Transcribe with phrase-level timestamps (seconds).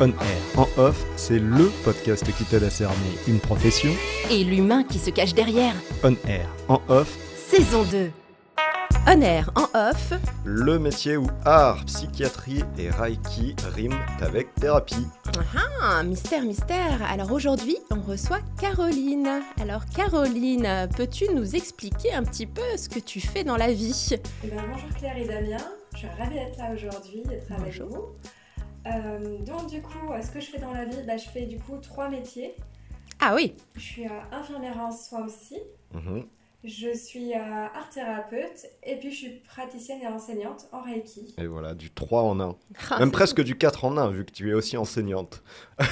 [0.00, 0.38] On air.
[0.56, 2.94] En off, c'est LE podcast qui t'aide à cerner
[3.26, 3.90] une profession.
[4.30, 5.74] Et l'humain qui se cache derrière.
[6.04, 6.48] On air.
[6.68, 8.08] En off, Saison 2.
[9.08, 10.12] On air, en off.
[10.44, 15.06] le métier où art, psychiatrie et reiki riment avec thérapie.
[15.82, 17.02] Ah, mystère, mystère.
[17.10, 19.40] Alors aujourd'hui, on reçoit Caroline.
[19.60, 24.10] Alors Caroline, peux-tu nous expliquer un petit peu ce que tu fais dans la vie?
[24.44, 25.56] Eh ben, bonjour Claire et Damien,
[25.94, 28.14] je suis ravie d'être là aujourd'hui, d'être avec vous.
[28.94, 31.46] Euh, donc du coup, euh, ce que je fais dans la vie, bah, je fais
[31.46, 32.54] du coup trois métiers.
[33.20, 35.56] Ah oui, Je suis euh, infirmière en soins psy,
[35.92, 36.24] Mhm.
[36.62, 37.38] je suis euh,
[37.74, 41.34] art thérapeute et puis je suis praticienne et enseignante en Reiki.
[41.38, 42.56] Et voilà, du 3 en 1.
[42.90, 45.42] Ah, Même presque du 4 en 1, vu que tu es aussi enseignante.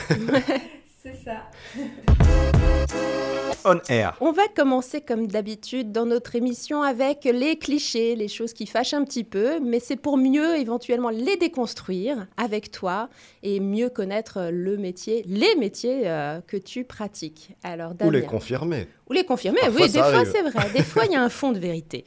[1.07, 1.45] C'est ça.
[3.65, 4.17] On air.
[4.21, 8.95] On va commencer comme d'habitude dans notre émission avec les clichés, les choses qui fâchent
[8.95, 13.09] un petit peu, mais c'est pour mieux éventuellement les déconstruire avec toi
[13.43, 17.57] et mieux connaître le métier, les métiers euh, que tu pratiques.
[17.62, 18.33] Alors, Ou les Damien.
[18.33, 18.89] confirmer.
[19.09, 21.29] Ou les confirmer, Parfois, oui, des fois c'est vrai, des fois il y a un
[21.41, 22.05] fond de vérité.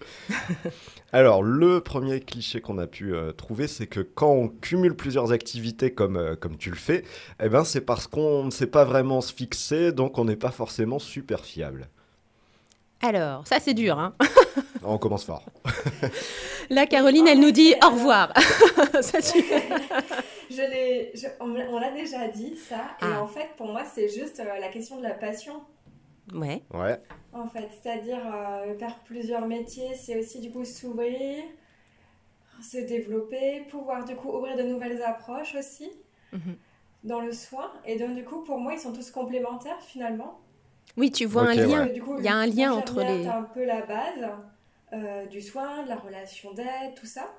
[1.12, 5.32] Alors, le premier cliché qu'on a pu euh, trouver, c'est que quand on cumule plusieurs
[5.32, 7.04] activités comme, euh, comme tu le fais,
[7.44, 10.52] eh ben, c'est parce qu'on ne sait pas vraiment se fixer, donc on n'est pas
[10.52, 11.88] forcément super fiable.
[13.02, 14.14] Alors, ça c'est dur, hein.
[14.84, 15.46] On commence fort.
[16.70, 18.32] Là, Caroline, elle nous dit au revoir.
[19.02, 19.44] Ça, tu-
[20.52, 23.22] Je l'ai, je- on, me l'a- on l'a déjà dit ça, et Ah.
[23.24, 25.54] en fait pour moi c'est juste euh, la question de la passion.
[26.34, 27.02] Ouais, Ouais,
[27.34, 31.44] En fait, c'est-à-dire euh, faire plusieurs métiers, c'est aussi du coup s'ouvrir,
[32.62, 35.90] se développer, pouvoir du coup ouvrir de nouvelles approches aussi
[36.34, 36.58] Mhm.
[37.04, 37.72] dans le soin.
[37.86, 40.40] Et donc du coup, pour moi, ils sont tous complémentaires finalement.
[40.98, 41.88] oui, tu vois un lien.
[41.88, 44.30] Il y a un lien entre les- C'est un peu la base
[44.92, 47.32] euh, du soin, de la relation d'aide, tout ça.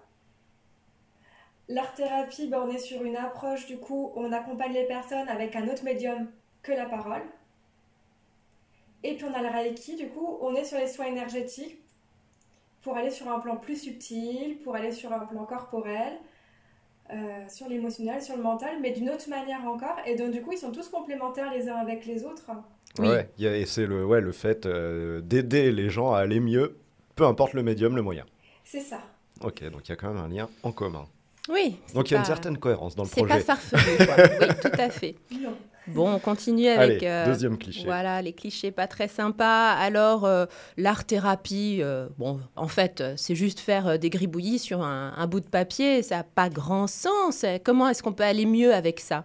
[1.69, 5.69] L'art-thérapie, ben, on est sur une approche du coup, on accompagne les personnes avec un
[5.69, 6.29] autre médium
[6.63, 7.23] que la parole.
[9.03, 11.79] Et puis on a le Reiki, du coup, on est sur les soins énergétiques
[12.83, 16.15] pour aller sur un plan plus subtil, pour aller sur un plan corporel,
[17.13, 19.97] euh, sur l'émotionnel, sur le mental, mais d'une autre manière encore.
[20.07, 22.45] Et donc du coup, ils sont tous complémentaires les uns avec les autres.
[22.99, 23.09] Oui.
[23.09, 23.29] ouais.
[23.39, 26.77] et c'est le, ouais, le fait euh, d'aider les gens à aller mieux,
[27.17, 28.25] peu importe le médium, le moyen.
[28.65, 29.01] C'est ça.
[29.43, 31.07] Ok, donc il y a quand même un lien en commun.
[31.49, 31.77] Oui.
[31.87, 33.43] c'est Donc il y a une certaine cohérence dans le C'est projet.
[33.43, 34.17] pas farfelu, quoi.
[34.41, 35.15] Oui, tout à fait.
[35.33, 35.57] Non.
[35.87, 37.03] Bon, on continue avec.
[37.03, 37.85] Allez, euh, deuxième cliché.
[37.85, 39.73] Voilà, les clichés pas très sympas.
[39.73, 40.45] Alors, euh,
[40.77, 45.49] l'art-thérapie, euh, bon, en fait, c'est juste faire des gribouillis sur un, un bout de
[45.49, 46.03] papier.
[46.03, 47.45] Ça n'a pas grand sens.
[47.45, 49.25] Euh, Comment est-ce qu'on peut aller mieux avec ça?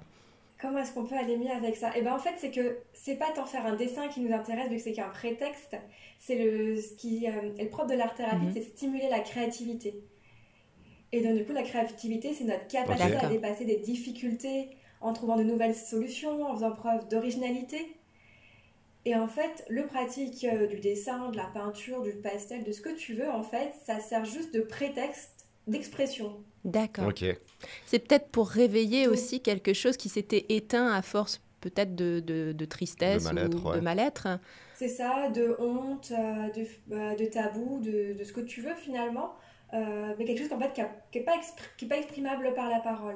[0.62, 1.96] Comment est-ce qu'on peut aller mieux avec ça?
[1.98, 4.70] Et ben en fait, c'est que c'est pas tant faire un dessin qui nous intéresse
[4.70, 5.76] vu que c'est qu'un prétexte.
[6.18, 8.54] C'est le ce qui euh, est le propre de l'art thérapie, Mhm.
[8.56, 10.00] c'est stimuler la créativité.
[11.16, 14.68] Et donc du coup, la créativité, c'est notre capacité à dépasser des difficultés
[15.00, 17.78] en trouvant de nouvelles solutions, en faisant preuve d'originalité.
[19.06, 22.82] Et en fait, le pratique euh, du dessin, de la peinture, du pastel, de ce
[22.82, 26.34] que tu veux, en fait, ça sert juste de prétexte d'expression.
[26.66, 27.08] D'accord.
[27.08, 27.24] Ok.
[27.86, 29.14] C'est peut-être pour réveiller Oui.
[29.14, 33.64] aussi quelque chose qui s'était éteint à force peut-être de, de- de tristesse De mal-être,
[33.66, 33.76] ou ouais.
[33.78, 34.28] de mal-être.
[34.76, 36.66] C'est ça, de honte, euh, de,
[36.96, 39.34] euh, de tabou, de, de ce que tu veux finalement,
[39.74, 40.74] euh, mais quelque chose qu'en fait,
[41.12, 43.16] qui n'est pas, expr- qui est pas exprimable par la parole.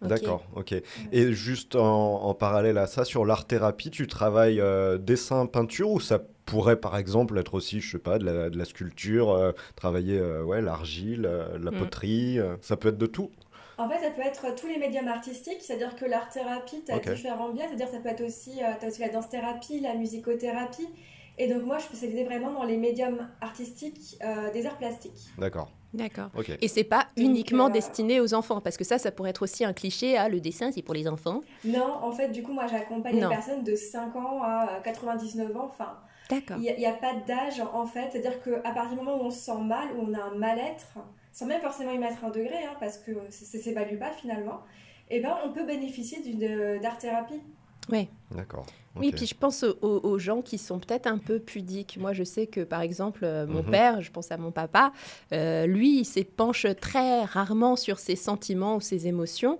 [0.00, 0.08] Ok.
[0.08, 0.74] D'accord, ok.
[1.10, 5.98] Et juste en, en parallèle à ça, sur l'art-thérapie, tu travailles euh, dessin, peinture ou
[6.00, 9.52] ça pourrait par exemple être aussi, je sais pas, de la, de la sculpture, euh,
[9.74, 11.76] travailler euh, ouais, l'argile, euh, la Mm.
[11.78, 13.30] poterie, euh, ça peut être de tout?
[13.76, 17.08] En fait, ça peut être tous les médiums artistiques, c'est-à-dire que l'art-thérapie, tu as Ok.
[17.10, 20.88] différents biais, c'est-à-dire ça peut être aussi, euh, t'as aussi la danse-thérapie, la musicothérapie,
[21.38, 25.28] et donc moi je suis spécialisée vraiment dans les médiums artistiques euh, des arts plastiques.
[25.38, 26.30] D'accord, D'accord.
[26.36, 26.50] ok.
[26.60, 29.42] Et c'est pas Donc, uniquement euh, destiné aux enfants, parce que ça, ça pourrait être
[29.42, 30.16] aussi un cliché.
[30.16, 31.40] Ah, le dessin, c'est pour les enfants.
[31.64, 35.56] Non, en fait, du coup, moi j'accompagne les personnes de 5 ans à euh, 99
[35.56, 35.98] ans, enfin,
[36.28, 36.58] D'accord.
[36.58, 39.38] Il n'y a, pas d'âge en fait, c'est-à-dire qu'à partir du moment où on se
[39.38, 40.98] sent mal, où on a un mal-être,
[41.32, 44.60] sans même forcément y mettre un degré, hein, parce que ça ne s'évalue pas finalement,
[45.08, 46.78] eh ben, on peut bénéficier d'une
[47.90, 48.08] d'art-thérapie.
[48.36, 48.66] D'accord.
[48.96, 51.98] Oui, puis je pense aux, gens qui sont peut-être un peu pudiques.
[52.00, 53.70] Moi, je sais que, par exemple, euh, mon Mhm.
[53.70, 54.92] père, je pense à mon papa,
[55.32, 59.58] euh, lui, il s'épanche très rarement sur ses sentiments ou ses émotions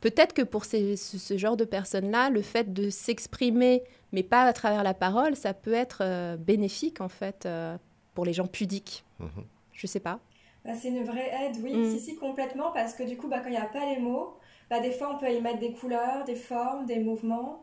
[0.00, 3.82] peut-être que pour ces- ce, ce genre de personnes-là, le fait de s'exprimer,
[4.12, 7.76] mais pas à travers la parole, ça peut être euh, bénéfique en fait euh,
[8.14, 9.04] pour les gens pudiques.
[9.18, 9.28] Mhm.
[9.74, 10.18] Je sais pas.
[10.64, 11.90] Bah, c'est une vraie aide, oui, Mm.
[11.90, 14.36] si, si, complètement, parce que du coup, bah, quand il n'y a pas les mots,
[14.70, 17.62] bah, des fois on peut y mettre des couleurs, des formes, des mouvements,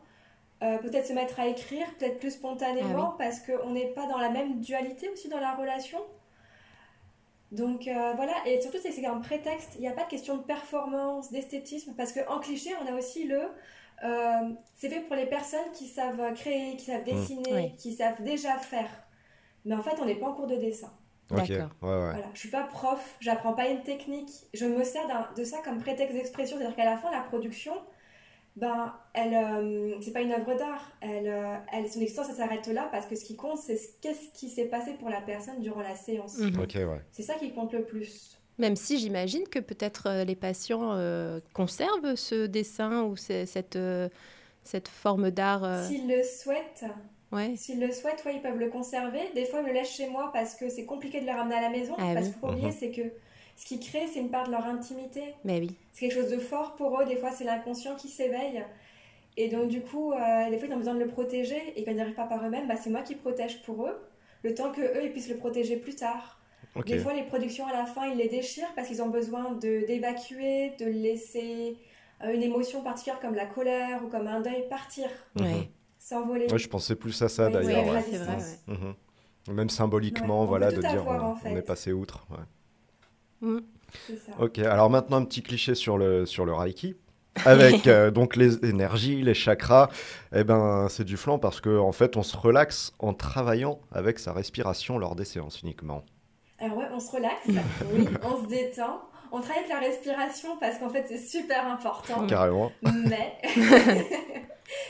[0.62, 4.30] euh, peut-être se mettre à écrire, peut-être plus spontanément, parce qu'on n'est pas dans la
[4.30, 5.98] même dualité aussi dans la relation.
[7.52, 10.42] Donc euh, voilà, et surtout c'est un prétexte, il n'y a pas de question de
[10.42, 13.40] performance, d'esthétisme, parce qu'en cliché, on a aussi le...
[14.04, 17.74] euh, c'est fait pour les personnes qui savent créer, qui savent dessiner, Oui.
[17.76, 18.90] qui savent déjà faire.
[19.64, 20.92] Mais en fait, on n'est pas en cours de dessin.
[21.30, 21.68] Ok, ouais, D'accord.
[21.82, 22.10] ouais.
[22.12, 25.06] Voilà, je suis pas prof, j'apprends pas une technique, je me sers
[25.36, 27.74] de ça comme prétexte d'expression, c'est-à-dire qu'à la fin la production,
[28.58, 32.66] ben elle, euh, c'est pas une œuvre d'art, elle, euh, elle, son existence elle s'arrête
[32.68, 35.60] là parce que ce qui compte c'est ce- qu'est-ce qui s'est passé pour la personne
[35.60, 36.38] durant la séance.
[36.38, 36.58] Mhm.
[36.60, 37.00] Ouais.
[37.12, 38.38] C'est ça qui compte le plus.
[38.58, 43.76] Même si j'imagine que peut-être euh, les patients euh, conservent ce dessin ou ce- cette,
[43.76, 44.08] euh,
[44.64, 45.62] cette forme d'art.
[45.64, 46.84] euh, S'ils le souhaitent,
[47.32, 47.54] ouais.
[47.56, 49.20] s'ils le souhaitent, ouais, ils peuvent le conserver.
[49.34, 51.54] Des fois ils me le laissent chez moi parce que c'est compliqué de le ramener
[51.54, 51.94] à la maison.
[51.98, 52.32] Ah parce oui.
[52.32, 52.76] qu'il faut oublier Mhm.
[52.78, 53.02] c'est que
[53.58, 55.34] ce qu'ils créent c'est une part de leur intimité.
[55.44, 55.76] Mais oui.
[55.92, 57.04] c'est quelque chose de fort pour eux.
[57.04, 58.64] Des fois, c'est l'inconscient qui s'éveille.
[59.36, 61.60] Et donc, du coup, euh, des fois, ils ont besoin de le protéger.
[61.76, 63.96] Et quand ils n'y arrivent pas par eux-mêmes, bah, c'est moi qui protège pour eux.
[64.44, 66.38] Le temps que eux ils puissent le protéger plus tard.
[66.76, 66.86] Ok.
[66.86, 69.84] Des fois, les productions à la fin, ils les déchirent parce qu'ils ont besoin de
[69.86, 71.76] d'évacuer, de laisser
[72.22, 75.42] euh, une émotion particulière comme la colère ou comme un deuil partir, Mhm.
[75.44, 75.68] Ouais.
[75.98, 76.46] s'envoler.
[76.52, 77.84] Ouais, je pensais plus à ça Oui, d'ailleurs.
[77.84, 78.04] oui, ouais.
[78.08, 78.36] c'est vrai.
[78.36, 78.58] distance.
[78.68, 78.74] ouais.
[79.48, 79.56] Mhm.
[79.56, 81.48] Même symboliquement, voilà, de dire avoir, on, en fait.
[81.50, 82.26] on est passé outre.
[83.40, 83.58] Mm.
[84.06, 84.32] C'est ça.
[84.38, 86.96] Ok, alors maintenant un petit cliché sur le, sur le Reiki.
[87.44, 89.88] Avec euh, donc les énergies, les chakras,
[90.34, 94.18] eh ben c'est du flan parce qu'en en fait on se relaxe en travaillant avec
[94.18, 96.04] sa respiration lors des séances uniquement.
[96.58, 97.46] Alors ouais, on se relaxe,
[97.94, 99.02] oui, on se détend.
[99.32, 102.26] On travaille avec la respiration parce qu'en fait, c'est super important.
[102.26, 102.72] Carrément.
[102.82, 103.38] mais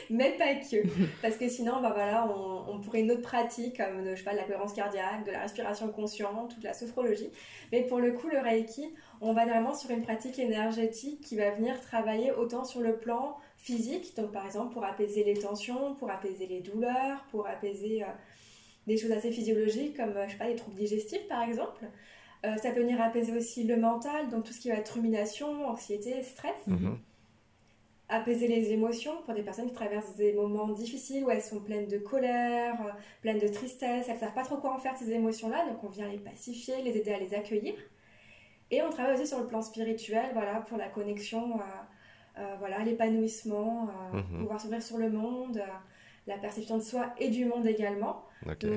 [0.09, 0.87] mais pas que
[1.21, 4.23] parce que sinon bah voilà on, on pourrait une autre pratique comme de, je sais
[4.23, 7.29] pas de la cohérence cardiaque de la respiration consciente toute la sophrologie
[7.71, 11.51] mais pour le coup le reiki on va vraiment sur une pratique énergétique qui va
[11.51, 16.09] venir travailler autant sur le plan physique donc par exemple pour apaiser les tensions pour
[16.09, 18.07] apaiser les douleurs pour apaiser euh,
[18.87, 21.85] des choses assez physiologiques comme euh, je sais pas les troubles digestifs par exemple
[22.45, 25.67] Euh, ça peut venir apaiser aussi le mental donc tout ce qui va être rumination
[25.67, 26.97] anxiété stress Mhm.
[28.07, 31.87] apaiser les émotions pour des personnes qui traversent des moments difficiles où elles sont pleines
[31.87, 32.91] de colère, euh,
[33.21, 35.89] pleines de tristesse, elles savent pas trop quoi en faire de ces émotions-là, donc on
[35.89, 37.75] vient les pacifier, les aider à les accueillir.
[38.71, 41.63] Et on travaille aussi sur le plan spirituel, voilà, pour la connexion, euh,
[42.39, 44.39] euh, voilà, l'épanouissement, Mhm.
[44.39, 45.61] pouvoir s'ouvrir sur le monde,
[46.25, 48.23] la perception de soi et du monde également.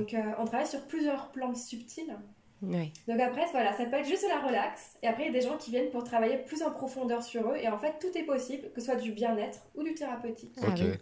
[0.00, 2.15] Donc euh, on travaille sur plusieurs plans subtils.
[2.62, 4.93] Donc après, voilà, ça peut être juste de la relax.
[5.03, 7.50] Et après, il y a des gens qui viennent pour travailler plus en profondeur sur
[7.50, 7.56] eux.
[7.61, 10.55] Et en fait, tout est possible, que ce soit du bien-être ou du thérapeutique.
[10.62, 10.76] Ah Ok.
[10.81, 10.93] oui.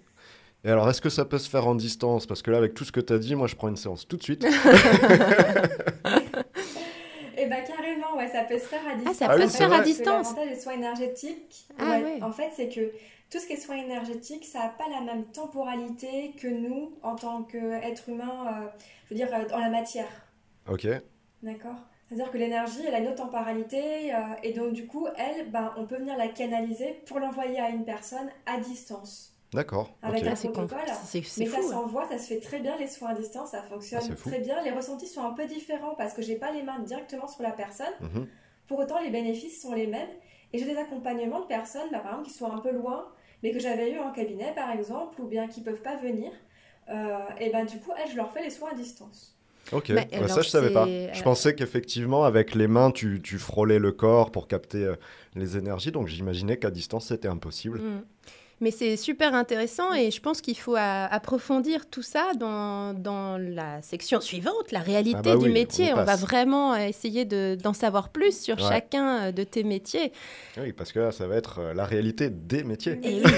[0.65, 2.27] Et alors, est-ce que ça peut se faire en distance?
[2.27, 4.07] Parce que là, avec tout ce que tu as dit, moi, je prends une séance
[4.09, 4.45] tout de suite.
[7.37, 9.17] Et bah carrément, ouais, ça peut se faire à distance.
[9.17, 10.29] ça peut se faire à distance.
[10.31, 12.23] L'avantage des soins énergétiques, Ah ouais, ouais.
[12.23, 12.93] en fait, c'est que
[13.31, 17.17] tout ce qui est soins énergétiques, ça n'a pas la même temporalité que nous, en
[17.17, 18.67] tant qu'êtres humains, euh,
[19.09, 20.09] je veux dire, euh, dans la matière.
[20.71, 20.87] Ok.
[21.43, 21.77] D'accord
[22.09, 25.73] C'est-à-dire que l'énergie, elle a une autre temporalité, euh, et donc du coup, elle, ben,
[25.77, 29.35] on peut venir la canaliser pour l'envoyer à une personne à distance.
[29.53, 29.91] D'accord.
[30.03, 30.79] Avec un Ah, protocole.
[31.05, 31.69] c'est- c'est Mais ça fou.
[31.69, 31.73] hein.
[31.73, 34.63] s'envoie, ça se fait très bien, les soins à distance, ça fonctionne Ah, très bien.
[34.63, 37.51] Les ressentis sont un peu différents parce que j'ai pas les mains directement sur la
[37.51, 37.93] personne.
[38.01, 38.29] Mhm.
[38.69, 40.09] Pour autant, les bénéfices sont les mêmes.
[40.53, 43.09] Et j'ai des accompagnements de personnes, bah, par exemple, qui sont un peu loin,
[43.43, 46.31] mais que j'avais eu en cabinet, par exemple, ou bien qui peuvent pas venir.
[46.89, 49.37] Euh, et ben du coup, elles, je leur fais les soins à distance.
[49.73, 50.87] Ok, Mais Ouais, alors, ça je savais pas.
[50.87, 54.95] Je pensais qu'effectivement avec les mains tu, tu frôlais le corps pour capter euh,
[55.37, 57.79] les énergies, donc j'imaginais qu'à distance c'était impossible.
[57.79, 58.03] Mm.
[58.63, 63.39] Mais c'est super intéressant et je pense qu'il faut a- approfondir tout ça dans, dans
[63.39, 65.95] la section suivante, la réalité Ah bah du oui, métier.
[65.95, 68.69] on va vraiment euh, essayer de- d'en savoir plus sur Ouais.
[68.69, 70.13] chacun euh, de tes métiers.
[70.59, 72.99] Oui, parce que là ça va être euh, la réalité des métiers.
[73.03, 73.33] Et oui.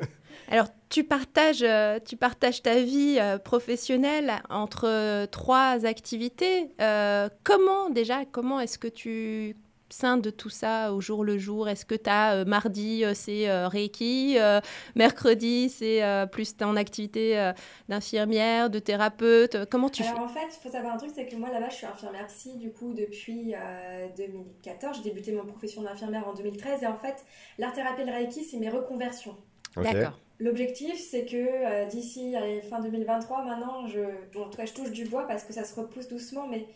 [0.50, 6.70] Alors, tu partages, euh, tu partages ta vie euh, professionnelle entre euh, trois activités.
[6.80, 9.56] Euh, comment, déjà, comment est-ce que tu
[9.90, 11.68] scindes tout ça au jour le jour?
[11.68, 14.60] Est-ce que tu as mardi, euh, c'est euh, Reiki, euh,
[14.94, 17.52] mercredi, c'est euh, plus ton activité euh,
[17.88, 19.68] d'infirmière, de thérapeute?
[19.72, 21.74] Comment tu Alors en fait, il faut savoir un truc, c'est que moi là-bas, je
[21.74, 24.98] suis infirmière psy du coup depuis euh, 2014.
[24.98, 27.24] J'ai débuté mon profession d'infirmière en 2013 et en fait,
[27.58, 29.36] l'art-thérapie et le Reiki, c'est mes reconversions.
[29.74, 30.20] Fais D'accord.
[30.40, 32.34] L'objectif, c'est que euh, d'ici
[32.68, 34.00] fin 2023, maintenant, je,
[34.32, 36.66] bon, en tout cas, je touche du bois parce que ça se repousse doucement, mais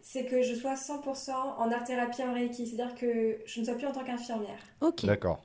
[0.00, 3.86] c'est que je sois 100% en art-thérapie en Reiki, c'est-à-dire que je ne sois plus
[3.86, 4.58] en tant qu'infirmière.
[4.80, 5.04] Ok.
[5.04, 5.42] D'accord.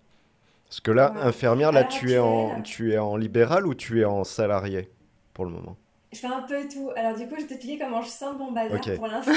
[0.69, 1.21] Parce que là, Ouais.
[1.21, 4.89] infirmière, là, tu es, en, tu es en libéral ou tu es en salarié
[5.33, 5.75] pour le moment?
[6.13, 6.91] Je fais un peu tout.
[6.95, 9.31] Alors du coup, je vais t'expliquer comment je sens mon bazar pour l'instant.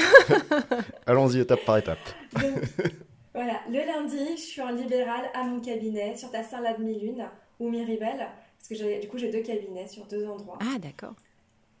[1.07, 1.97] Allons-y étape par étape.
[2.33, 2.53] Donc,
[3.33, 7.25] voilà, le lundi, je suis en libéral à mon cabinet sur ta salle de mi-lune
[7.59, 10.59] ou Miribel, parce que du coup j'ai deux cabinets sur deux endroits.
[10.61, 11.15] Ah, d'accord.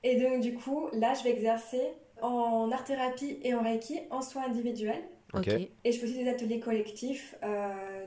[0.03, 1.81] Et donc du coup, là, je vais exercer
[2.21, 5.03] en art-thérapie et en reiki en soins individuels.
[5.33, 5.47] Ok.
[5.47, 5.53] Ok.
[5.83, 8.05] Et je fais aussi des ateliers collectifs euh,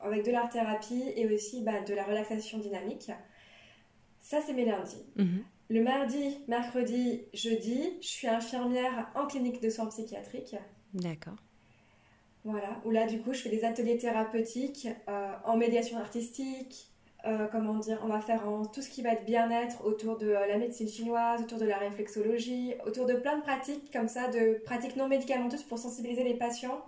[0.00, 3.10] avec de l'art-thérapie et aussi bah, de la relaxation dynamique.
[4.20, 5.04] Ça, c'est mes lundis.
[5.16, 5.44] Mhm.
[5.68, 10.56] Le mardi, mercredi, jeudi, je suis infirmière en clinique de soins psychiatriques.
[10.92, 11.36] D'accord.
[12.44, 16.93] Voilà, où là, du coup, je fais des ateliers thérapeutiques euh, en médiation artistique.
[17.26, 20.28] Euh, comment dire, on va faire en tout ce qui va être bien-être autour de
[20.28, 24.28] euh, la médecine chinoise, autour de la réflexologie, autour de plein de pratiques comme ça,
[24.28, 26.84] de pratiques non médicamenteuses pour sensibiliser les patients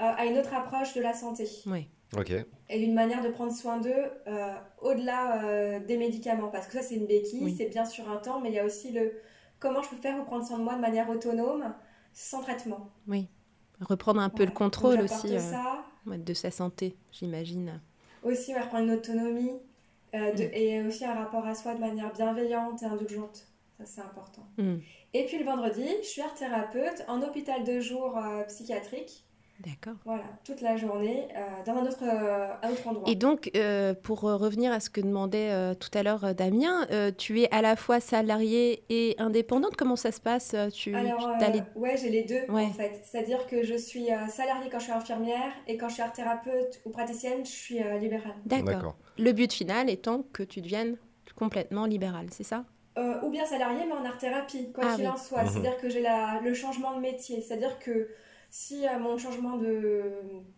[0.00, 1.88] euh, à une autre approche de la santé Oui.
[2.16, 2.30] Ok.
[2.68, 3.90] et d'une manière de prendre soin d'eux
[4.26, 6.48] euh, au-delà euh, des médicaments.
[6.48, 7.54] Parce que ça, c'est une béquille, Oui.
[7.56, 9.12] c'est bien sur un temps, mais il y a aussi le
[9.58, 11.72] comment je peux faire pour prendre soin de moi de manière autonome,
[12.12, 12.90] sans traitement.
[13.08, 13.28] Oui.
[13.80, 15.84] Reprendre un peu le contrôle aussi euh, ça.
[16.06, 17.80] de sa santé, j'imagine.
[18.22, 19.52] Aussi, on va reprendre une autonomie
[20.14, 20.50] euh, de- Mm.
[20.54, 23.46] et aussi un rapport à soi de manière bienveillante et indulgente.
[23.78, 24.46] Ça, c'est important.
[24.58, 24.76] Mm.
[25.14, 29.24] Et puis le vendredi, je suis art thérapeute en hôpital de jour euh, psychiatrique.
[29.64, 29.94] D'accord.
[30.04, 33.08] Voilà, toute la journée, euh, dans un autre, euh, un autre endroit.
[33.08, 36.86] Et donc, euh, pour euh, revenir à ce que demandait euh, tout à l'heure Damien,
[36.90, 39.76] euh, tu es à la fois salariée et indépendante.
[39.76, 42.64] Comment ça se passe tu, Alors, tu- euh, t'as les- ouais, j'ai les deux Ouais.
[42.64, 43.00] en fait.
[43.04, 46.12] C'est-à-dire que je suis euh, salariée quand je suis infirmière et quand je suis art
[46.12, 48.34] thérapeute ou praticienne, je suis euh, libérale.
[48.46, 48.96] D'accord.
[49.18, 50.96] Le but final étant que tu deviennes
[51.36, 52.64] complètement libérale, c'est ça?
[52.98, 55.10] Euh, ou bien salariée, mais en art thérapie, quoi Ah qu'il oui.
[55.10, 55.44] en soit.
[55.44, 55.48] Mhm.
[55.50, 57.40] C'est-à-dire que j'ai la- le changement de métier.
[57.40, 58.08] C'est-à-dire que
[58.54, 60.02] si euh, mon changement de.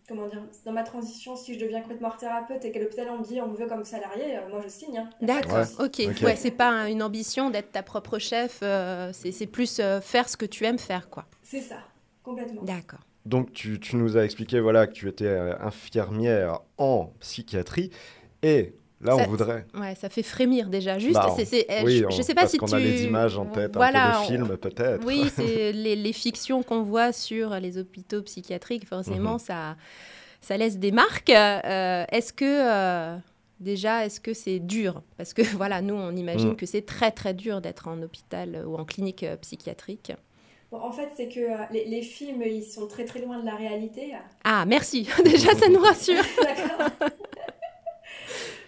[0.07, 3.19] Comment dire Dans ma transition, si je deviens complètement art thérapeute et qu'à l'hôpital on
[3.19, 4.97] me dit on vous veut comme salarié, euh, moi je signe.
[4.97, 5.09] hein.
[5.21, 5.65] D'accord.
[5.79, 6.01] Ok.
[6.09, 6.21] Ok.
[6.23, 8.59] Ouais, c'est pas un- une ambition d'être ta propre chef.
[8.63, 11.25] euh, c'est c'est plus euh, faire ce que tu aimes faire, quoi.
[11.41, 11.77] C'est ça,
[12.21, 12.61] complètement.
[12.63, 12.99] D'accord.
[13.25, 17.91] Donc tu, tu nous as expliqué voilà, que tu étais euh, infirmière en psychiatrie.
[18.43, 19.65] Et là, Ça- on voudrait...
[19.73, 20.97] Ouais, ça fait frémir déjà.
[20.99, 22.75] Juste, Bah, c'est, c'est- euh, oui, je, je sais pas parce si qu'on tu.
[22.75, 25.05] a les images en tête, Voilà, un peu de on- film peut-être.
[25.05, 29.39] Oui, c'est les, les fictions qu'on voit sur les hôpitaux psychiatriques, forcément, Mhm.
[29.39, 29.75] ça,
[30.41, 31.29] ça laisse des marques.
[31.29, 33.17] Euh, est-ce que, euh,
[33.59, 35.01] déjà, est-ce que c'est dur?
[35.17, 36.55] Parce que, voilà, nous, on imagine Mm.
[36.55, 40.11] que c'est très, très dur d'être en hôpital ou en clinique euh, psychiatrique.
[40.71, 43.45] Bon, en fait, c'est que euh, les, les films, ils sont très très loin de
[43.45, 44.13] la réalité.
[44.43, 46.23] Ah, merci déjà, ça nous rassure.
[46.41, 47.09] D'accord.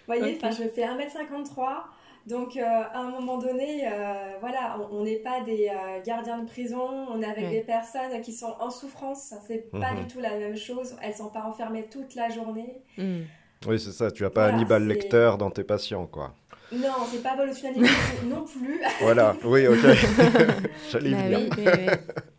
[0.08, 0.40] Vous voyez, Ok.
[0.44, 1.84] enfin, je fais 1m53.
[2.28, 6.46] Donc, euh, à un moment donné, euh, voilà, on n'est pas des euh, gardiens de
[6.46, 7.52] prison, on est avec Ouais.
[7.52, 9.34] des personnes qui sont en souffrance.
[9.48, 10.00] C'est pas Mhm.
[10.02, 10.96] du tout la même chose.
[11.02, 12.82] Elles sont pas enfermées toute la journée.
[12.98, 13.22] Mm.
[13.68, 14.12] Oui, c'est ça.
[14.12, 16.34] Tu n'as pas Voilà, Hannibal Lecter dans tes patients, quoi.
[16.72, 17.70] Non, c'est pas Evolution
[18.26, 18.82] non plus.
[19.00, 19.34] Voilà.
[19.46, 19.78] Oui, ok.
[20.92, 21.40] J'allais Bah venir.
[21.40, 21.86] oui, oui, oui.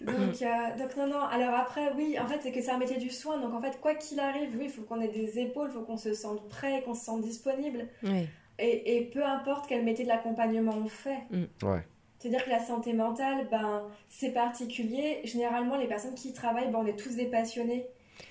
[0.00, 1.20] Donc, euh, donc non, non.
[1.22, 3.38] Alors après, oui, en fait, c'est que c'est un métier du soin.
[3.38, 5.82] Donc en fait, quoi qu'il arrive, oui, il faut qu'on ait des épaules, il faut
[5.82, 7.88] qu'on se sente prêt, qu'on se sente disponible.
[8.02, 8.26] Oui.
[8.58, 11.18] Et, et peu importe quel métier de l'accompagnement on fait.
[11.62, 11.84] Ouais.
[12.18, 15.20] C'est-à-dire que la santé mentale, ben, c'est particulier.
[15.24, 17.86] Généralement, les personnes qui y travaillent, ben, on est tous des passionnés.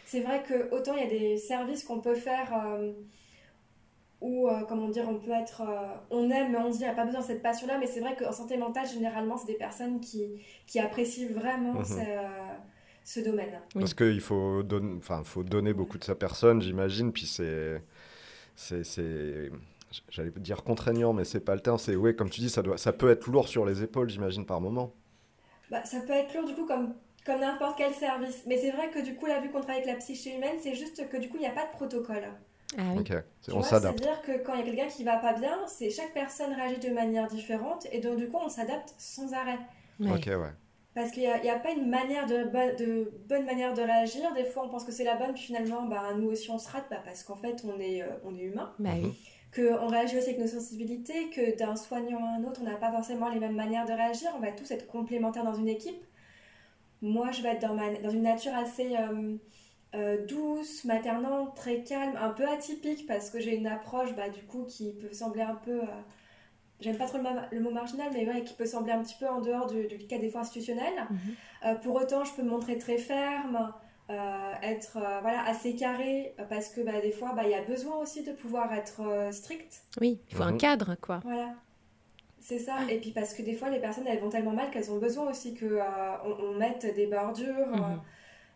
[0.05, 2.91] C'est vrai que autant il y a des services qu'on peut faire euh,
[4.21, 6.87] où, euh, comment dire, on peut être, euh, on aime, mais on se dit, il
[6.87, 7.77] n'y a pas besoin de cette passion-là.
[7.79, 11.85] Mais c'est vrai qu'en santé mentale, généralement, c'est des personnes qui, qui apprécient vraiment Mhm.
[11.85, 12.01] ce,
[13.03, 13.59] ce domaine.
[13.75, 13.81] Oui.
[13.81, 17.11] Parce qu'il faut, don- enfin, faut donner beaucoup de sa personne, j'imagine.
[17.11, 17.81] Puis c'est.
[18.55, 19.51] c'est-
[20.09, 21.77] J'allais dire contraignant, mais c'est pas le terme.
[21.77, 24.45] C'est, ouais, comme tu dis, ça, doit, ça peut être lourd sur les épaules, j'imagine,
[24.45, 24.91] par moment.
[25.71, 26.93] Bah, ça peut être lourd du coup comme,
[27.25, 28.43] comme n'importe quel service.
[28.47, 30.75] Mais c'est vrai que du coup, là, vu qu'on travaille avec la psyché humaine, c'est
[30.75, 32.25] juste que du coup, il n'y a pas de protocole.
[32.77, 32.99] Ah oui.
[33.01, 33.13] Ok.
[33.43, 33.99] Tu On s'adapte.
[33.99, 36.79] C'est-à-dire que quand il y a quelqu'un qui va pas bien, c'est chaque personne réagit
[36.79, 39.57] de manière différente et donc du coup, on s'adapte sans arrêt.
[39.99, 40.11] Ouais.
[40.11, 40.51] Ok, ouais.
[40.93, 43.73] Parce qu'il n'y a, il y a pas une manière de, bo- de bonne manière
[43.73, 44.33] de réagir.
[44.33, 46.69] Des fois, on pense que c'est la bonne, puis finalement, bah, nous aussi, on se
[46.71, 48.73] rate bah, parce qu'en fait, on est, euh, on est humain.
[48.79, 49.13] Bah oui.
[49.55, 52.91] qu'on réagit aussi avec nos sensibilités, que d'un soignant à un autre, on n'a pas
[52.91, 56.03] forcément les mêmes manières de réagir, on va tous être complémentaires dans une équipe.
[57.03, 59.35] Moi, je vais être dans, ma, dans une nature assez euh,
[59.95, 64.41] euh, douce, maternante, très calme, un peu atypique, parce que j'ai une approche, bah, du
[64.43, 65.81] coup, qui peut sembler un peu...
[65.81, 65.85] euh,
[66.79, 69.15] J'aime pas trop le, ma- le mot marginal, mais ouais, qui peut sembler un petit
[69.19, 70.93] peu en dehors du, du cas des fois institutionnel.
[71.09, 71.17] Mhm.
[71.65, 73.73] Euh, pour autant, je peux me montrer très ferme,
[74.11, 77.63] euh, être euh, voilà, assez carré, parce que bah, des fois, bah, il y a
[77.63, 79.81] besoin aussi de pouvoir être euh, strict.
[79.99, 80.57] Oui, il faut un Mhm.
[80.59, 81.19] cadre, quoi.
[81.23, 81.55] Voilà.
[82.39, 82.75] C'est ça.
[82.89, 85.29] Et puis parce que des fois, les personnes, elles vont tellement mal qu'elles ont besoin
[85.31, 85.65] aussi qu'on
[86.25, 87.99] on, on mette des bordures, Mhm.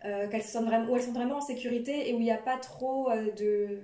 [0.05, 2.31] Euh, qu'elles se sentent vraiment, où elles sont vraiment en sécurité et où il n'y
[2.31, 3.79] a pas trop euh, de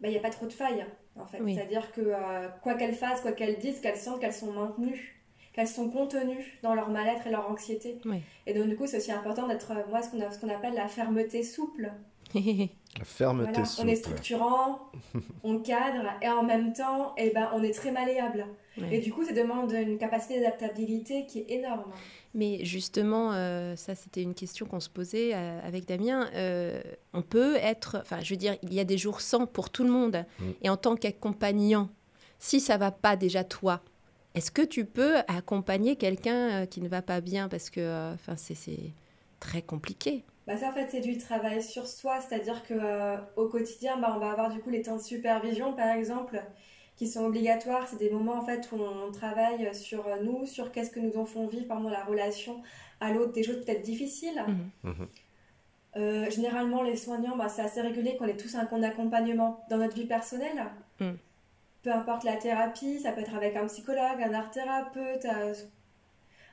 [0.00, 0.84] bah, il n'y a pas trop de failles,
[1.16, 1.38] en fait.
[1.44, 5.20] C'est-à-dire que euh, quoi qu'elles fassent, quoi qu'elles disent, qu'elles sentent qu'elles sont maintenues,
[5.52, 7.98] qu'elles sont contenues dans leur mal-être et leur anxiété.
[8.46, 10.88] Et donc, du coup, c'est aussi important d'être, moi, ce qu'on, ce qu'on appelle la
[10.88, 11.92] fermeté souple.
[12.34, 13.86] la fermeté souple.
[13.86, 14.80] On est structurant,
[15.44, 18.46] on cadre, et en même temps, eh ben, on est très malléable.
[18.90, 21.92] Et du coup, ça demande une capacité d'adaptabilité qui est énorme.
[22.34, 26.28] Mais justement, euh, ça c'était une question qu'on se posait euh, avec Damien.
[26.34, 26.80] Euh,
[27.14, 29.84] on peut être, enfin je veux dire, il y a des jours sans pour tout
[29.84, 30.24] le monde.
[30.38, 30.50] Mm.
[30.62, 31.88] Et en tant qu'accompagnant,
[32.38, 33.80] si ça va pas déjà toi,
[34.34, 37.48] est-ce que tu peux accompagner quelqu'un qui ne va pas bien?
[37.48, 38.92] Parce que enfin c'est
[39.40, 40.22] très compliqué.
[40.46, 42.74] Bah ça en fait c'est du travail sur soi, c'est-à-dire que
[43.36, 46.40] au quotidien, bah, on va avoir du coup les temps de supervision par exemple
[46.98, 47.88] qui sont obligatoires.
[47.88, 51.24] C'est des moments en fait où on travaille sur nous, sur qu'est-ce que nous en
[51.24, 52.62] font vivre pendant la relation
[53.00, 54.42] à l'autre, des choses peut-être difficiles.
[54.46, 54.92] Mhm.
[54.92, 55.08] Mhm.
[55.96, 59.78] Euh, généralement, les soignants, bah, c'est assez régulier qu'on ait tous un compte d'accompagnement dans
[59.78, 60.64] notre vie personnelle.
[61.00, 61.16] Mhm.
[61.82, 65.54] Peu importe la thérapie, ça peut être avec un psychologue, un art thérapeute, euh,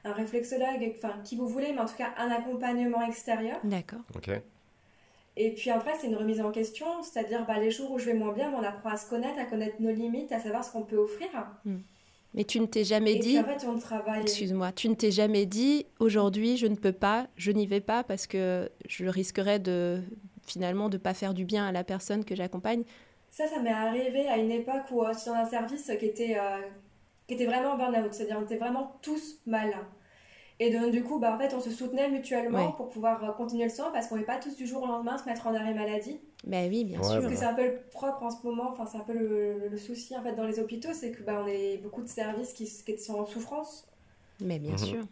[0.04, 3.60] un réflexologue, enfin qui vous voulez, mais en tout cas un accompagnement extérieur.
[3.64, 4.02] D'accord.
[4.16, 4.30] Ok.
[5.38, 8.14] Et puis après, c'est une remise en question, c'est-à-dire bah, les jours où je vais
[8.14, 10.84] moins bien, on apprend à se connaître, à connaître nos limites, à savoir ce qu'on
[10.84, 11.28] peut offrir.
[11.66, 11.80] Hmm.
[12.34, 13.38] Mais tu ne t'es jamais et dit.
[13.68, 14.22] on travaille.
[14.22, 18.04] Excuse-moi, tu ne t'es jamais dit aujourd'hui, je ne peux pas, je n'y vais pas
[18.04, 20.02] parce que je risquerais de
[20.46, 22.84] finalement de pas faire du bien à la personne que j'accompagne.
[23.30, 26.62] Ça, ça m'est arrivé à une époque où euh, dans un service qui était, euh,
[27.28, 29.74] qui était vraiment burn-out, c'est-à-dire on était vraiment tous mal.
[30.60, 33.66] Et donc, du coup, bah, en fait, on se soutenait mutuellement pour pouvoir euh, continuer
[33.66, 35.74] le soin parce qu'on n'est pas tous du jour au lendemain se mettre en arrêt
[35.74, 36.20] maladie.
[36.46, 37.20] Ben oui, bien sûr.
[37.20, 39.78] Parce que c'est un peu le propre en ce moment, enfin, c'est un peu le,
[39.78, 42.66] souci en fait dans les hôpitaux, c'est que bah, on a beaucoup de services qui,
[42.86, 43.86] qui sont en souffrance.
[44.40, 44.78] Mais bien mhm.
[44.78, 45.04] sûr.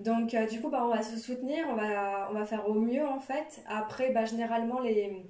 [0.00, 2.74] Donc, euh, du coup, bah, on va se soutenir, on va, on va faire au
[2.74, 3.62] mieux en fait.
[3.68, 5.24] Après, bah, généralement, les,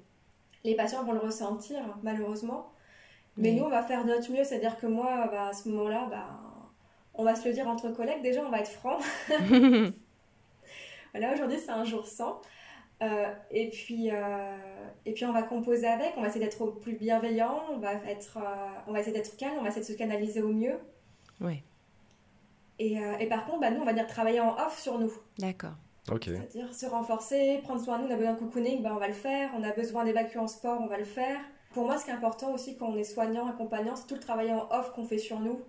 [0.65, 2.71] les patients vont le ressentir, malheureusement.
[3.37, 6.41] Mais nous, on va faire notre mieux, c'est-à-dire que moi, bah, à ce moment-là, bah,
[7.15, 8.99] on va se le dire entre collègues, déjà on va être franc.
[11.13, 12.41] voilà, aujourd'hui c'est un jour sans.
[13.03, 14.57] Euh, et, puis, euh,
[15.05, 18.39] et puis on va composer avec, on va essayer d'être plus bienveillant, on va, être,
[18.39, 20.79] euh, on va essayer d'être calme, on va essayer de se canaliser au mieux.
[21.41, 21.63] Oui.
[22.79, 25.13] Et, et par contre, bah, nous on va dire travailler en off sur nous.
[25.39, 25.75] D'accord.
[26.11, 26.25] Ok.
[26.25, 29.07] C'est-à-dire se renforcer, prendre soin de nous, on a besoin de cocooning, bah, on va
[29.07, 31.41] le faire, on a besoin d'évacuer en sport, on va le faire.
[31.73, 34.21] Pour moi, ce qui est important aussi quand on est soignant, accompagnant, c'est tout le
[34.21, 35.61] travail en off qu'on fait sur nous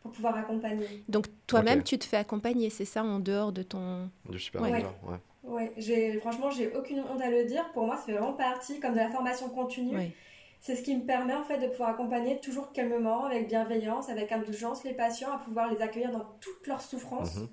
[0.00, 0.86] pour pouvoir accompagner.
[1.08, 4.10] Donc toi-même, tu te fais accompagner, c'est ça, en dehors de ton...
[4.28, 5.18] Du superviseur, ouais.
[5.44, 5.72] ouais.
[5.76, 7.70] j'ai, franchement, j'ai aucune honte à le dire.
[7.72, 10.12] Pour moi, c'est vraiment partie comme de la formation continue.
[10.62, 14.30] C'est ce qui me permet en fait de pouvoir accompagner toujours calmement, avec bienveillance, avec
[14.30, 17.36] indulgence les patients, à pouvoir les accueillir dans toutes leurs souffrances.
[17.36, 17.48] Mhm.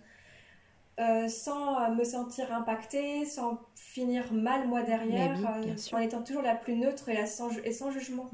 [1.00, 6.42] Euh, sans euh, me sentir impactée, sans finir mal moi derrière, euh, en étant toujours
[6.42, 8.28] la plus neutre et, sans, et sans jugement.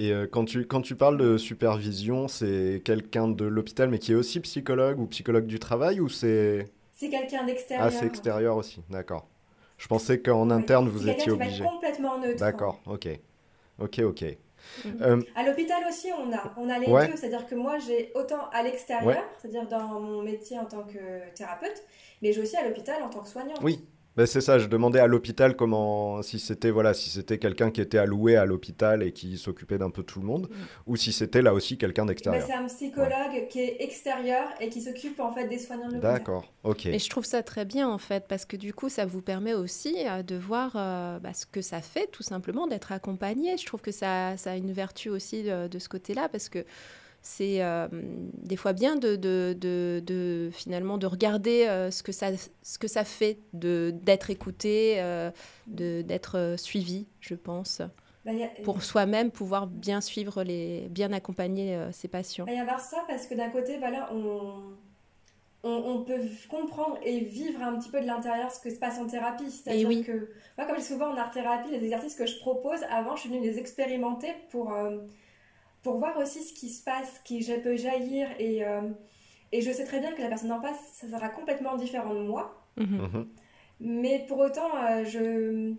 [0.00, 4.12] Et euh, quand, tu, quand tu parles de supervision, c'est quelqu'un de l'hôpital, mais qui
[4.12, 6.70] est aussi psychologue ou psychologue du travail, ou c'est...
[6.94, 7.86] C'est quelqu'un d'extérieur.
[7.86, 9.28] Ah, c'est extérieur aussi, d'accord.
[9.76, 11.64] Je pensais qu'en interne, vous étiez obligé.
[11.64, 12.40] Va complètement neutre.
[12.40, 13.08] D'accord, ok.
[13.78, 14.24] Ok, ok.
[14.86, 15.02] Mhm.
[15.02, 17.16] Euh, à l'hôpital aussi, on a, on a les deux.
[17.16, 21.82] C'est-à-dire que moi, j'ai autant à l'extérieur, c'est-à-dire dans mon métier en tant que thérapeute,
[22.22, 23.60] mais j'ai aussi à l'hôpital en tant que soignante.
[23.62, 23.84] Oui,
[24.20, 27.80] ben, c'est ça, je demandais à l'hôpital comment, si c'était voilà, si c'était quelqu'un qui
[27.80, 30.54] était alloué à l'hôpital et qui s'occupait d'un peu tout le monde, mm.
[30.88, 32.46] ou si c'était là aussi quelqu'un d'extérieur.
[32.46, 35.94] Ben, c'est un psychologue qui est extérieur et qui s'occupe en fait des soignants de
[35.94, 36.12] l'hôpital.
[36.12, 36.84] D'accord, ok.
[36.84, 39.54] Et je trouve ça très bien en fait, parce que du coup, ça vous permet
[39.54, 43.56] aussi euh, de voir euh, bah, ce que ça fait tout simplement d'être accompagné.
[43.56, 46.66] Je trouve que ça, ça a une vertu aussi de, de ce côté-là, parce que
[47.22, 52.28] c'est euh, des fois bien de, de, de, finalement de regarder euh, ce, que ça,
[52.62, 55.30] ce que ça fait d'être écouté, euh,
[55.66, 57.82] d'être suivi, je pense.
[58.24, 58.32] Bah,
[58.64, 62.44] pour soi-même pouvoir bien suivre, les, bien accompagner ses patients.
[62.48, 64.74] Il y avoir ça parce que d'un côté, voilà, on,
[65.62, 69.06] on, peut comprendre et vivre un petit peu de l'intérieur ce que se passe en
[69.06, 69.50] thérapie.
[69.50, 70.28] C'est-à-dire que,
[70.58, 73.40] moi, comme je souvent en art-thérapie, les exercices que je propose, avant, je suis venue
[73.40, 74.74] les expérimenter pour
[75.82, 78.28] pour voir aussi ce qui se passe, qui peut jaillir.
[78.38, 78.82] Et, euh,
[79.52, 82.20] et je sais très bien que la personne en face, ça sera complètement différent de
[82.20, 82.64] moi.
[82.76, 83.02] Mhm.
[83.02, 83.28] Mhm.
[83.80, 85.74] Mais pour autant, euh, je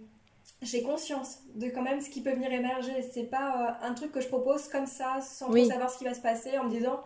[0.61, 3.01] j'ai conscience de quand même ce qui peut venir émerger.
[3.01, 6.13] C'est pas euh, un truc que je propose comme ça, sans savoir ce qui va
[6.13, 7.01] se passer, en me disant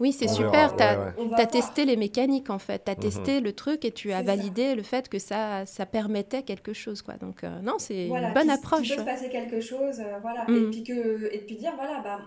[0.00, 0.74] oui, c'est super.
[0.76, 2.84] Tu as, testé les mécaniques, en fait.
[2.84, 3.00] Tu as mhm.
[3.00, 7.02] testé le truc et tu as validé le fait que ça, ça permettait quelque chose.
[7.02, 7.14] Quoi.
[7.14, 8.88] Donc, euh, non, c'est une bonne approche.
[8.88, 10.00] Il peut se passer quelque chose.
[10.00, 10.44] Euh, voilà.
[10.48, 10.56] Mhm.
[10.56, 12.20] Et, puis que, et puis dire, voilà, bah,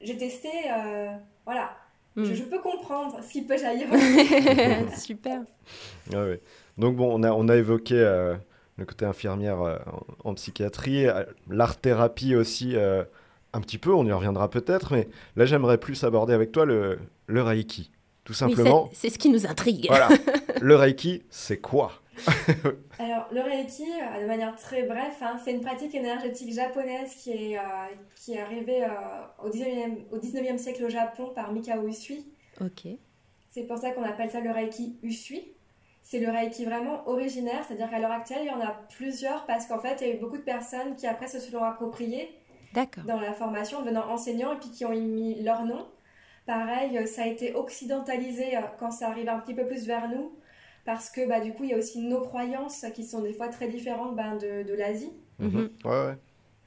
[0.00, 1.10] j'ai testé, euh,
[1.44, 1.76] voilà.
[2.16, 2.34] Mhm.
[2.34, 3.88] Je, peux comprendre ce qui peut jaillir.
[4.98, 5.40] super.
[6.76, 7.96] Donc, bon, on a, on a évoqué
[8.80, 9.78] le côté infirmière euh,
[10.24, 11.06] en, en psychiatrie,
[11.48, 13.04] l'art-thérapie aussi, euh,
[13.52, 16.98] un petit peu, on y reviendra peut-être, mais là j'aimerais plus aborder avec toi le,
[17.26, 17.90] le Reiki.
[18.24, 19.86] Tout simplement, c'est- c'est ce qui nous intrigue.
[19.88, 20.08] voilà,
[20.60, 21.92] le Reiki, c'est quoi?
[22.98, 27.30] Alors, le Reiki, euh, de manière très bref, hein, c'est une pratique énergétique japonaise qui
[27.32, 27.62] est, euh,
[28.16, 28.88] qui est arrivée euh,
[29.44, 32.26] au, 19e, au 19e siècle au Japon par Mikao Usui.
[32.60, 32.88] Ok.
[33.50, 35.42] C'est pour ça qu'on appelle ça le Reiki Usui.
[36.02, 39.66] C'est le Reiki vraiment originaire, c'est-à-dire qu'à l'heure actuelle, il y en a plusieurs parce
[39.66, 42.28] qu'en fait, il y a eu beaucoup de personnes qui après se sont appropriées.
[43.06, 45.86] Dans la formation, devenant enseignants et puis qui ont mis leur nom.
[46.46, 50.08] Pareil, euh, ça a été occidentalisé euh, quand ça arrive un petit peu plus vers
[50.08, 50.32] nous
[50.84, 53.48] parce que bah, du coup, il y a aussi nos croyances qui sont des fois
[53.48, 55.12] très différentes ben, de, de l'Asie.
[55.38, 55.70] Mhm.
[55.84, 56.16] Ouais, ouais.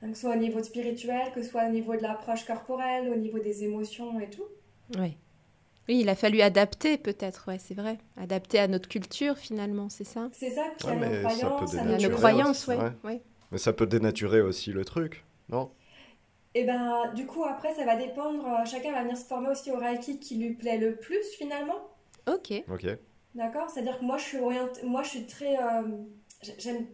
[0.01, 3.09] Donc, que ce soit au niveau spirituel, que ce soit au niveau de l'approche corporelle,
[3.09, 4.45] au niveau des émotions et tout.
[4.97, 5.17] Oui.
[5.89, 7.97] Oui, il a fallu adapter peut-être, ouais, c'est vrai.
[8.15, 10.29] Adapter à notre culture finalement, c'est ça?
[10.31, 12.77] C'est ça Ouais, a nos mais ça peut croyances, à À nos croyances, ouais.
[13.03, 13.21] ouais.
[13.51, 15.71] Mais ça peut dénaturer aussi le truc, non?
[16.55, 18.45] Et ben, du coup, après, ça va dépendre.
[18.47, 21.79] euh, Chacun va venir se former aussi au Reiki qui lui plaît le plus finalement.
[22.27, 22.53] Ok.
[22.71, 22.85] Ok.
[23.35, 23.69] D'accord?
[23.69, 25.81] C'est-à-dire que moi, je suis orientée, moi, je suis très, euh,
[26.59, 26.85] j'aime,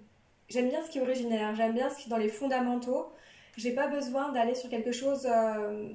[0.47, 3.11] j'aime bien ce qui est originaire, j'aime bien ce qui est dans les fondamentaux.
[3.57, 5.25] J'ai pas besoin d'aller sur quelque chose.
[5.29, 5.89] euh,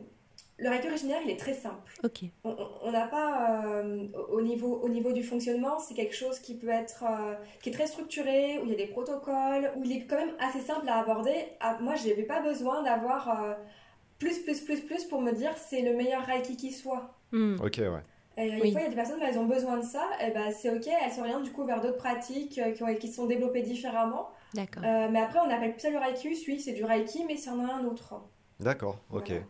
[0.56, 1.92] Le Reiki originaire, il est très simple.
[2.04, 2.24] Ok.
[2.44, 6.68] On- n'a pas euh, au niveau au niveau du fonctionnement, c'est quelque chose qui peut
[6.68, 10.06] être euh, qui est très structuré, où il y a des protocoles, où il est
[10.06, 11.34] quand même assez simple à aborder.
[11.60, 13.54] Ah, moi, je n'avais pas besoin d'avoir euh,
[14.20, 17.10] plus plus plus plus pour me dire c'est le meilleur Reiki qui soit.
[17.32, 17.56] Hmm.
[17.60, 18.02] Ok, ouais.
[18.36, 18.72] Et une Oui.
[18.72, 20.70] fois, il y a des personnes, bah, elles ont besoin de ça, et ben c'est
[20.70, 24.28] ok, elles s'orientent du coup vers d'autres pratiques euh, qui, ont, qui sont développées différemment.
[24.54, 24.82] D'accord.
[24.84, 27.58] Euh, mais après, on appelle plus ça le Reiki, oui, c'est du Reiki, mais c'en
[27.64, 28.14] a un autre.
[28.60, 29.28] D'accord, ok.
[29.28, 29.42] Voilà.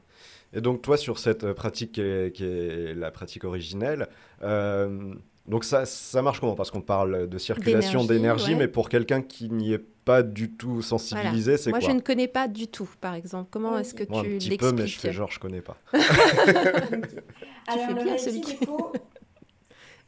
[0.55, 4.09] Et donc toi, sur cette euh, pratique qui est, qui est la pratique originelle,
[4.43, 5.15] euh,
[5.47, 6.55] donc ça, ça marche comment?
[6.55, 8.59] Parce qu'on parle de circulation D'énergie, ouais.
[8.61, 11.89] mais pour quelqu'un qui n'y est pas du tout sensibilisé, c'est Moi, quoi?
[11.89, 13.49] je ne connais pas du tout, par exemple.
[13.51, 15.01] Comment est-ce que Moi, un tu petit peu, mais je l'expliques?
[15.01, 15.77] fais genre je connais pas.
[17.67, 18.57] Alors, fais le bien celui qui-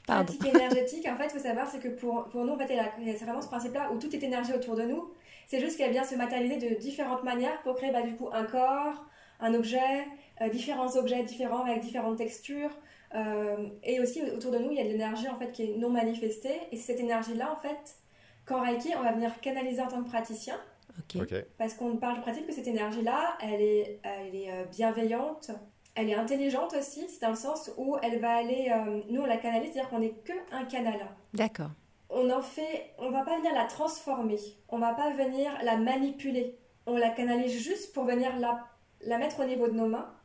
[0.06, 0.32] Pardon.
[0.32, 2.68] pratique énergétique, en fait, il faut savoir, c'est que pour, pour nous, en fait,
[3.18, 5.10] c'est vraiment ce principe-là où tout est énergie autour de nous.
[5.48, 8.44] C'est juste qu'elle vient se matérialiser de différentes manières pour créer bah, du coup un
[8.44, 9.04] corps,
[9.40, 9.80] un objet,
[10.52, 12.70] différents objets différents avec différentes textures.
[13.14, 15.76] Euh, et aussi autour de nous, il y a de l'énergie en fait qui est
[15.76, 16.60] non manifestée.
[16.72, 17.96] Et cette énergie-là, en fait,
[18.44, 20.58] qu'en Reiki, on va venir canaliser en tant que praticien.
[21.58, 25.50] Parce qu'on parle de principe que cette énergie-là, elle est, elle est euh, bienveillante,
[25.94, 29.26] elle est intelligente aussi, c'est dans le sens où elle va aller, euh, nous on
[29.26, 31.06] la canalise, c'est-à-dire qu'on n'est qu'un canal.
[31.34, 31.70] D'accord.
[32.08, 36.56] On en fait, on va pas venir la transformer, on va pas venir la manipuler,
[36.86, 38.64] on la canalise juste pour venir la,
[39.02, 40.15] la mettre au niveau de nos mains.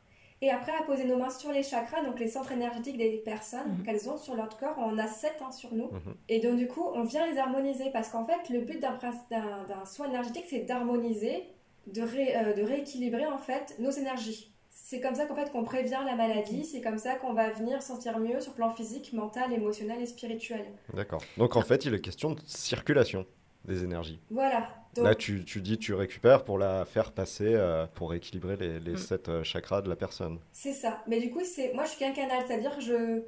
[0.42, 3.76] Et après, à poser nos mains sur les chakras, donc les centres énergétiques des personnes
[3.78, 3.84] Mhm.
[3.84, 4.74] qu'elles ont sur leur corps.
[4.76, 5.86] On en a sept hein, sur nous.
[5.92, 6.14] Mhm.
[6.28, 9.28] Et donc, du coup, on vient les harmoniser parce qu'en fait, le but d'un princ-
[9.30, 11.44] d'un d'un soin énergétique, c'est d'harmoniser,
[11.86, 14.52] de, ré- euh, de rééquilibrer en fait nos énergies.
[14.70, 17.80] C'est comme ça qu'en fait qu'on prévient la maladie, c'est comme ça qu'on va venir
[17.82, 20.64] sentir mieux sur le plan physique, mental, émotionnel et spirituel.
[20.94, 21.22] D'accord.
[21.38, 23.26] Donc en fait, il est question de circulation
[23.64, 24.20] des énergies.
[24.30, 24.68] Voilà.
[24.94, 28.78] Donc, Là, tu, tu dis tu récupères pour la faire passer, euh, pour rééquilibrer les,
[28.80, 28.96] les Mm.
[28.98, 30.38] sept euh, chakras de la personne.
[30.52, 31.02] c'est ça.
[31.06, 33.22] Mais du coup, c'est moi je suis qu'un canal, c'est-à-dire je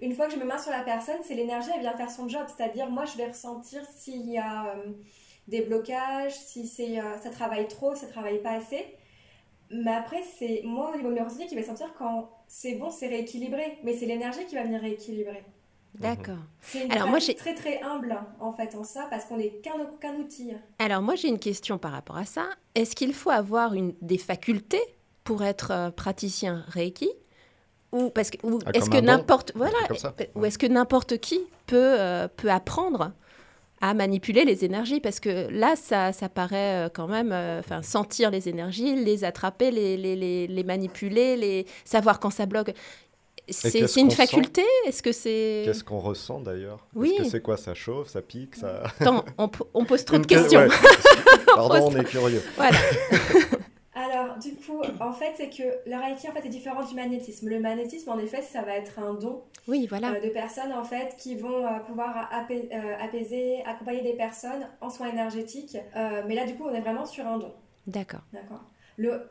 [0.00, 2.10] une fois que je mets ma main sur la personne, c'est l'énergie, elle vient faire
[2.10, 4.92] son job, c'est-à-dire moi je vais ressentir s'il y a euh,
[5.48, 8.84] des blocages, si c'est euh, ça travaille trop, ça travaille pas assez.
[9.70, 12.90] Mais après, c'est moi au niveau de mes ressentis qui vais sentir quand c'est bon,
[12.90, 15.42] c'est rééquilibré, mais c'est l'énergie qui va venir rééquilibrer.
[16.00, 16.36] D'accord.
[16.60, 19.60] C'est une Alors, moi, pratique très très humble en fait en ça parce qu'on n'est
[19.62, 20.52] qu'un outil.
[20.78, 22.46] Alors moi j'ai une question par rapport à ça.
[22.74, 24.82] Est-ce qu'il faut avoir une, des facultés
[25.24, 27.10] pour être euh, praticien Reiki
[27.92, 30.14] ou parce que ou Ah, est-ce que n'importe voilà ça.
[30.34, 33.12] ou est-ce que n'importe qui peut euh, peut apprendre
[33.80, 35.00] à manipuler les énergies?
[35.00, 39.24] Parce que là ça, ça paraît euh, quand même euh, enfin sentir les énergies les
[39.24, 42.72] attraper les, les, les, les manipuler les savoir quand ça bloque
[43.48, 46.86] c'est une faculté est-ce que c'est Qu'est-ce qu'on ressent d'ailleurs?
[46.94, 47.12] Oui.
[47.14, 47.56] Est-ce que c'est quoi?
[47.56, 48.82] Ça chauffe, ça pique, ça.
[49.00, 50.68] Attends, on, po- on pose trop de questions ouais.
[51.54, 52.42] Pardon, on est curieux.
[52.56, 52.78] voilà
[53.94, 57.48] Alors, du coup, en fait, c'est que le Reiki, en fait, est différent du magnétisme.
[57.48, 60.84] Le magnétisme, en effet, ça va être un don oui voilà euh, de personnes, en
[60.84, 65.76] fait, qui vont euh, pouvoir apais- euh, apaiser, accompagner des personnes en soins énergétiques.
[65.96, 67.52] Euh, mais là, du coup, on est vraiment sur un don.
[67.86, 68.62] d'accord D'accord?
[68.98, 69.22] Le,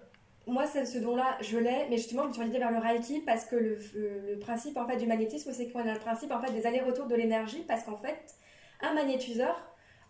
[0.48, 3.20] Moi, c'est ce don-là, je l'ai, mais justement, je me suis orientée vers le Reiki
[3.22, 6.52] parce que le, principe, en fait, du magnétisme, c'est qu'on a le principe, en fait,
[6.52, 8.36] des allers-retours de l'énergie parce qu'en fait,
[8.82, 9.56] un magnétiseur,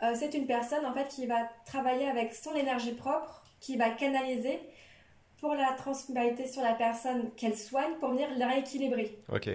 [0.03, 3.89] euh, c'est une personne, en fait, qui va travailler avec son énergie propre, qui va
[3.91, 4.59] canaliser
[5.39, 9.17] pour la transmutabilité sur la personne qu'elle soigne pour venir la rééquilibrer.
[9.31, 9.49] Ok.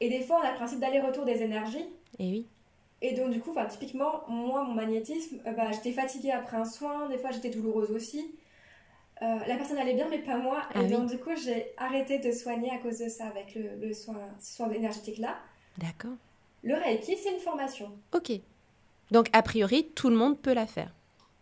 [0.00, 1.86] Et des fois, on a le principe d'aller-retour des énergies.
[2.18, 2.46] et oui
[3.00, 7.08] Et donc, du coup, typiquement, moi, mon magnétisme, euh, bah, j'étais fatiguée après un soin,
[7.08, 8.34] des fois j'étais douloureuse aussi.
[9.22, 10.62] Euh, la personne allait bien, mais pas moi.
[10.74, 13.92] et ah donc, du coup, j'ai arrêté de soigner à cause de ça, avec le,
[13.92, 15.36] soin, soin énergétique là.
[15.78, 16.16] D'accord.
[16.62, 17.92] Le Reiki, c'est une formation.
[18.12, 18.32] Ok.
[19.10, 20.92] Donc, a priori, tout le monde peut la faire.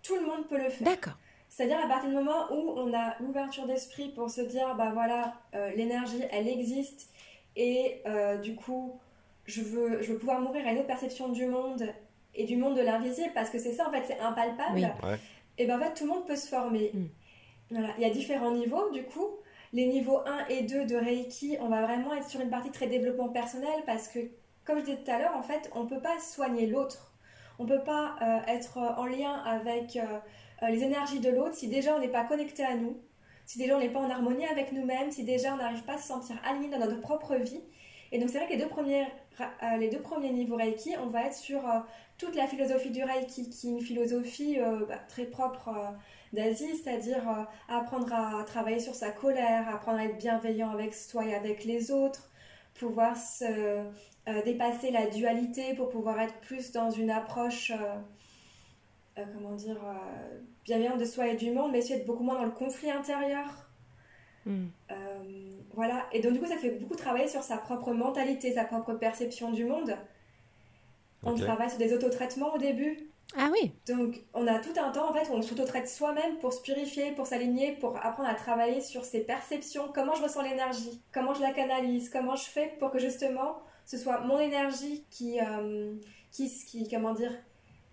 [0.03, 0.87] Tout le monde peut le faire.
[0.87, 1.17] D'accord.
[1.49, 5.35] C'est-à-dire à partir du moment où on a l'ouverture d'esprit pour se dire, bah voilà,
[5.55, 7.11] euh, l'énergie, elle existe,
[7.57, 8.03] et
[8.43, 8.99] du coup,
[9.45, 11.87] je veux, je veux pouvoir mourir à une autre perception du monde
[12.35, 14.95] et du monde de l'invisible, parce que c'est ça, en fait, c'est impalpable.
[15.59, 16.91] Et ben en fait, tout le monde peut se former.
[16.95, 17.07] Mm.
[17.71, 19.29] Il y a différents niveaux, du coup.
[19.73, 22.87] Les niveaux 1 et 2 de Reiki, on va vraiment être sur une partie très
[22.87, 24.19] développement personnel, parce que,
[24.65, 27.15] comme je disais tout à l'heure, en fait, on ne peut pas soigner l'autre.
[27.59, 30.19] On ne peut pas euh, être en lien avec euh,
[30.63, 32.99] euh, les énergies de l'autre si déjà on n'est pas connecté à nous,
[33.47, 35.99] si déjà on n'est pas en harmonie avec nous-mêmes, si déjà on n'arrive pas à
[35.99, 37.61] se sentir aligné dans notre propre vie.
[38.13, 39.07] Et donc c'est vrai que les deux, premiers,
[39.41, 41.81] euh, les deux premiers niveaux Reiki, on va être sur euh,
[42.19, 45.71] toute la philosophie du Reiki, qui est une philosophie euh, bah, très propre
[46.33, 51.35] d'Asie, c'est-à-dire apprendre à travailler sur sa colère, apprendre à être bienveillant avec soi et
[51.35, 52.31] avec les autres,
[52.75, 53.85] pouvoir se,
[54.45, 57.73] dépasser la dualité pour pouvoir être plus dans une approche,
[59.17, 59.79] comment dire,
[60.65, 63.69] bienveillante de soi et du monde, mais aussi être beaucoup moins dans le conflit intérieur.
[64.45, 64.67] Hmm.
[64.91, 64.95] Euh,
[65.75, 68.95] voilà, et donc du coup, ça fait beaucoup travailler sur sa propre mentalité, sa propre
[68.95, 69.97] perception du monde.
[71.23, 72.99] On travaille sur des autotraitements au début.
[73.37, 73.73] Ah oui.
[73.87, 77.13] Donc on a tout un temps en fait où on s'autotraite soi-même pour se purifier,
[77.13, 81.41] pour s'aligner, pour apprendre à travailler sur ses perceptions, comment je ressens l'énergie, comment je
[81.41, 85.95] la canalise, comment je fais pour que justement ce soit mon énergie qui, euh,
[86.31, 87.33] qui, qui comment dire,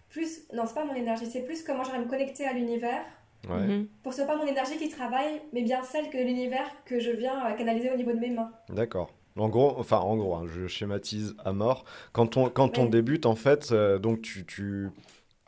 [0.10, 3.04] plus, non c'est pas mon énergie, c'est plus comment j'arrive à me connecter à l'univers
[3.47, 3.88] Mhm.
[4.04, 6.99] Pour que ce soit pas mon énergie qui travaille, mais bien celle que l'univers que
[6.99, 8.52] je viens euh, canaliser au niveau de mes mains.
[8.69, 9.12] D'accord.
[9.38, 11.86] En gros, enfin en gros, hein, je schématise à mort.
[12.12, 14.89] Quand on, quand on débute, en fait, euh, donc tu, tu,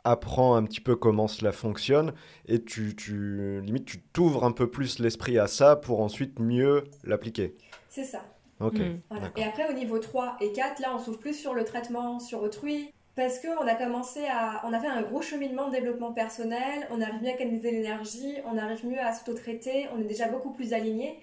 [0.04, 2.12] apprends un petit peu comment cela fonctionne
[2.46, 6.84] et tu, tu limite tu t'ouvres un peu plus l'esprit à ça pour ensuite mieux
[7.04, 7.56] l'appliquer.
[7.88, 8.24] C'est ça.
[8.60, 8.78] Ok.
[8.78, 9.00] Mhm.
[9.36, 12.42] Et après au niveau 3 et 4, là on s'ouvre plus sur le traitement sur
[12.42, 14.62] autrui, parce qu'on a commencé à.
[14.64, 18.36] On a fait un gros cheminement de développement personnel, on arrive mieux à canaliser l'énergie,
[18.46, 21.18] on arrive mieux à s'auto-traiter, on est déjà beaucoup plus aligné.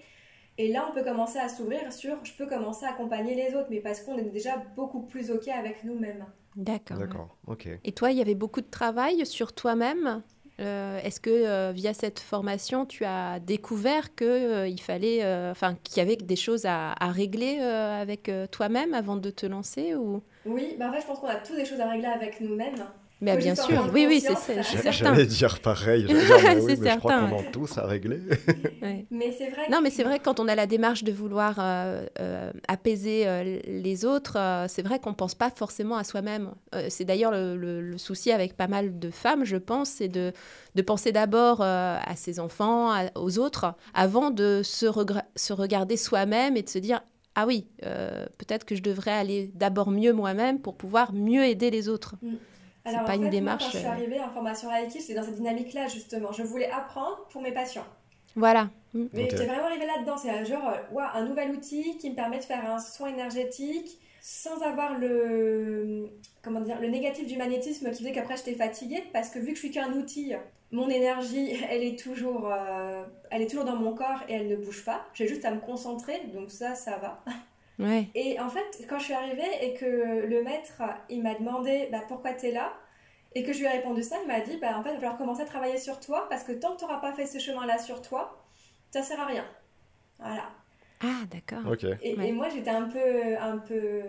[0.58, 3.68] Et là, on peut commencer à s'ouvrir sur je peux commencer à accompagner les autres,
[3.70, 6.26] mais parce qu'on est déjà beaucoup plus OK avec nous-mêmes.
[6.60, 6.98] D'accord.
[6.98, 7.70] D'accord, ok.
[7.86, 10.22] Et toi, il y avait beaucoup de travail sur toi-même
[10.60, 15.76] euh, Est-ce que euh, via cette formation, tu as découvert qu'il euh, il fallait, enfin,
[15.84, 20.22] qu'il y avait des choses à, à régler avec toi-même avant de te lancer ou?
[20.46, 22.86] Oui, bah en fait, je pense qu'on a tous des choses à régler avec nous-mêmes.
[23.22, 24.92] Mais bien sûr, oui, oui, c'est certain.
[24.92, 26.06] J'allais dire pareil.
[26.06, 28.20] Dire, bah oui, mais je crois qu'on a tous à régler.
[29.12, 29.70] Mais c'est vrai.
[29.70, 33.60] Non, mais c'est vrai quand on a la démarche de vouloir euh, euh, apaiser euh,
[33.66, 36.52] les autres, c'est vrai qu'on pense pas forcément à soi-même.
[36.90, 40.32] c'est d'ailleurs le, souci avec pas mal de femmes, je pense, c'est de,
[40.76, 44.88] de penser d'abord à ses enfants, aux autres, avant de se,
[45.36, 47.02] se regarder soi-même et de se dire
[47.36, 51.72] ah oui, euh, peut-être que je devrais aller d'abord mieux moi-même pour pouvoir mieux aider
[51.72, 52.16] les autres.
[52.22, 52.36] Mm.
[52.92, 53.64] C'est pas une démarche.
[53.64, 56.32] quand je suis euh, arrivée en formation Reiki, j'étais dans cette dynamique-là justement.
[56.32, 57.86] Je voulais apprendre pour mes patients.
[58.36, 58.70] Voilà.
[58.94, 59.06] Mm.
[59.14, 60.18] Mais j'étais vraiment arrivée là-dedans.
[60.18, 64.00] C'est genre, euh, ouais, un nouvel outil qui me permet de faire un soin énergétique
[64.22, 66.10] sans avoir le,
[66.42, 69.56] comment dire, le négatif du magnétisme qui faisait qu'après j'étais fatiguée parce que vu que
[69.56, 70.34] je suis qu'un outil,
[70.72, 74.56] mon énergie, elle est toujours, euh, elle est toujours dans mon corps et elle ne
[74.56, 75.06] bouge pas.
[75.14, 77.24] J'ai juste à me concentrer, donc ça, ça va.
[77.80, 78.08] Ouais.
[78.14, 82.02] Et en fait, quand je suis arrivée et que le maître, il m'a demandé bah,
[82.08, 82.74] pourquoi tu es là,
[83.36, 85.00] et que je lui ai répondu ça, il m'a dit bah, en fait, il va
[85.00, 87.40] falloir commencer à travailler sur toi parce que tant que tu n'auras pas fait ce
[87.40, 88.44] chemin-là sur toi,
[88.92, 89.46] ça sert à rien.
[90.20, 90.50] Voilà.
[91.02, 91.74] Ah, d'accord.
[92.02, 94.02] Et, et, moi, j'étais un peu, un peu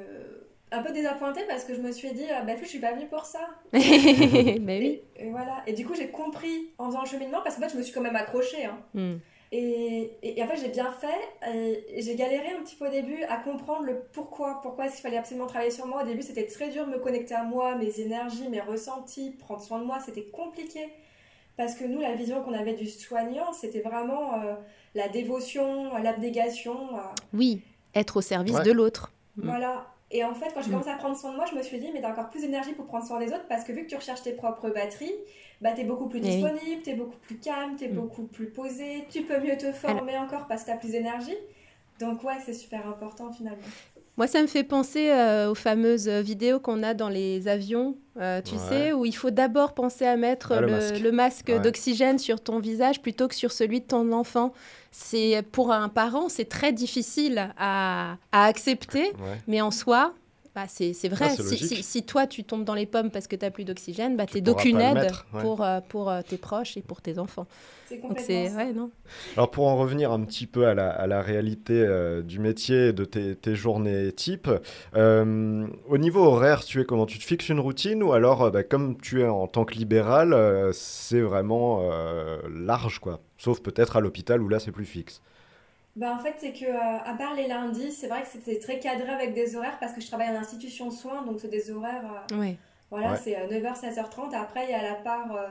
[0.72, 3.06] un peu désappointée parce que je me suis dit, ah, bah, je suis pas venue
[3.08, 3.40] pour ça.
[3.72, 3.80] Mais
[4.80, 5.02] oui.
[5.16, 5.62] Et, voilà.
[5.66, 7.92] Et du coup, j'ai compris en faisant le cheminement parce que fait, je me suis
[7.92, 8.64] quand même accrochée.
[8.64, 8.78] Hein.
[8.94, 9.16] Hmm.
[9.52, 11.52] Et, et, en fait, j'ai bien fait.
[11.52, 14.60] Et, j'ai galéré un petit peu au début à comprendre le pourquoi.
[14.62, 16.02] Pourquoi est-ce qu'il fallait absolument travailler sur moi.
[16.02, 19.60] Au début, c'était très dur de me connecter à moi, mes énergies, mes ressentis, prendre
[19.60, 19.98] soin de moi.
[20.04, 20.88] C'était compliqué.
[21.56, 24.54] Parce que nous, la vision qu'on avait du soignant, c'était vraiment euh,
[24.94, 26.96] la dévotion, l'abnégation.
[26.96, 27.00] Euh.
[27.34, 27.60] Oui,
[27.94, 29.12] être au service de l'autre.
[29.36, 29.86] Voilà.
[30.10, 30.72] Et en fait, quand j'ai mm.
[30.72, 32.72] commencé à prendre soin de moi, je me suis dit, mais t'as encore plus d'énergie
[32.72, 35.14] pour prendre soin des autres parce que vu que tu recherches tes propres batteries,
[35.60, 37.94] bah t'es beaucoup plus eh disponible, t'es beaucoup plus calme, t'es mm.
[37.94, 41.36] beaucoup plus posé, tu peux mieux te former encore parce que t'as plus d'énergie.
[42.00, 43.62] Donc ouais, c'est super important finalement.
[44.20, 48.42] Moi, ça me fait penser euh, aux fameuses vidéos qu'on a dans les avions, euh,
[48.42, 52.58] tu sais, où il faut d'abord penser à mettre ah, le, masque, d'oxygène sur ton
[52.58, 54.52] visage plutôt que sur celui de ton enfant.
[54.90, 59.14] C'est pour un parent, c'est très difficile à, accepter,
[59.48, 60.12] mais en soi,
[60.54, 61.26] bah, c'est c'est vrai.
[61.30, 61.64] Ah, si, logique.
[61.68, 64.26] si- si toi, tu tombes dans les pommes parce que tu n'as plus d'oxygène, bah,
[64.26, 65.42] Tu n'es d'aucune aide mettre, ouais.
[65.42, 67.46] pour, euh, pour euh, tes proches et pour tes enfants.
[67.88, 68.16] C'est Donc.
[68.56, 68.90] Ouais, non
[69.36, 72.92] Alors pour en revenir un petit peu à la, à la réalité euh, du métier
[72.92, 74.48] de tes, tes journées type,
[74.96, 77.06] euh, au niveau horaire, tu es comment?
[77.06, 79.74] Tu te fixes une routine ou alors, euh, bah, comme tu es en tant que
[79.74, 84.84] libéral, euh, c'est vraiment euh, large quoi Sauf peut-être à l'hôpital où là c'est plus
[84.84, 85.20] fixe.
[86.00, 88.78] Bah, en fait, c'est que, euh, à part les lundis, c'est vrai que c'était très
[88.78, 91.70] cadré avec des horaires parce que je travaille en institution de soins, donc c'est des
[91.70, 92.24] horaires.
[92.32, 92.56] euh, Ouais.
[92.90, 93.18] Voilà, Ouais.
[93.22, 94.34] c'est euh, 9h, 16h30.
[94.34, 95.48] Après, il y a la part euh,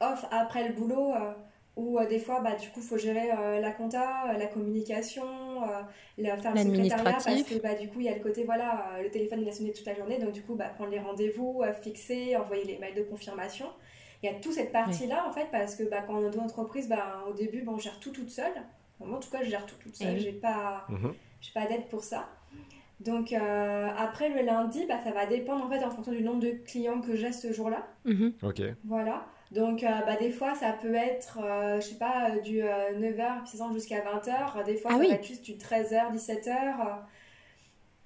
[0.00, 1.32] off après le boulot euh,
[1.74, 4.46] où euh, des fois, bah, du coup, il faut gérer euh, la compta, euh, la
[4.46, 5.82] communication, euh,
[6.16, 8.86] la, faire le secrétariat parce que bah, du coup, il y a le côté, voilà,
[8.94, 11.00] euh, le téléphone il a sonné toute la journée, donc du coup, bah, prendre les
[11.00, 13.66] rendez-vous, euh, fixer, envoyer les mails de confirmation.
[14.22, 16.44] Il y a toute cette partie-là, en fait, parce que bah, quand on est dans
[16.44, 18.54] entreprise, bah, au début, bon, on gère tout toute seule.
[19.00, 20.14] Moi, en tout cas, je gère tout toute seule.
[20.14, 20.20] Oui.
[20.20, 20.86] J'ai pas
[21.40, 22.28] j'ai pas d'aide pour ça.
[23.00, 26.40] Donc euh, après le lundi, bah, ça va dépendre en fait en fonction du nombre
[26.40, 27.86] de clients que j'ai ce jour-là.
[28.06, 28.32] Mhm.
[28.42, 28.62] Ok.
[28.84, 29.26] Voilà.
[29.52, 33.42] Donc euh, bah, des fois ça peut être, euh, je sais pas, euh, du 9h
[33.46, 34.64] puis ça jusqu'à 20h.
[34.64, 35.08] Des fois Ah ça oui.
[35.08, 36.98] va être juste du 13h, 17h.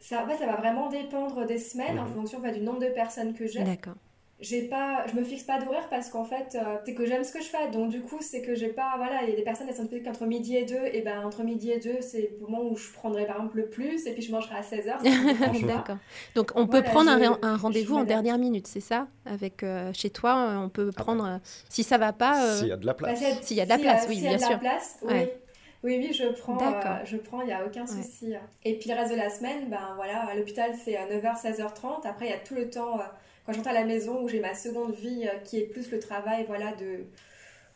[0.03, 2.15] Ça, en fait, ça va vraiment dépendre des semaines en Mhm.
[2.15, 3.63] fonction en fait, du nombre de personnes que j'ai.
[3.63, 3.95] D'accord.
[4.41, 7.33] J'ai pas, je me fixe pas d'horaire parce qu'en fait, euh, c'est que j'aime ce
[7.33, 7.71] que je fais.
[7.71, 9.83] Donc du coup, c'est que j'ai pas, voilà, il y a des personnes elles sont
[9.83, 12.75] disponibles qu'entre midi et 2 et ben entre midi et 2 c'est le moment où
[12.77, 14.97] je prendrai par exemple le plus et puis je mangerai à 16h.
[15.67, 15.99] D'accord.
[16.35, 19.09] Donc on peut prendre un, rendez-vous en dernière minute, c'est ça?
[19.27, 21.25] Avec euh, chez toi, euh, on peut Ah prendre.
[21.25, 22.47] bah, euh, si ça va pas.
[22.47, 23.19] euh, S'il y a de la Bah, place.
[23.19, 24.49] c'est- S'il y a de la si, place, oui, s'il y a bien de la
[24.49, 24.59] sûr.
[24.61, 25.13] place, oui.
[25.13, 25.37] Ouais.
[25.83, 26.93] Oui, oui, je prends, D'accord.
[26.93, 28.03] euh, je prends, il n'y a aucun Ouais.
[28.03, 28.35] souci.
[28.65, 32.05] Et puis le reste de la semaine, ben voilà, à l'hôpital c'est à 9h, 16h30.
[32.07, 33.05] Après, il y a tout le temps, euh,
[33.47, 35.99] quand j'entre à la maison, où j'ai ma seconde vie euh, qui est plus le
[35.99, 37.07] travail, voilà, de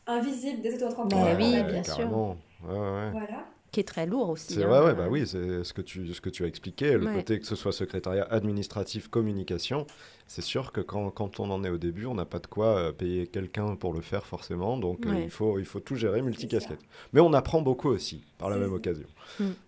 [0.07, 1.37] invisible des auto-entrepreneurs.
[1.37, 2.11] Bah oui, bien sûr.
[2.13, 2.37] Ouais,
[2.69, 3.11] ouais, ouais.
[3.13, 3.47] Voilà.
[3.73, 4.55] Qui est très lourd aussi.
[4.55, 4.71] C'est hein.
[4.71, 7.15] ouais, ouais, bah oui, c'est ce que tu ce que tu as expliqué, le Ouais.
[7.15, 9.87] côté que ce soit secrétariat administratif, communication,
[10.27, 12.67] c'est sûr que quand, quand on en est au début, on n'a pas de quoi
[12.79, 15.25] euh, payer quelqu'un pour le faire forcément, donc euh, Ouais.
[15.25, 16.81] il faut il faut tout gérer multicasquette.
[17.13, 18.75] Mais on apprend beaucoup aussi par la même ça.
[18.75, 19.07] occasion.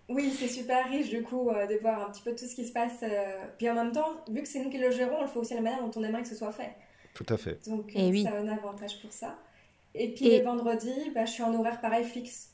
[0.09, 2.65] Oui, c'est super riche du coup euh, de voir un petit peu tout ce qui
[2.65, 2.99] se passe.
[3.03, 5.39] euh, Puis en même temps, vu que c'est nous qui le gérons, on le fait
[5.39, 6.71] aussi à la manière dont on aimerait que ce soit fait.
[7.13, 7.67] Tout à fait.
[7.69, 8.23] Donc Eh euh, oui.
[8.23, 9.35] ça a un avantage pour ça.
[9.95, 12.49] Et puis Et- les vendredis, bah, je suis en horaire pareil fixe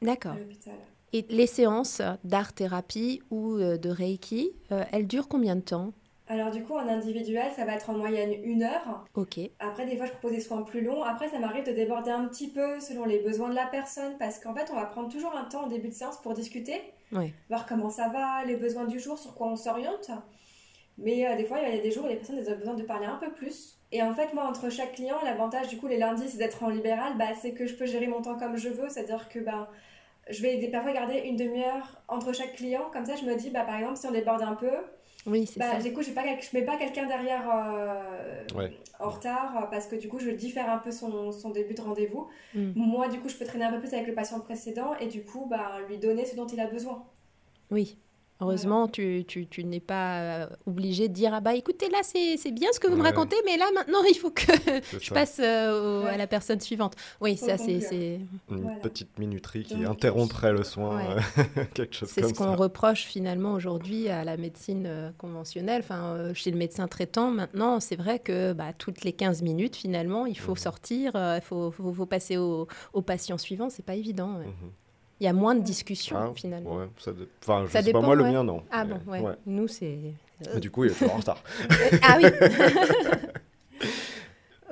[0.00, 0.32] D'accord.
[0.32, 0.74] à l'hôpital.
[1.14, 5.92] Et les séances d'art-thérapie ou de Reiki, euh, elles durent combien de temps?
[6.32, 9.04] Alors du coup, en individuel, ça va être en moyenne une heure.
[9.14, 9.38] Ok.
[9.60, 11.02] Après, des fois, je propose des soins plus longs.
[11.02, 14.38] Après, ça m'arrive de déborder un petit peu selon les besoins de la personne parce
[14.38, 16.80] qu'en fait, on va prendre toujours un temps en début de séance pour discuter,
[17.12, 17.34] Ouais.
[17.50, 20.10] voir comment ça va, les besoins du jour, sur quoi on s'oriente.
[20.96, 22.82] Mais euh, des fois, il y a des jours où les personnes ont besoin de
[22.82, 23.78] parler un peu plus.
[23.92, 26.70] Et en fait, moi, entre chaque client, l'avantage du coup, les lundis, c'est d'être en
[26.70, 28.88] libéral, bah, c'est que je peux gérer mon temps comme je veux.
[28.88, 29.68] C'est-à-dire que bah,
[30.30, 32.88] je vais parfois garder une demi-heure entre chaque client.
[32.90, 34.70] Comme ça, je me dis, bah, par exemple, si on déborde un peu,
[35.26, 35.78] Oui, c'est bah, ça.
[35.78, 38.76] du coup, pas, je mets pas quelqu'un derrière euh, Ouais.
[38.98, 41.80] en retard euh, parce que du coup, je diffère un peu son, son début de
[41.80, 42.28] rendez-vous.
[42.54, 42.72] Mm.
[42.74, 45.24] Moi, du coup, je peux traîner un peu plus avec le patient précédent et du
[45.24, 47.04] coup, bah, lui donner ce dont il a besoin.
[47.70, 47.98] Oui.
[48.42, 52.36] Heureusement, tu, tu, tu n'es pas euh, obligé de dire Ah bah écoutez, là, c'est
[52.36, 55.06] c'est bien ce que vous me racontez, mais là, maintenant, il faut que C'est je
[55.08, 55.14] ça.
[55.14, 56.10] passe euh, au- Ouais.
[56.10, 56.94] à la personne suivante.
[57.20, 58.78] Oui, ça, c'est c'est- Une Voilà.
[58.80, 61.22] petite minuterie qui Donc, interromprait le soin, Ouais.
[61.38, 62.56] euh, quelque chose c'est comme ce qu'on ça.
[62.56, 65.82] reproche finalement aujourd'hui à la médecine euh, conventionnelle.
[65.84, 69.76] Enfin, euh, chez le médecin traitant, maintenant, c'est vrai que bah, toutes les 15 minutes,
[69.76, 70.56] finalement, il faut Mhm.
[70.58, 73.70] sortir, euh, il faut, faut- faut passer au, au patient suivant.
[73.70, 74.38] C'est pas évident.
[74.38, 74.46] ouais.
[75.22, 75.22] Mhm.
[75.22, 76.76] Il y a moins de discussions, Ah, finalement.
[76.78, 78.62] ouais, ça Enfin, je Ça sais pas, dépend, moi, le mien, non.
[78.72, 79.34] Ah Mais- bon, ouais.
[79.46, 79.98] Nous, c'est.
[80.52, 81.42] Mais du coup, il est toujours en retard.
[82.02, 82.24] ah oui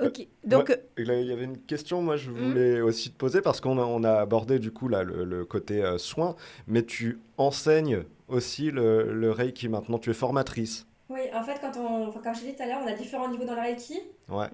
[0.03, 0.27] Ok.
[0.43, 2.33] Donc, là, il y avait une question, moi, je Hmm.
[2.33, 5.45] voulais aussi te poser, parce qu'on a, on a abordé, du coup, là, le, le
[5.45, 6.35] côté euh, soins,
[6.67, 10.87] mais tu enseignes aussi le, le Reiki maintenant, tu es formatrice.
[11.09, 12.93] Oui, en fait, quand on, enfin, comme je t'ai dit tout à l'heure, on a
[12.93, 13.99] différents niveaux dans le Reiki.
[14.27, 14.47] Ouais.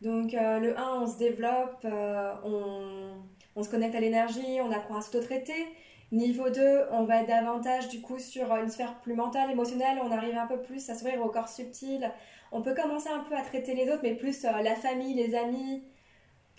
[0.00, 3.14] Donc, euh, le 1, on se développe, euh, on,
[3.58, 5.66] on se connecte à l'énergie, on apprend à s'auto-traiter.
[6.12, 10.10] Niveau 2, on va être davantage du coup sur une sphère plus mentale, émotionnelle, on
[10.10, 12.10] arrive un peu plus à s'ouvrir au corps subtil.
[12.52, 15.34] On peut commencer un peu à traiter les autres, mais plus euh, la famille, les
[15.34, 15.82] amis,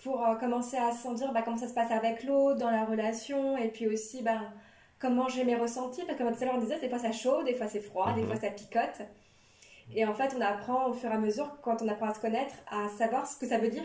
[0.04, 3.56] pour euh, commencer à sentir bah, comment ça se passe avec l'autre, dans la relation,
[3.56, 4.40] et puis aussi bah,
[5.00, 7.10] comment j'ai mes ressentis, parce que comme tout à l'heure on disait, des fois ça
[7.10, 8.26] chaud, des fois c'est froid, des Mhm.
[8.28, 9.00] fois ça picote.
[9.92, 12.20] Et en fait, on apprend au fur et à mesure, quand on apprend à se
[12.20, 13.82] connaître, à savoir ce que ça veut dire.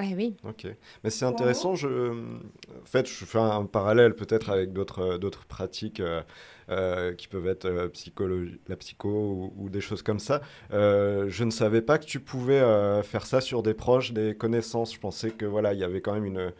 [0.00, 0.36] Ah oui.
[0.44, 0.66] Ok.
[1.04, 2.10] Mais c'est intéressant, je...
[2.10, 6.22] en fait, je fais un parallèle peut-être avec d'autres euh, d'autres pratiques euh,
[6.68, 10.40] euh, qui peuvent être euh, psychologie, la psycho ou, ou des choses comme ça.
[10.72, 12.60] Euh, je ne savais pas que tu pouvais
[13.04, 14.92] faire ça sur des proches, des connaissances.
[14.94, 16.52] Je pensais que voilà, il y avait quand même une,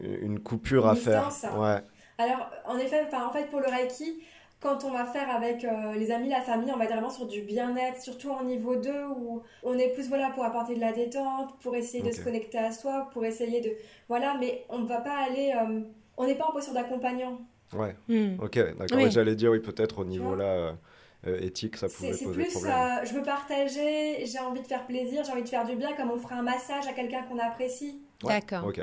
[0.00, 1.28] une coupure Une à faire.
[1.28, 1.52] distance.
[1.58, 1.82] Ouais.
[2.18, 4.20] Alors, en effet, en fait, pour le Reiki,
[4.60, 7.26] quand on va faire avec euh, les amis, la famille, on va être vraiment sur
[7.26, 8.90] du bien-être, surtout en niveau 2
[9.20, 12.58] où on est plus voilà pour apporter de la détente, pour essayer de se connecter
[12.58, 13.70] à soi, pour essayer de
[14.08, 15.80] voilà, mais on ne va pas aller, euh,
[16.16, 17.40] on n'est pas en posture d'accompagnant.
[17.72, 17.94] Ouais.
[18.08, 18.40] Hmm.
[18.42, 19.10] Ok, d'accord.
[19.10, 20.74] J'allais dire oui, peut-être au niveau là.
[21.26, 23.00] Euh, éthique, ça pouvait poser plus, problème.
[23.02, 26.12] je veux partager, j'ai envie de faire plaisir, j'ai envie de faire du bien, comme
[26.12, 28.00] on ferait un massage à quelqu'un qu'on apprécie.
[28.22, 28.64] D'accord.
[28.64, 28.80] Ok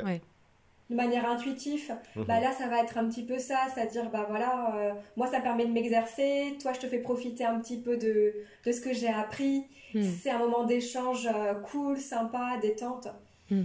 [0.90, 2.26] de manière intuitive, mhm.
[2.26, 5.40] bah là ça va être un petit peu ça, c'est-à-dire bah voilà, euh, moi ça
[5.40, 8.34] permet de m'exercer, toi je te fais profiter un petit peu de,
[8.66, 9.66] de ce que j'ai appris,
[9.96, 10.04] hmm.
[10.22, 13.08] c'est un moment d'échange euh, cool, sympa, détente.
[13.50, 13.64] Hmm.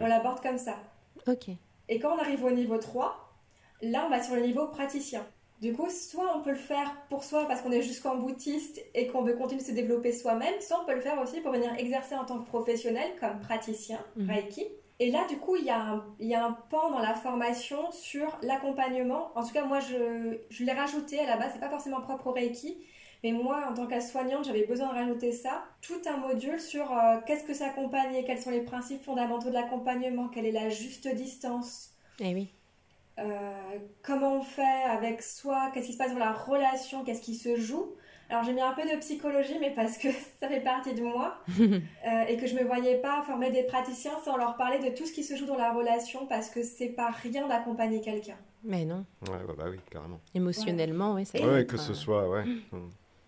[0.00, 0.76] On l'aborde comme ça.
[1.26, 1.48] Ok.
[1.88, 3.34] Et quand on arrive au niveau 3,
[3.82, 5.26] là on va sur le niveau praticien.
[5.60, 9.06] Du coup, soit on peut le faire pour soi parce qu'on est jusqu'en boutiste et
[9.06, 11.72] qu'on veut continuer de se développer soi-même, soit on peut le faire aussi pour venir
[11.78, 14.28] exercer en tant que professionnel comme praticien, hmm.
[14.28, 14.66] Reiki.
[15.02, 17.14] Et là, du coup, il y, a un, il y a un pan dans la
[17.14, 19.32] formation sur l'accompagnement.
[19.34, 21.50] En tout cas, moi, je, je l'ai rajouté à la base.
[21.54, 22.78] C'est pas forcément propre au Reiki.
[23.24, 25.64] Mais moi, en tant qu'aide-soignante, j'avais besoin de rajouter ça.
[25.80, 29.54] Tout un module sur euh, qu'est-ce que c'est accompagner, quels sont les principes fondamentaux de
[29.54, 31.90] l'accompagnement, quelle est la juste distance.
[32.20, 32.52] Eh oui.
[33.18, 37.34] Euh, comment on fait avec soi, qu'est-ce qui se passe dans la relation, qu'est-ce qui
[37.34, 37.92] se joue.
[38.32, 40.08] Alors j'ai mis un peu de psychologie, mais parce que
[40.40, 44.18] ça fait partie de moi euh, et que je me voyais pas former des praticiens
[44.24, 46.88] sans leur parler de tout ce qui se joue dans la relation, parce que c'est
[46.88, 48.36] pas rien d'accompagner quelqu'un.
[48.64, 49.04] Mais non.
[49.28, 50.18] Ouais, bah, bah oui, carrément.
[50.34, 51.38] Émotionnellement, oui, ça.
[51.46, 52.44] Ouais, que ce soit, ouais.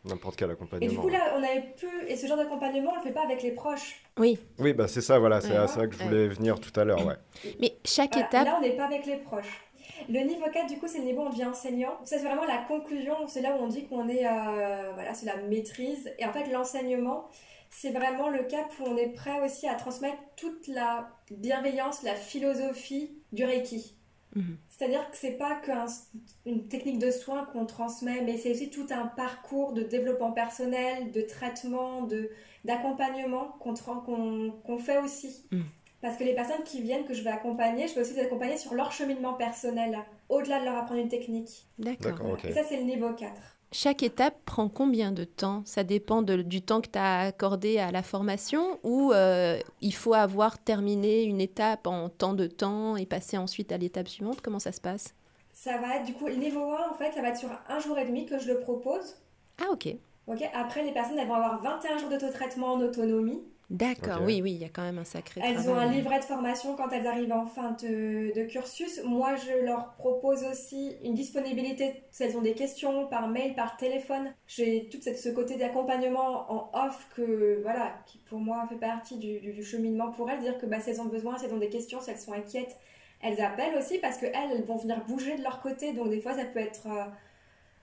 [0.06, 0.90] N'importe quel accompagnement.
[0.90, 1.86] Et du coup, là, on avait pu.
[2.08, 4.02] Et ce genre d'accompagnement, on le fait pas avec les proches.
[4.18, 4.38] Oui.
[4.58, 7.04] Oui, bah c'est ça, voilà, c'est à ça que je voulais venir tout à l'heure,
[7.06, 7.16] ouais.
[7.60, 8.46] Mais chaque étape.
[8.46, 9.60] Là, on n'est pas avec les proches.
[10.08, 11.98] Le niveau 4, du coup, c'est le niveau où on devient enseignant.
[12.04, 13.14] Ça, c'est vraiment la conclusion.
[13.26, 14.26] C'est là où on dit qu'on est.
[14.26, 16.12] Euh, voilà, c'est la maîtrise.
[16.18, 17.28] Et en fait, l'enseignement,
[17.70, 22.14] c'est vraiment le cap où on est prêt aussi à transmettre toute la bienveillance, la
[22.14, 23.96] philosophie du Reiki.
[24.34, 24.56] Mhm.
[24.68, 29.06] C'est-à-dire que c'est pas qu'une technique de soin qu'on transmet, mais c'est aussi tout un
[29.06, 32.30] parcours de développement personnel, de traitement, de
[32.64, 35.46] d'accompagnement qu'on fait aussi.
[35.50, 35.64] Mhm.
[36.04, 38.58] Parce que les personnes qui viennent, que je vais accompagner, je vais aussi les accompagner
[38.58, 41.66] sur leur cheminement personnel, au-delà de leur apprendre une technique.
[41.78, 42.36] D'accord.
[42.44, 43.32] Et ça, c'est le niveau 4.
[43.72, 45.62] Chaque étape prend combien de temps?
[45.64, 50.12] Ça dépend du temps que tu as accordé à la formation ou euh, il faut
[50.12, 54.42] avoir terminé une étape en temps de temps et passer ensuite à l'étape suivante?
[54.42, 55.14] Comment ça se passe?
[55.54, 57.78] Ça va être du coup, le niveau 1, en fait, ça va être sur un
[57.78, 59.16] jour et demi que je le propose.
[59.58, 59.96] Ah, ok.
[60.26, 60.42] Ok?
[60.52, 63.40] Après, les personnes, elles vont avoir 21 jours d'autotraitement en autonomie.
[63.74, 66.24] D'accord, oui, oui, il y a quand même un sacré Elles ont un livret de
[66.24, 69.02] formation quand elles arrivent en fin de, cursus.
[69.04, 73.76] Moi, je leur propose aussi une disponibilité si elles ont des questions par mail, par
[73.76, 74.32] téléphone.
[74.46, 79.64] J'ai tout ce côté d'accompagnement en off que, voilà, qui pour moi fait partie du,
[79.64, 80.40] cheminement pour elles.
[80.40, 82.32] Dire que bah, si elles ont besoin, si elles ont des questions, si elles sont
[82.32, 82.76] inquiètes,
[83.22, 85.92] elles appellent aussi parce qu'elles, elles vont venir bouger de leur côté.
[85.92, 86.86] Donc, des fois, ça peut être...
[86.86, 87.04] Euh,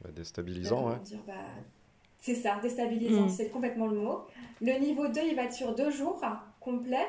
[0.01, 0.95] bah, déstabilisant, ouais.
[1.27, 1.33] Bah,
[2.21, 3.29] c'est ça, déstabilisant, mm.
[3.29, 4.21] c'est complètement le mot.
[4.61, 6.21] Le niveau 2, il va être sur deux jours
[6.59, 7.07] complet.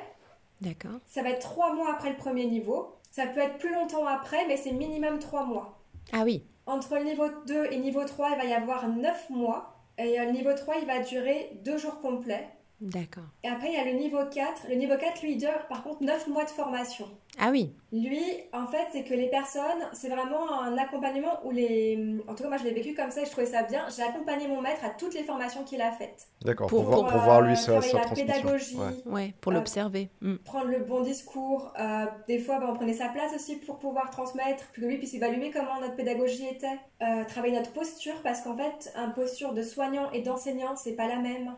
[0.62, 1.00] D'accord.
[1.06, 2.96] Ça va être trois mois après le premier niveau.
[3.10, 5.82] Ça peut être plus longtemps après, mais c'est minimum trois mois.
[6.12, 6.46] Ah oui.
[6.64, 9.76] Entre le niveau 2 et niveau 3, il va y avoir neuf mois.
[9.98, 12.48] Et euh, le niveau 3, il va durer deux jours complets.
[12.82, 13.22] D'accord.
[13.44, 14.66] Et après, il y a le niveau 4.
[14.68, 17.06] Le niveau 4, lui, dure par contre 9 mois de formation.
[17.38, 17.72] Ah oui.
[17.92, 18.20] Lui,
[18.52, 22.18] en fait, c'est que les personnes, c'est vraiment un accompagnement où les.
[22.26, 23.86] En tout cas, moi, je l'ai vécu comme ça et je trouvais ça bien.
[23.96, 26.26] J'ai accompagné mon maître à toutes les formations qu'il a faites.
[26.44, 28.76] D'accord, pour, pour, voir, lui sa, sa la pédagogie.
[29.06, 30.10] Ouais, pour l'observer.
[30.20, 30.36] Mm.
[30.38, 31.72] Prendre le bon discours.
[31.78, 35.14] Euh, des fois, bah, on prenait sa place aussi pour pouvoir transmettre, que lui puisse
[35.14, 36.80] évaluer comment notre pédagogie était.
[37.00, 41.06] Euh, travailler notre posture, parce qu'en fait, un posture de soignant et d'enseignant, c'est pas
[41.06, 41.54] la même.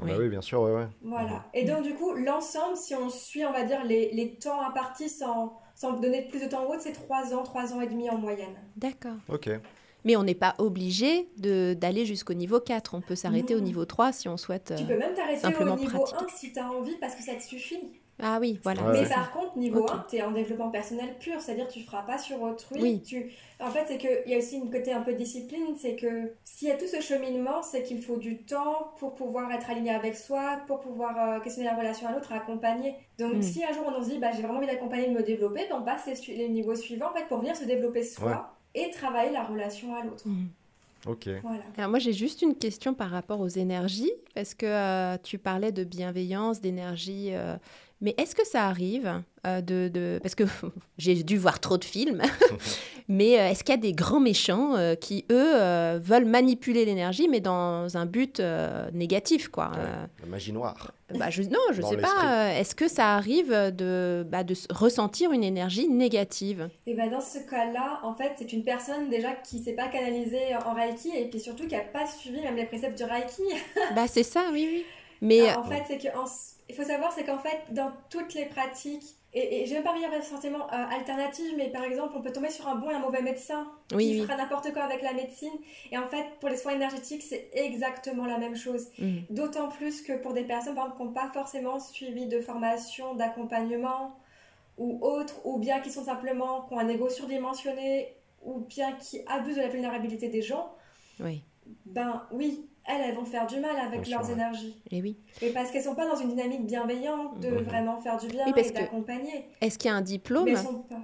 [0.00, 0.28] Ah bah oui.
[0.28, 0.86] bien sûr, ouais, ouais.
[1.02, 1.30] Voilà.
[1.30, 1.42] Mhm.
[1.54, 5.08] Et donc, du coup, l'ensemble, si on suit, on va dire, les, les temps impartis
[5.08, 8.18] sans, sans donner plus de temps au c'est 3 ans, 3 ans et demi en
[8.18, 8.54] moyenne.
[8.76, 9.16] D'accord.
[9.28, 9.50] Ok.
[10.04, 12.94] Mais on n'est pas obligé d'aller jusqu'au niveau 4.
[12.94, 14.74] On peut s'arrêter au niveau 3 si on souhaite.
[14.76, 17.42] Tu peux même t'arrêter au niveau 1 si tu as envie parce que ça te
[17.42, 18.01] suffit.
[18.20, 18.82] Ah oui, voilà.
[18.92, 22.18] mais par contre, niveau 1, tu es en développement personnel pur, c'est-à-dire tu feras pas
[22.18, 23.00] sur autrui.
[23.02, 23.32] Tu...
[23.58, 26.68] En fait, c'est qu'il y a aussi une côté un peu discipline, c'est que s'il
[26.68, 30.16] y a tout ce cheminement, c'est qu'il faut du temps pour pouvoir être aligné avec
[30.16, 32.94] soi, pour pouvoir euh, questionner la relation à l'autre, accompagner.
[33.18, 33.42] Donc hmm.
[33.42, 35.78] si un jour on se dit, bah, j'ai vraiment envie d'accompagner, de me développer, ben,
[35.80, 39.44] on passe les, niveaux suivants en fait, pour venir se développer soi et travailler la
[39.44, 40.26] relation à l'autre.
[40.26, 40.46] Hmm.
[41.06, 41.28] Ok.
[41.42, 41.62] Voilà.
[41.76, 45.72] Alors moi j'ai juste une question par rapport aux énergies, parce que euh, tu parlais
[45.72, 47.30] de bienveillance, d'énergie.
[47.32, 47.56] Euh,
[48.02, 50.44] mais est-ce que ça arrive euh, de, de, Parce que
[50.98, 52.20] j'ai dû voir trop de films.
[53.08, 56.84] Mais euh, est-ce qu'il y a des grands méchants euh, qui, eux, euh, veulent manipuler
[56.84, 59.80] l'énergie, mais dans un but euh, négatif, quoi Ouais,
[60.20, 60.92] La magie noire.
[61.18, 62.48] bah, je, Non, je Dans sais pas.
[62.52, 66.70] euh, Est-ce que ça arrive de, bah, de ressentir une énergie négative?
[66.86, 69.88] Et ben dans ce cas-là, en fait, c'est une personne déjà qui ne s'est pas
[69.88, 73.42] canalisée en Reiki et puis surtout qui n'a pas suivi même les préceptes du Reiki.
[73.96, 74.84] Bah, c'est ça, oui, oui.
[75.20, 76.24] Mais en fait, c'est que en-
[76.72, 79.04] il faut savoir, c'est qu'en fait, dans toutes les pratiques,
[79.34, 82.32] et, et je ne vais pas dire forcément euh, alternatives, mais par exemple, on peut
[82.32, 84.22] tomber sur un bon et un mauvais médecin Oui, qui oui.
[84.22, 85.52] fera n'importe quoi avec la médecine.
[85.90, 88.88] Et en fait, pour les soins énergétiques, c'est exactement la même chose.
[88.98, 89.18] Mm.
[89.28, 93.14] D'autant plus que pour des personnes, par exemple, qui n'ont pas forcément suivi de formation,
[93.14, 94.16] d'accompagnement
[94.78, 99.20] ou autre, ou bien qui sont simplement, qui ont un ego surdimensionné, ou bien qui
[99.26, 100.74] abusent de la vulnérabilité des gens,
[101.20, 101.42] oui,
[101.86, 104.32] ben oui, elles, elles vont faire du mal avec Bien sûr, leurs ouais.
[104.34, 104.82] énergies.
[104.90, 105.16] et oui.
[105.40, 107.58] Et parce qu'elles sont pas dans une dynamique bienveillante de Mhm.
[107.62, 109.46] vraiment faire du bien Oui, parce et d'accompagner.
[109.60, 110.54] Est-ce qu'il y a un diplôme.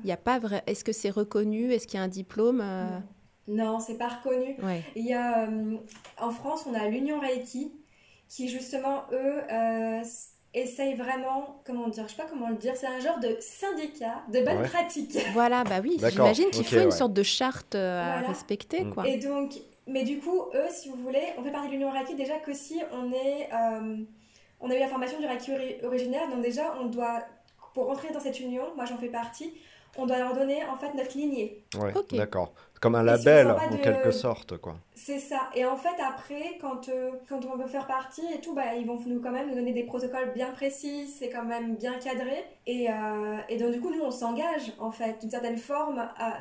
[0.02, 0.62] Il y a pas vrai.
[0.66, 1.72] Est-ce que c'est reconnu?
[1.72, 2.98] Est-ce qu'il y a un diplôme euh,
[3.46, 4.56] Non, c'est pas reconnu.
[4.62, 4.82] Ouais.
[4.96, 5.76] Il y a, euh,
[6.20, 7.72] en France, on a l'Union Reiki
[8.28, 10.02] qui, justement, eux, euh,
[10.54, 14.22] essayent vraiment, comment dire, je sais pas comment le dire, c'est un genre de syndicat
[14.32, 14.68] de bonnes Ouais.
[14.68, 15.16] pratiques.
[15.32, 15.96] Voilà, bah oui.
[15.98, 18.28] D'accord, J'imagine qu'il faut une sorte de charte à Voilà.
[18.28, 18.94] respecter, Mm.
[18.94, 19.06] quoi.
[19.08, 19.52] Et donc,
[19.88, 22.52] mais du coup, eux, si vous voulez, on fait partie de l'Union Reiki déjà que
[22.54, 23.96] si on est, euh,
[24.60, 27.22] on a eu la formation du Reiki ori- originaire, donc déjà, on doit,
[27.74, 29.52] pour rentrer dans cette union, moi j'en fais partie,
[29.96, 31.64] on doit leur donner en fait notre lignée.
[31.80, 32.14] Ouais, Ok.
[32.14, 32.52] d'accord.
[32.80, 34.76] Comme un label, en de- quelque sorte, quoi.
[34.94, 35.50] C'est ça.
[35.56, 38.86] Et en fait, après, quand, euh, quand on veut faire partie et tout, bah, ils
[38.86, 42.44] vont nous quand même nous donner des protocoles bien précis, c'est quand même bien cadré.
[42.68, 46.38] Et, euh, et donc, du coup, nous, on s'engage, en fait, d'une certaine forme, à,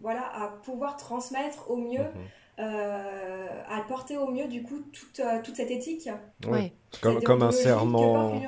[0.00, 2.22] voilà, à pouvoir transmettre au mieux, Mhm.
[2.58, 6.08] À porter au mieux, du coup, toute, euh, toute cette éthique.
[6.46, 6.72] Ouais.
[7.02, 8.40] Comme, un serment,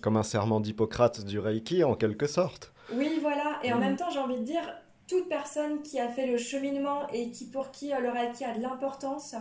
[0.00, 2.72] comme un serment d'Hippocrate du Reiki, en quelque sorte.
[2.92, 3.58] Oui, voilà.
[3.62, 3.80] Et en Mhm.
[3.84, 4.62] même temps, j'ai envie de dire,
[5.06, 8.54] toute personne qui a fait le cheminement et qui pour qui euh, le Reiki a
[8.56, 9.34] de l'importance,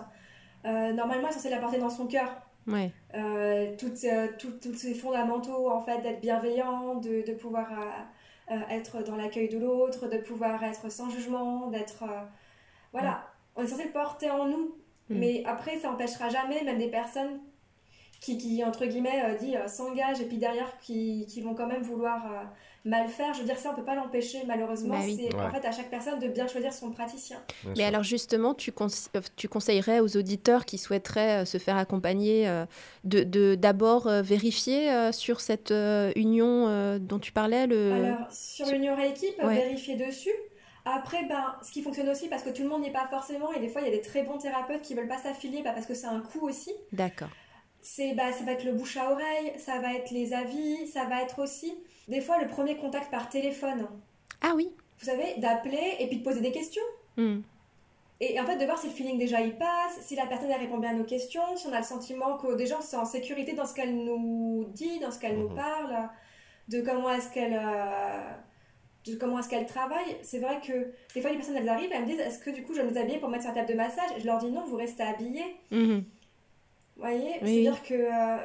[0.65, 2.27] euh, normalement, elle est censée la porter dans son cœur.
[2.67, 2.91] Ouais.
[3.15, 8.55] Euh, toutes, euh, toutes- tous ces fondamentaux, en fait, d'être bienveillant, de, de pouvoir euh,
[8.55, 12.03] euh, être dans l'accueil de l'autre, de pouvoir être sans jugement, d'être...
[12.03, 12.21] euh,
[12.91, 13.23] voilà,
[13.59, 14.75] on est censé le porter en nous.
[15.09, 15.15] Mm.
[15.19, 17.39] Mais après, ça n'empêchera jamais, même des personnes
[18.21, 21.67] qui, qui entre guillemets, euh, dit, euh, s'engagent et puis derrière qui, qui vont quand
[21.67, 22.43] même vouloir euh,
[22.83, 23.33] mal faire.
[23.33, 24.95] Je veux dire, ça, on peut pas l'empêcher, malheureusement.
[24.95, 25.17] Bah oui.
[25.31, 27.37] C'est en fait à chaque personne de bien choisir son praticien.
[27.63, 27.85] bien Mais sûr.
[27.87, 32.47] alors justement, tu, cons- euh, tu conseillerais aux auditeurs qui souhaiteraient euh, se faire accompagner
[32.49, 32.65] euh,
[33.05, 37.93] de d'abord euh, vérifier euh, sur cette euh, union euh, dont tu parlais le...
[37.93, 38.95] Alors, sur l'Union
[39.37, 39.55] peuvent Ouais.
[39.55, 40.29] vérifier dessus.
[40.91, 43.51] Après, ben, ce qui fonctionne aussi, parce que tout le monde n'y est pas forcément,
[43.53, 45.71] et des fois, il y a des très bons thérapeutes qui veulent pas s'affilier bah,
[45.73, 46.71] parce que c'est un coût aussi.
[46.91, 47.29] D'accord.
[47.81, 51.05] C'est, bah, ça va être le bouche à oreille, ça va être les avis, ça
[51.05, 51.73] va être aussi,
[52.07, 53.87] des fois, le premier contact par téléphone.
[54.41, 54.71] Ah oui.
[54.99, 56.83] Vous savez, d'appeler et puis de poser des questions.
[57.17, 57.41] Hmm.
[58.21, 60.59] Et en fait, de voir si le feeling déjà il passe, si la personne elle
[60.59, 62.97] répond bien à nos questions, si on a le sentiment que déjà on se sent
[62.97, 65.55] en sécurité dans ce qu'elle nous dit, dans ce qu'elle nous Mhm.
[65.55, 66.09] parle,
[66.67, 68.31] de comment est-ce qu'elle euh,
[69.11, 70.17] de comment est-ce qu'elle travaille.
[70.23, 72.63] C'est vrai que des fois les personnes elles arrivent, elles me disent est-ce que du
[72.63, 74.09] coup je vais me déshabiller pour mettre sur la table de massage?
[74.19, 75.55] Je leur dis non, vous restez habillés.
[75.71, 76.03] Mhm.
[76.95, 77.33] Vous voyez?
[77.41, 77.63] Oui.
[77.63, 78.37] C'est-à-dire que euh,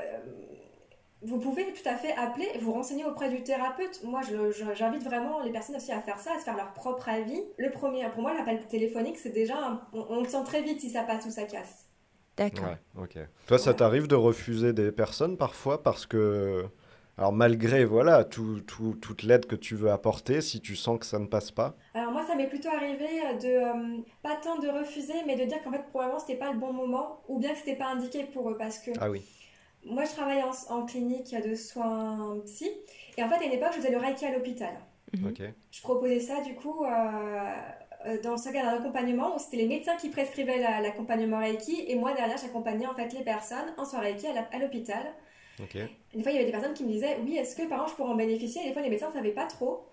[1.22, 4.02] vous pouvez tout à fait appeler et vous renseigner auprès du thérapeute.
[4.04, 6.72] Moi, je- je- j'invite vraiment les personnes aussi à faire ça, à se faire leur
[6.74, 7.40] propre avis.
[7.56, 10.80] Le premier, pour moi, l'appel téléphonique, c'est déjà, un- on, on le sent très vite
[10.80, 11.86] si ça passe ou ça casse.
[12.36, 12.66] D'accord.
[12.66, 13.18] Ouais, ok.
[13.46, 16.64] Toi, ça t'arrive de refuser des personnes parfois parce que.
[17.16, 21.06] Alors, malgré voilà, tout, tout- toute l'aide que tu veux apporter, si tu sens que
[21.06, 21.76] ça ne passe pas.
[21.94, 23.06] Alors moi, ça m'est plutôt arrivé
[23.40, 26.58] de, euh, pas tant de refuser, mais de dire qu'en fait, probablement, c'était pas le
[26.58, 29.22] bon moment, ou bien que c'était pas indiqué pour eux, parce que Ah oui.
[29.84, 32.68] moi, je travaille en, en clinique de soins psy,
[33.16, 34.74] et en fait, à une époque, je faisais le Reiki à l'hôpital.
[35.16, 35.28] Mhm.
[35.28, 35.42] Ok.
[35.70, 36.88] Je proposais ça, du coup, euh,
[38.06, 41.84] euh, dans ce cas d'un accompagnement, où c'était les médecins qui prescrivaient la- l'accompagnement Reiki,
[41.86, 45.04] et moi, derrière, j'accompagnais en fait les personnes en soins Reiki à l'hôpital.
[46.14, 47.90] Des fois, il y avait des personnes qui me disaient Oui, est-ce que par exemple
[47.90, 48.62] je pourrais en bénéficier?
[48.62, 49.86] Et des fois, les médecins ne savaient pas trop.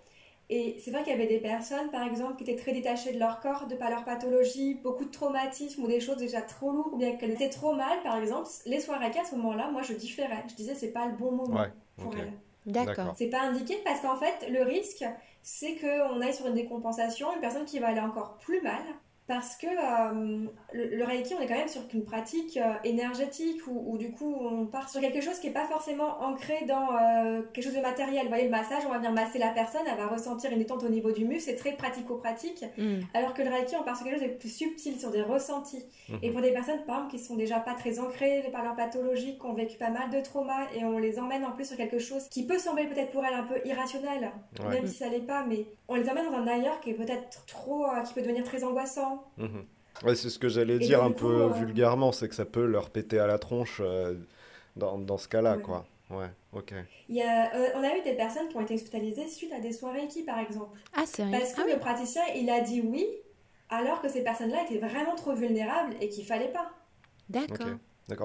[0.49, 3.19] Et c'est vrai qu'il y avait des personnes, par exemple, qui étaient très détachées de
[3.19, 6.93] leur corps, de par leur pathologie, beaucoup de traumatismes ou des choses déjà trop lourdes,
[6.93, 8.49] ou bien qu'elles étaient trop mal, par exemple.
[8.65, 10.43] Les soirées à ce moment-là, moi, je différais.
[10.49, 12.33] Je disais C'est pas le bon moment Ouais, pour elles.
[12.65, 12.95] D'accord.
[12.95, 13.15] D'accord.
[13.17, 15.05] C'est pas indiqué parce qu'en fait, le risque,
[15.41, 18.83] c'est qu'on aille sur une décompensation, une personne qui va aller encore plus mal.
[19.27, 23.97] Parce que euh, le, Reiki, on est quand même sur une pratique euh, énergétique où,
[23.97, 27.63] du coup on part sur quelque chose qui n'est pas forcément ancré dans euh, quelque
[27.63, 28.23] chose de matériel.
[28.23, 30.83] Vous voyez, le massage, on va venir masser la personne, elle va ressentir une détente
[30.83, 32.65] au niveau du muscle, c'est très pratico-pratique.
[32.77, 33.01] Mm.
[33.13, 35.85] Alors que le Reiki, on part sur quelque chose de plus subtil, sur des ressentis.
[36.09, 36.19] Mhm.
[36.23, 39.37] Et pour des personnes, par exemple, qui sont déjà pas très ancrées par leur pathologie,
[39.37, 41.99] qui ont vécu pas mal de traumas, et on les emmène en plus sur quelque
[41.99, 44.31] chose qui peut sembler peut-être pour elles un peu irrationnel,
[44.69, 47.45] même si ça l'est pas, mais on les emmène dans un ailleurs qui est peut-être
[47.45, 49.65] trop, qui peut devenir très angoissant Mhm.
[50.03, 52.89] Ouais, c'est ce que j'allais dire un peu euh, vulgairement, c'est que ça peut leur
[52.89, 54.15] péter à la tronche euh,
[54.75, 55.85] dans, dans, ce cas-là, quoi.
[56.09, 56.73] Ouais, ok.
[57.07, 59.59] Il y a, euh, on a eu des personnes qui ont été hospitalisées suite à
[59.59, 60.77] des soins Reiki, par exemple.
[60.95, 63.05] Ah, c'est Parce que ah le praticien, il a dit oui,
[63.69, 66.71] alors que ces personnes-là étaient vraiment trop vulnérables et qu'il fallait pas.
[67.29, 67.67] D'accord.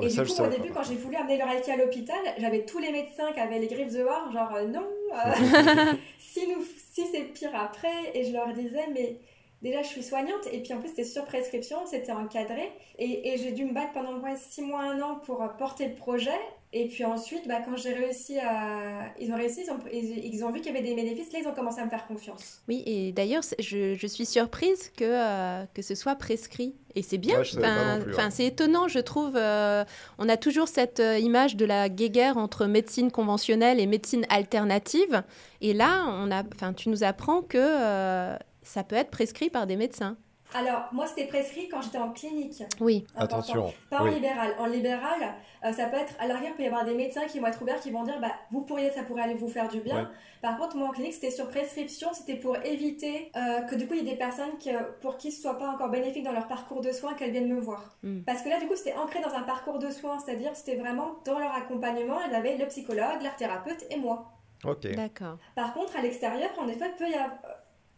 [0.03, 2.79] Et du coup, au début, quand j'ai voulu amener le Reiki à l'hôpital, j'avais tous
[2.79, 4.87] les médecins qui avaient les griffes dehors, genre non,
[6.19, 8.13] si, nous, si c'est pire après.
[8.15, 9.21] Et je leur disais, mais
[9.63, 13.53] déjà je suis soignante et puis en plus c'était sur prescription, c'était encadré et, j'ai
[13.53, 16.39] dû me battre pendant moins 6 mois, un an pour porter le projet
[16.73, 19.13] et puis ensuite bah, quand j'ai réussi à...
[19.21, 19.63] Ils ont réussi,
[19.93, 22.07] ils ont, vu qu'il y avait des bénéfices, là ils ont commencé à me faire
[22.07, 22.61] confiance.
[22.69, 27.41] Oui et d'ailleurs je, suis surprise que, euh, que ce soit prescrit et c'est bien,
[27.41, 28.31] enfin, hein.
[28.31, 29.85] c'est étonnant je trouve, euh,
[30.19, 35.23] on a toujours cette image de la guéguerre entre médecine conventionnelle et médecine alternative
[35.61, 36.43] et là on a,
[36.73, 38.37] tu nous apprends que
[38.67, 40.17] ça peut être prescrit par des médecins.
[40.57, 42.63] Alors, moi, c'était prescrit quand j'étais en clinique.
[42.81, 43.07] Oui.
[43.15, 43.75] Attention.
[43.91, 44.55] Pas en libéral.
[44.59, 45.35] En libéral,
[45.65, 47.61] euh, ça peut être, à l'arrière, il peut y avoir des médecins qui vont être
[47.61, 50.11] ouverts, qui vont dire, bah, vous pourriez, ça pourrait aller vous faire du bien.
[50.41, 53.95] Par contre, moi, en clinique, c'était sur prescription, c'était pour éviter euh, que, du coup,
[53.95, 54.71] il y ait des personnes qui,
[55.03, 57.61] pour qui ce soit pas encore bénéfique dans leur parcours de soins qu'elles viennent me
[57.61, 57.99] voir.
[58.03, 58.23] Hmm.
[58.23, 61.17] Parce que là, du coup, c'était ancré dans un parcours de soins, c'est-à-dire, c'était vraiment
[61.27, 64.33] dans leur accompagnement, elles avaient le psychologue, l'art thérapeute et moi.
[64.65, 64.91] Ok.
[64.95, 65.37] D'accord.
[65.55, 67.33] Par contre, à l'extérieur, en effet, peut y avoir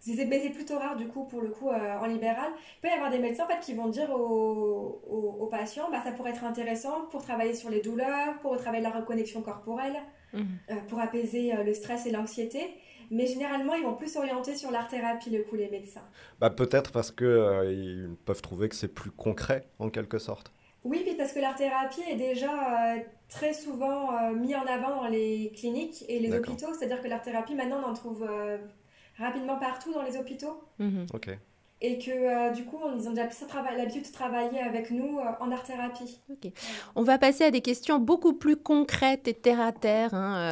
[0.01, 2.51] c'est plutôt rare du coup pour le coup euh, en libéral.
[2.76, 5.03] Il peut y avoir des médecins en fait, qui vont dire aux,
[5.40, 8.90] aux, patients bah, ça pourrait être intéressant pour travailler sur les douleurs, pour travailler la
[8.90, 9.96] reconnexion corporelle,
[10.32, 10.46] mhm.
[10.70, 12.61] euh, pour apaiser euh, le stress et l'anxiété.
[13.11, 16.03] Mais généralement, ils vont plus s'orienter sur l'art thérapie, le coup, les médecins.
[16.40, 20.53] Bah, Peut-être parce qu'ils peuvent trouver que c'est plus concret, en quelque sorte.
[20.84, 22.51] Oui, puis parce que l'art thérapie est déjà
[23.30, 26.74] très souvent mis en avant dans les cliniques et les hôpitaux.
[26.74, 28.28] C'est-à-dire que l'art thérapie, maintenant, on en trouve
[29.19, 30.62] rapidement partout dans les hôpitaux.
[30.79, 31.07] Mhm.
[31.12, 31.31] Ok.
[31.81, 33.29] Et que euh, du coup, ils ont déjà
[33.77, 36.19] l'habitude de travailler avec nous euh, en art-thérapie.
[36.97, 40.51] On va passer à des questions beaucoup plus concrètes et terre à terre hein,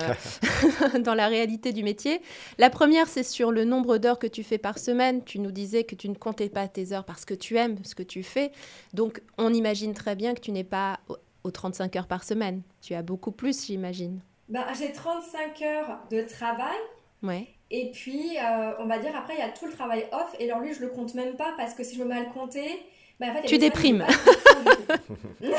[0.94, 2.22] euh, dans la réalité du métier.
[2.58, 5.24] La première, c'est sur le nombre d'heures que tu fais par semaine.
[5.24, 7.96] Tu nous disais que tu ne comptais pas tes heures parce que tu aimes ce
[7.96, 8.52] que tu fais.
[8.94, 11.00] Donc, on imagine très bien que tu n'es pas
[11.42, 12.62] aux 35 heures par semaine.
[12.82, 14.20] Tu as beaucoup plus, j'imagine.
[14.48, 16.76] Ben, j'ai 35 heures de travail.
[17.24, 17.48] Ouais.
[17.70, 20.34] Et puis, euh, on va dire, après, il y a tout le travail off.
[20.38, 22.20] Et alors, lui, je le compte même pas parce que si je me mets à
[22.20, 22.82] le compter,
[23.18, 24.06] bah, en fait, tu déprimes.
[25.40, 25.50] il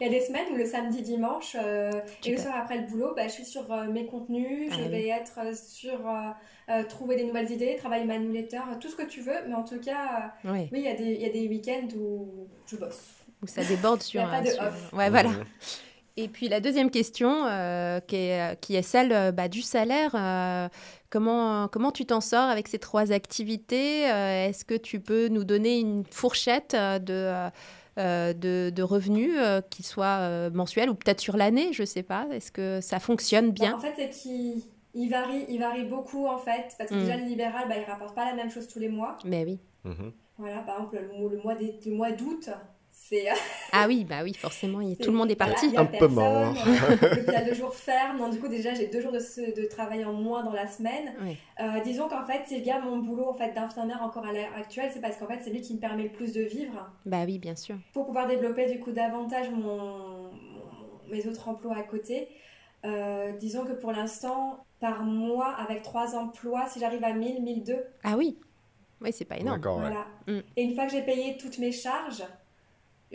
[0.00, 1.90] y a des semaines où le samedi, dimanche, euh,
[2.24, 4.88] et le soir après le boulot, bah, je suis sur euh, mes contenus, je ah
[4.88, 5.98] vais être sur
[6.88, 9.46] trouver des nouvelles idées, travailler ma newsletter, tout ce que tu veux.
[9.48, 10.94] Mais en tout cas, oui, il y, a
[11.30, 13.14] des, week-ends où je bosse.
[13.42, 14.20] Où ça déborde sur.
[14.20, 14.92] Il n'y a pas de off.
[14.92, 15.30] Ouais, voilà.
[16.18, 19.60] Et puis la deuxième question, euh, qui, est, euh, qui, est, celle euh, bah, du
[19.60, 20.12] salaire.
[21.10, 25.78] comment, comment tu t'en sors avec ces trois activités Est-ce que tu peux nous donner
[25.78, 27.50] une fourchette de,
[27.96, 29.38] de, de, revenus
[29.70, 32.26] qui soit mensuels ou peut-être sur l'année Je ne sais pas.
[32.32, 33.76] Est-ce que ça fonctionne bien?
[33.76, 34.62] En fait, c'est qu'il
[34.94, 36.74] il varie, il varie beaucoup en fait.
[36.78, 37.00] Parce que mm.
[37.00, 39.18] déjà, le libéral, bah, il ne rapporte pas la même chose tous les mois.
[39.24, 39.58] Mais oui.
[39.84, 40.12] Mm-hmm.
[40.38, 42.50] Voilà, par exemple, le, mois, le mois d'août,
[43.72, 45.76] ah oui, bah oui, forcément, tout le monde est parti.
[45.76, 46.54] un peu mort.
[47.26, 48.18] il y a deux jours fermes.
[48.18, 51.14] Non, du coup, déjà, j'ai deux jours de, de, travail en moins dans la semaine.
[51.60, 54.90] Euh, disons qu'en fait, c'est bien mon boulot en fait, d'infirmière encore à l'heure actuelle.
[54.92, 56.90] C'est parce qu'en fait, c'est lui qui me permet le plus de vivre.
[57.04, 57.76] Bah oui, bien sûr.
[57.92, 60.30] Pour pouvoir développer du coup davantage mon,
[61.10, 62.28] mes autres emplois à côté.
[62.84, 67.76] Euh, disons que pour l'instant, par mois, avec trois emplois, si j'arrive à 1000, 1002.
[68.04, 68.38] Ah oui,
[69.00, 69.60] oui, c'est pas énorme.
[69.60, 70.06] Voilà.
[70.26, 70.40] Mm.
[70.56, 72.22] Et une fois que j'ai payé toutes mes charges,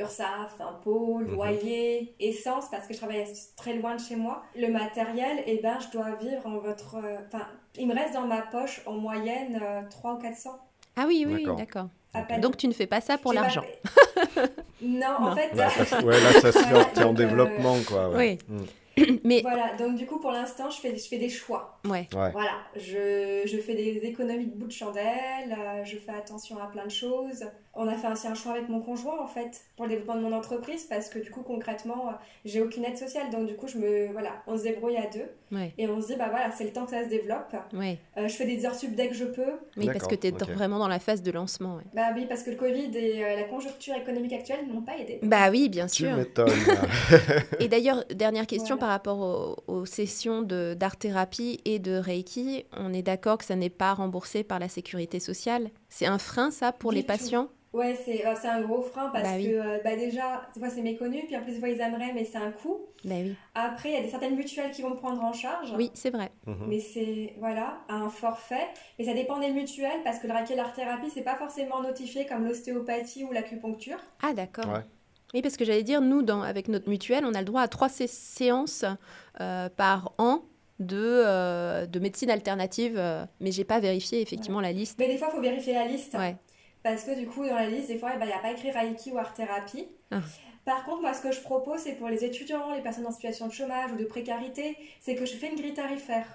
[0.01, 1.31] URSAF, impôts, mhm.
[1.31, 3.25] loyer, essence, parce que je travaille
[3.55, 4.43] très loin de chez moi.
[4.55, 6.95] Le matériel, eh ben, je dois vivre en votre...
[6.95, 7.45] Euh, enfin,
[7.77, 10.49] il me reste dans ma poche en moyenne 3 euh, ou 400.
[10.97, 11.87] Ah oui, oui, d'accord.
[12.41, 13.63] Donc tu ne fais pas ça pour l'argent.
[14.81, 15.53] non, en fait...
[15.55, 18.09] Là, ça, ouais, là, ça se en, en développement, quoi.
[18.09, 18.37] Oui.
[18.47, 18.63] Mm.
[19.23, 19.41] Mais...
[19.41, 21.79] Voilà, donc du coup, pour l'instant, je fais, je fais des choix.
[21.85, 22.07] Ouais.
[22.11, 26.67] Voilà, je, je, fais des économies de bout de chandelle, euh, je fais attention à
[26.67, 27.45] plein de choses.
[27.73, 30.21] On a fait aussi un choix avec mon conjoint en fait pour le développement de
[30.21, 32.11] mon entreprise parce que du coup concrètement euh,
[32.43, 35.29] j'ai aucune aide sociale donc du coup je me voilà on se débrouille à deux
[35.53, 35.73] Ouais.
[35.77, 37.97] et on se dit bah voilà c'est le temps que ça se développe Ouais.
[38.17, 40.31] Euh, je fais des heures sub dès que je peux Oui, parce que tu es
[40.31, 41.75] vraiment dans la phase de lancement.
[41.75, 41.83] ouais.
[41.93, 45.19] bah oui parce que le Covid et euh, la conjoncture économique actuelle n'ont pas aidé
[45.23, 46.15] Bah oui, bien Tu sûr.
[46.15, 46.47] m'étonnes.
[47.59, 48.79] Et d'ailleurs, dernière question Voilà.
[48.79, 49.19] par rapport
[49.67, 52.65] aux, aux sessions de- d'art-thérapie et de Reiki.
[52.77, 55.69] On est d'accord que ça n'est pas remboursé par la sécurité sociale?
[55.91, 57.07] C'est un frein, ça, pour Du les tout.
[57.07, 57.49] patients?
[57.73, 59.45] Ouais, c'est euh, c'est un gros frein parce Bah oui.
[59.45, 62.11] que euh, bah déjà, des fois c'est méconnu, puis en plus des fois ils aimeraient,
[62.13, 62.81] mais c'est un coût.
[63.05, 63.33] Bah oui.
[63.55, 65.71] Après, il y a des certaines mutuelles qui vont me prendre en charge.
[65.77, 66.31] Oui, c'est vrai.
[66.47, 66.65] Mhm.
[66.67, 68.67] Mais c'est, voilà, un forfait.
[68.99, 71.81] Mais ça dépend des mutuelles parce que le reiki et l'art thérapie, c'est pas forcément
[71.81, 73.97] notifié comme l'ostéopathie ou l'acupuncture.
[74.21, 74.67] Ah, d'accord.
[74.67, 74.85] Ouais.
[75.33, 77.67] Oui, parce que j'allais dire, nous, dans, avec notre mutuelle, on a le droit à
[77.69, 78.83] trois sé- séances
[79.39, 80.43] euh, par an
[80.81, 84.97] de, euh, de médecine alternative, euh, mais j'ai pas vérifié effectivement la liste.
[84.99, 86.13] Mais des fois, il faut vérifier la liste.
[86.15, 86.35] Ouais.
[86.83, 89.11] Parce que du coup, dans la liste, des fois, il n'y a pas écrit reiki
[89.11, 89.87] ou art thérapie.
[90.11, 90.19] Ah.
[90.65, 93.47] Par contre, moi, ce que je propose, c'est pour les étudiants, les personnes en situation
[93.47, 96.25] de chômage ou de précarité, c'est que je fais une grille tarifaire.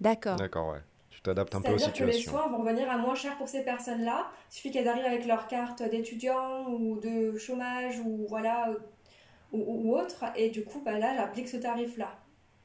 [0.00, 0.36] D'accord.
[0.36, 0.80] D'accord, ouais.
[1.10, 2.32] Tu t'adaptes un peu aux C'est-à-dire que les situations.
[2.42, 4.26] soins vont revenir à moins cher pour ces personnes-là.
[4.50, 8.70] Il suffit qu'elles arrivent avec leur carte d'étudiant ou de chômage ou voilà
[9.52, 10.24] ou, ou- ou autre.
[10.36, 12.10] Et du coup, bah là, j'applique ce tarif-là.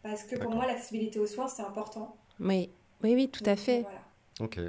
[0.03, 2.15] Parce que pour moi, l'accessibilité aux soins, c'est important.
[2.39, 2.69] Oui.
[3.03, 3.81] oui, oui, tout à fait.
[3.81, 3.97] voilà.
[4.39, 4.59] Ok.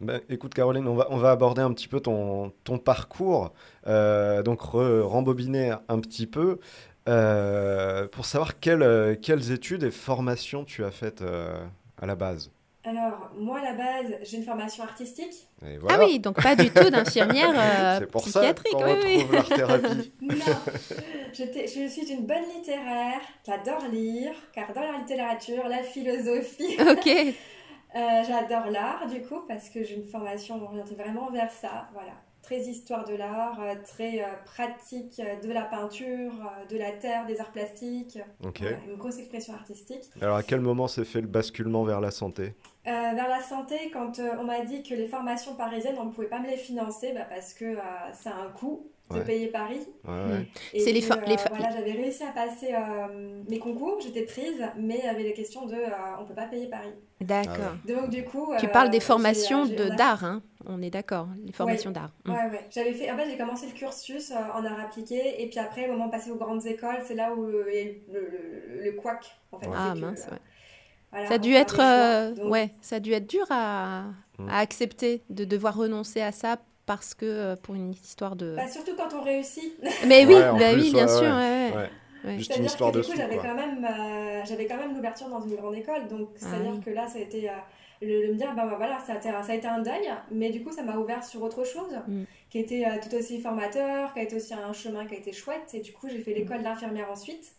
[0.00, 3.52] Ben, écoute Caroline, on va, on va aborder un petit peu ton, ton parcours,
[3.86, 6.58] euh, donc re- rembobiner un petit peu
[7.08, 11.64] euh, pour savoir quelles, euh, quelles études et formations tu as faites euh,
[11.96, 12.50] à la base.
[12.88, 15.48] Alors, moi, à la base, j'ai une formation artistique.
[15.66, 18.72] Et Ah oui, donc pas du tout d'infirmière euh, C'est pour ça psychiatrique.
[18.72, 19.16] qu'on oui, oui.
[19.16, 20.12] retrouve l'art-thérapie.
[20.22, 20.34] Non,
[21.32, 26.76] J'étais- je suis une bonne littéraire qui adore lire, qui adore la littérature, la philosophie.
[26.90, 27.08] Ok.
[27.08, 31.88] Euh, J'adore l'art, du coup, parce que j'ai une formation orientée vraiment vers ça.
[31.92, 32.12] Voilà.
[32.42, 36.32] Très histoire de l'art, euh, très pratique de la peinture,
[36.70, 38.18] de la terre, des arts plastiques.
[38.44, 38.60] Ok.
[38.60, 40.04] Voilà, une grosse expression artistique.
[40.20, 42.54] Alors à quel moment s'est fait le basculement vers la santé?
[42.86, 46.10] Euh, vers la santé, quand euh, on m'a dit que les formations parisiennes, on ne
[46.12, 47.78] pouvait pas me les financer bah, parce que euh,
[48.12, 49.24] ça a un coût de Ouais.
[49.24, 49.86] payer Paris.
[50.04, 50.48] Ouais, ouais.
[50.72, 54.60] Et C'est les les euh, voilà, j'avais réussi à passer euh, mes concours, j'étais prise,
[54.76, 55.88] mais il y avait les questions de euh,
[56.20, 56.92] on peut pas payer Paris.
[57.20, 57.76] D'accord.
[57.86, 61.28] Donc du coup, Tu euh, parles des formations de d'art, hein On est d'accord.
[61.44, 62.10] Les formations d'art.
[62.24, 62.30] Mm.
[62.32, 62.66] Ouais, ouais.
[62.70, 63.08] J'avais fait.
[63.12, 66.06] En fait, j'ai commencé le cursus euh, en art appliqué, et puis après, au moment
[66.06, 68.74] de passer aux grandes écoles, c'est là où euh, il y a eu le, le,
[68.78, 69.24] le, le couac.
[69.52, 70.34] En fait, Ah C'est que,
[71.12, 74.04] Ça a dû être, euh, Donc, ouais, ça a dû être dur à,
[74.38, 74.48] Mm.
[74.50, 78.54] à accepter de devoir renoncer à ça parce que euh, pour une histoire de.
[78.54, 79.72] bah, surtout quand on réussit.
[80.06, 81.22] Mais oui, Ouais, bah plus, oui, bien ouais, sûr.
[81.22, 81.30] ouais.
[81.30, 81.76] ouais, ouais.
[81.76, 81.90] Ouais.
[82.24, 82.38] Ouais.
[82.38, 85.28] Juste une histoire que de du coup, j'avais quand même, euh, j'avais quand même l'ouverture
[85.28, 86.80] dans une grande école, donc Ah c'est-à-dire oui.
[86.84, 87.52] que là, ça a été euh,
[88.02, 90.10] le, le me dire, bah, bah, voilà, ça a, été, ça a été un deuil,
[90.30, 92.24] mais du coup, ça m'a ouvert sur autre chose, Mm.
[92.50, 95.32] qui était euh, tout aussi formateur, qui a été aussi un chemin qui a été
[95.32, 97.52] chouette, et du coup, j'ai fait l'école d'infirmière ensuite.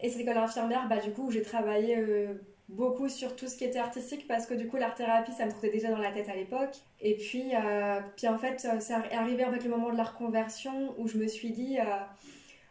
[0.00, 2.34] Et cette école d'infirmière, bah, du coup, j'ai travaillé euh,
[2.68, 5.50] beaucoup sur tout ce qui était artistique parce que du coup, l'art thérapie, ça me
[5.50, 6.76] trottait déjà dans la tête à l'époque.
[7.00, 10.04] Et puis, euh, puis en fait, euh, c'est arri- arrivé avec le moment de la
[10.04, 11.78] reconversion où je me suis dit,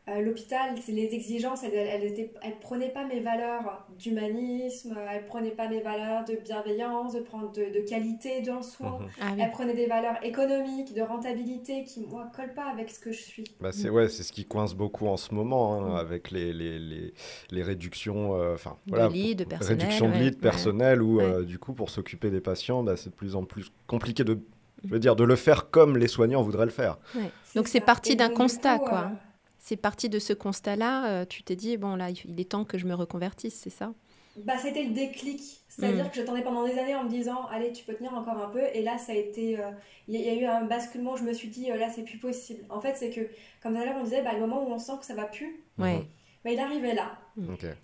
[0.08, 5.52] l'hôpital, c'est les exigences, elles, elles, étaient- elles prenaient pas mes valeurs d'humanisme, elles prenaient
[5.52, 8.98] pas mes valeurs de bienveillance, de prendre de, de qualité dans le soin.
[9.00, 9.08] Mhm.
[9.22, 9.42] Ah oui.
[9.44, 13.22] Elles prenaient des valeurs économiques, de rentabilité qui, moi, collent pas avec ce que je
[13.22, 13.44] suis.
[13.60, 15.96] Bah, c'est ouais, c'est ce qui coince beaucoup en ce moment hein, Mm.
[15.98, 17.14] avec les, les, les,
[17.52, 20.42] les réductions, euh, enfin De voilà, lits, de personnel, réduction de lits, de ouais.
[20.42, 21.24] personnel, où Ouais.
[21.24, 24.40] euh, du coup pour s'occuper des patients, bah, c'est de plus en plus compliqué de,
[24.84, 26.98] je veux dire, de le faire comme les soignants voudraient le faire.
[27.56, 27.86] Donc c'est ça.
[27.86, 29.00] parti Et d'un constat, coup, quoi.
[29.00, 29.16] euh,
[29.64, 31.22] C'est parti de ce constat-là.
[31.22, 33.94] euh, tu t'es dit, bon, là, il est temps que je me reconvertisse, c'est ça?
[34.38, 35.42] Bah, c'était le déclic.
[35.70, 36.10] C'est-à dire Mm.
[36.10, 38.64] que j'attendais pendant des années en me disant, allez, tu peux tenir encore un peu.
[38.74, 39.60] Et là, ça a été.
[39.60, 39.70] euh,
[40.08, 41.90] Il y, a- il y a eu un basculement, je me suis dit, euh, là,
[41.90, 42.66] c'est plus possible.
[42.70, 43.22] En fait, c'est que,
[43.62, 45.26] comme tout à l'heure, on disait, bah, le moment où on sent que ça va
[45.26, 46.02] plus, Ouais.
[46.44, 47.20] Bah, il arrivait là.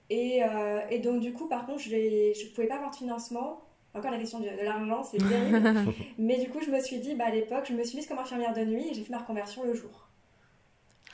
[0.10, 3.62] Et, euh, et donc, du coup, par contre, je ne pouvais pas avoir de financement.
[3.94, 5.94] Encore la question de, de l'argent, c'est terrible.
[6.18, 8.18] Mais du coup, je me suis dit, bah, à l'époque, je me suis mise comme
[8.20, 10.07] infirmière de nuit et j'ai fait ma reconversion le jour.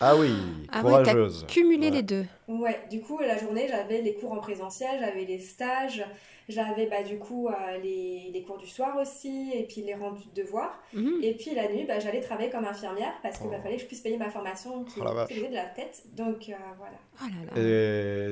[0.06, 0.32] Ah oui,
[0.72, 1.46] Ah oui, t'as courageuse.
[1.48, 1.96] Cumuler Ouais.
[1.96, 2.26] les deux.
[2.48, 6.04] Ouais, du coup, la journée, j'avais les cours en présentiel, j'avais les stages,
[6.50, 10.24] j'avais bah, du coup euh, les, les cours du soir aussi, et puis les rendus
[10.36, 10.78] de devoirs.
[10.94, 11.20] Mhm.
[11.24, 13.62] Et puis la nuit, bah, j'allais travailler comme infirmière parce qu'il Oh.
[13.64, 16.04] fallait que je puisse payer ma formation qui Oh faisait de la tête.
[16.14, 16.98] Donc euh, voilà.
[17.22, 17.26] Oh
[17.56, 17.62] là là.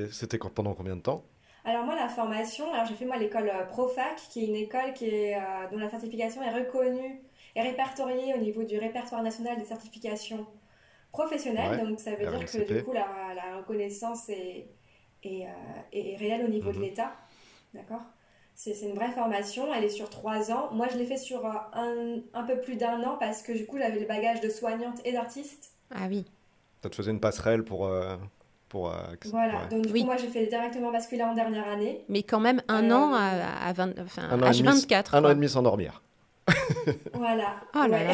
[0.04, 1.24] Et c'était pendant combien de temps?
[1.64, 4.92] Alors moi, la formation, alors j'ai fait moi l'école euh, Profac, qui est une école
[4.94, 7.20] qui est, euh, dont la certification est reconnue
[7.54, 10.44] et répertoriée au niveau du répertoire national des certifications
[11.12, 11.70] professionnelles.
[11.78, 14.66] Ouais, Donc ça veut dire que du coup la, la reconnaissance est,
[15.22, 15.48] est, euh,
[15.92, 16.76] est réelle au niveau Mhm.
[16.76, 17.12] de l'État.
[17.74, 18.02] D'accord?
[18.54, 20.68] C'est c'est une vraie formation, elle est sur trois ans.
[20.72, 23.64] Moi, je l'ai fait sur euh, un, un peu plus d'un an parce que du
[23.66, 25.72] coup, j'avais le bagage de soignante et d'artiste.
[25.94, 26.24] Ah oui.
[26.82, 27.86] Ça te faisait une passerelle pour.
[27.86, 28.16] euh,
[28.68, 28.94] pour euh,
[29.26, 29.68] Voilà, ouais.
[29.68, 30.00] donc du Oui.
[30.00, 32.04] coup, moi, j'ai fait directement basculer en dernière année.
[32.08, 35.14] Mais quand même un Euh, an à, à 20, enfin, Un an et demi- H24.
[35.14, 36.02] Un an et demi sans dormir.
[37.14, 37.60] Voilà.
[37.74, 38.04] Oh là Ouais.
[38.04, 38.12] là.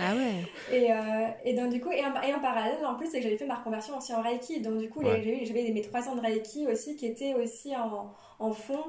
[0.00, 0.42] ah ouais.
[0.72, 0.96] Et, euh,
[1.44, 3.46] et donc du coup, et en, et en parallèle, en plus, c'est que j'avais fait
[3.46, 4.60] ma reconversion aussi en Reiki.
[4.62, 5.20] Donc du coup, Ouais.
[5.22, 8.82] j'ai eu- j'avais mes trois ans de Reiki aussi qui étaient aussi en, en fond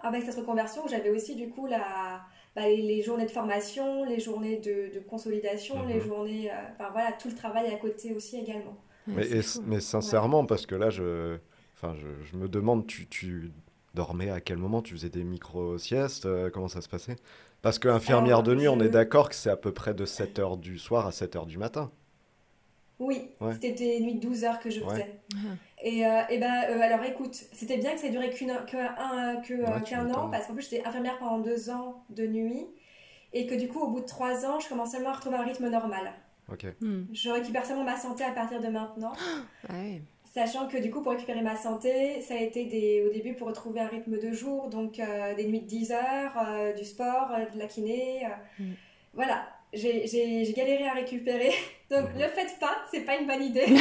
[0.00, 2.22] avec cette reconversion où j'avais aussi du coup la,
[2.56, 5.88] bah, les, les journées de formation, les journées de, de consolidation, Mhm.
[5.88, 8.76] les journées, euh, enfin voilà, tout le travail à côté aussi également.
[9.06, 11.36] Mais, et- mais sincèrement, parce que là, je,
[11.76, 13.52] enfin, je, je me demande, tu, tu
[13.94, 14.80] dormais à quel moment?
[14.80, 16.24] Tu faisais des micro-siestes?
[16.26, 17.16] Euh, Comment ça se passait?
[17.62, 20.58] Parce qu'infirmière Alors, de nuit, on est d'accord que c'est à peu près de 7h
[20.60, 21.90] du soir à 7h du matin.
[23.00, 23.52] Oui, Ouais.
[23.52, 24.90] c'était des nuits de 12 heures que je Ouais.
[24.90, 25.20] faisais.
[25.34, 25.38] Ah.
[25.82, 28.76] Et, euh, et ben, euh, alors écoute, c'était bien que ça ait duré qu'une, que
[28.76, 30.30] un, que, euh, Ouais, tu qu'un an, m'étonnes.
[30.32, 32.66] parce qu'en plus j'étais infirmière pendant deux ans de nuit,
[33.32, 35.44] et que du coup, au bout de trois ans, je commence seulement à retrouver un
[35.44, 36.12] rythme normal.
[36.50, 36.66] Ok.
[36.80, 37.02] Hmm.
[37.12, 39.12] Je récupère seulement ma santé à partir de maintenant,
[39.68, 40.02] Ah ouais.
[40.38, 43.48] Sachant que du coup, pour récupérer ma santé, ça a été des, au début pour
[43.48, 47.28] retrouver un rythme de jour, donc euh, des nuits de 10 heures, euh, du sport,
[47.32, 48.24] euh, de la kiné.
[48.24, 48.28] euh,
[48.62, 48.72] Mm.
[49.14, 51.50] Voilà, j'ai, galéré à récupérer,
[51.90, 52.22] donc Mhm.
[52.22, 53.66] le faites pas, c'est pas une bonne idée.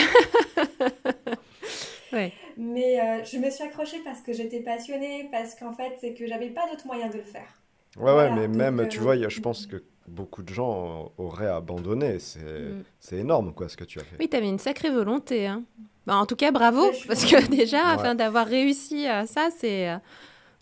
[2.14, 2.32] Ouais.
[2.58, 6.26] Mais euh, je me suis accrochée parce que j'étais passionnée, parce qu'en fait, c'est que
[6.26, 7.62] j'avais pas d'autre moyen de le faire.
[7.98, 10.50] Ouais, ouais, mais donc, même, tu vois, il y a- je pense que beaucoup de
[10.54, 12.20] gens auraient abandonné.
[12.20, 12.84] C'est Mm.
[13.00, 14.16] c'est énorme, quoi, ce que tu as fait.
[14.20, 15.48] Oui, tu avais une sacrée volonté.
[15.48, 15.64] Hein.
[16.06, 17.94] Bah, en tout cas, bravo, parce que déjà, Ouais.
[17.94, 19.98] afin d'avoir réussi à ça, c'est euh,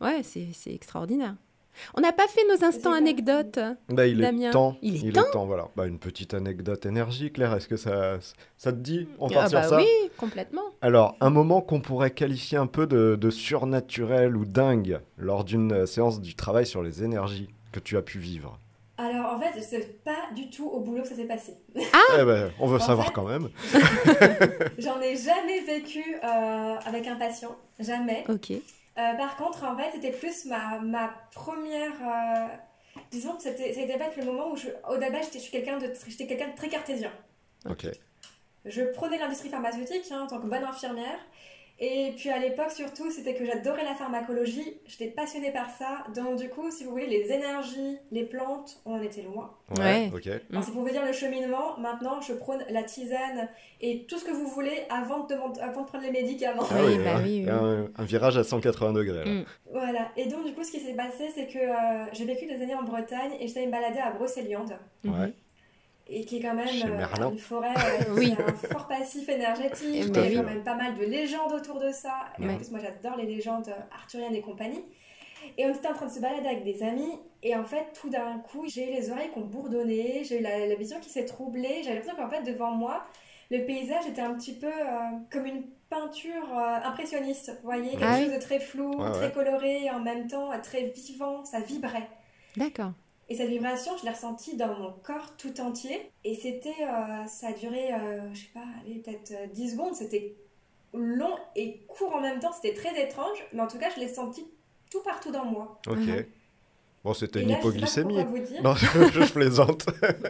[0.01, 1.35] ouais, c'est c'est extraordinaire.
[1.93, 3.59] On n'a pas fait nos instants anecdotes.
[3.89, 4.47] Bah, il Damien.
[4.47, 4.77] est temps.
[4.81, 5.45] Il est temps.
[5.45, 5.67] voilà.
[5.75, 7.53] Bah, une petite anecdote énergie, Claire.
[7.53, 8.17] Est-ce que ça,
[8.57, 9.85] ça te dit On Ah part sur bah ça oui,
[10.17, 10.61] complètement.
[10.81, 15.73] Alors, un moment qu'on pourrait qualifier un peu de, de surnaturel ou dingue lors d'une
[15.73, 18.57] euh, séance du travail sur les énergies que tu as pu vivre.
[18.97, 21.53] Alors en fait, c'est pas du tout au boulot que ça s'est passé.
[21.75, 23.49] Eh ben, on veut En savoir fait- quand même.
[24.77, 28.23] J'en ai jamais vécu euh, avec un patient, jamais.
[28.29, 28.51] Ok.
[28.51, 31.91] Euh, par contre, en fait, c'était plus ma, ma première.
[32.01, 32.47] euh,
[33.11, 35.77] disons que c'était c'était peut-être le moment où, je, au début, j'étais je suis quelqu'un
[35.77, 37.11] de, j'étais quelqu'un de très cartésien.
[37.69, 37.87] Ok.
[38.63, 41.19] Je prenais l'industrie pharmaceutique hein, en tant que bonne infirmière.
[41.77, 44.77] Et puis à l'époque, surtout, c'était que j'adorais la pharmacologie.
[44.85, 46.05] J'étais passionnée par ça.
[46.15, 49.51] Donc, du coup, si vous voulez, les énergies, les plantes, on en était loin.
[49.77, 50.09] Ouais.
[50.15, 50.27] Ok.
[50.51, 53.49] Alors, si vous voulez dire le cheminement, maintenant, je prône la tisane
[53.81, 56.63] et tout ce que vous voulez avant de, demander- avant de prendre les médicaments.
[56.71, 57.49] Ah Oui, oui, bah hein, oui, oui.
[57.49, 59.25] a un, un virage à 180 degrés.
[59.25, 59.31] là.
[59.31, 59.45] Mm.
[59.71, 60.11] Voilà.
[60.15, 62.75] Et donc, du coup, ce qui s'est passé, c'est que euh, j'ai vécu des années
[62.75, 64.77] en Bretagne et j'étais me balader à Brocéliande.
[65.03, 65.33] Ouais.
[66.07, 68.35] Et qui est quand même euh, une forêt euh, Oui.
[68.35, 69.79] qui a un fort passif énergétique.
[69.79, 72.13] Tout Il y a fait, quand même pas mal de légendes autour de ça.
[72.39, 72.53] Et Ouais.
[72.53, 74.83] en plus, moi, j'adore les légendes euh, arthuriennes et compagnie.
[75.57, 77.11] Et on était en train de se balader avec des amis.
[77.41, 80.23] Et en fait, tout d'un coup, j'ai eu les oreilles qui ont bourdonné.
[80.23, 81.81] J'ai eu la, la vision qui s'est troublée.
[81.83, 83.03] J'avais l'impression qu'en fait, devant moi,
[83.51, 84.97] le paysage était un petit peu euh,
[85.31, 87.49] comme une peinture euh, impressionniste.
[87.61, 88.25] Vous voyez, quelque Ah oui.
[88.25, 89.31] chose de très flou, Ouais, très ouais.
[89.31, 91.43] coloré, et en même temps très vivant.
[91.45, 92.09] Ça vibrait.
[92.57, 92.91] D'accord.
[93.29, 96.11] Et cette vibration, je l'ai ressentie dans mon corps tout entier.
[96.23, 99.95] Et c'était, euh, ça a duré, euh, je sais pas, allez, peut-être euh, 10 secondes.
[99.95, 100.35] C'était
[100.93, 102.51] long et court en même temps.
[102.53, 103.37] C'était très étrange.
[103.53, 104.45] Mais en tout cas, je l'ai senti
[104.91, 105.79] tout partout dans moi.
[105.87, 105.97] Ok.
[105.97, 106.25] Mhm.
[107.03, 108.23] Bon, c'était une là, je sais pas hypoglycémie.
[108.25, 108.63] vous dire.
[108.63, 108.85] Non, je,
[109.21, 109.85] je plaisante.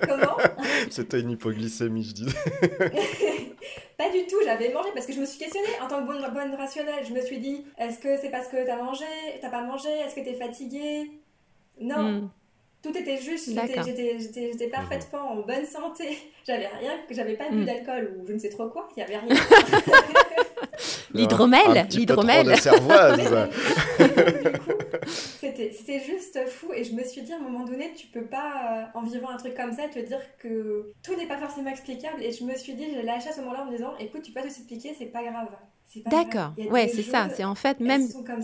[0.08, 0.38] Comment?
[0.90, 2.26] C'était une hypoglycémie, je dis.
[3.98, 6.22] Pas du tout, j'avais mangé parce que je me suis questionnée en tant que bonne,
[6.34, 7.06] bonne rationnelle.
[7.08, 9.06] Je me suis dit, est-ce que c'est parce que t'as mangé,
[9.42, 11.12] t'as pas mangé, est-ce que t'es fatiguée?
[11.80, 12.30] Non, Hmm.
[12.92, 13.50] Tout était juste.
[13.50, 16.18] J'étais- parfaitement en bonne santé.
[16.48, 17.66] J'avais rien, j'avais pas bu Mm.
[17.66, 18.88] d'alcool ou je ne sais trop quoi.
[18.96, 19.36] Il y avait rien.
[21.14, 22.54] L'hydromel, l'hydromel.
[25.08, 28.88] C'était juste fou et je me suis dit à un moment donné, tu peux pas,
[28.96, 32.22] euh, en vivant un truc comme ça, te dire que tout n'est pas forcément explicable.
[32.22, 34.32] Et je me suis dit, j'ai lâché à ce moment-là en me disant, écoute, tu
[34.32, 35.48] peux pas tout expliquer, c'est pas grave.
[36.08, 36.52] D'accord.
[36.70, 37.30] Ouais, c'est ça.
[37.34, 38.02] C'est en fait même.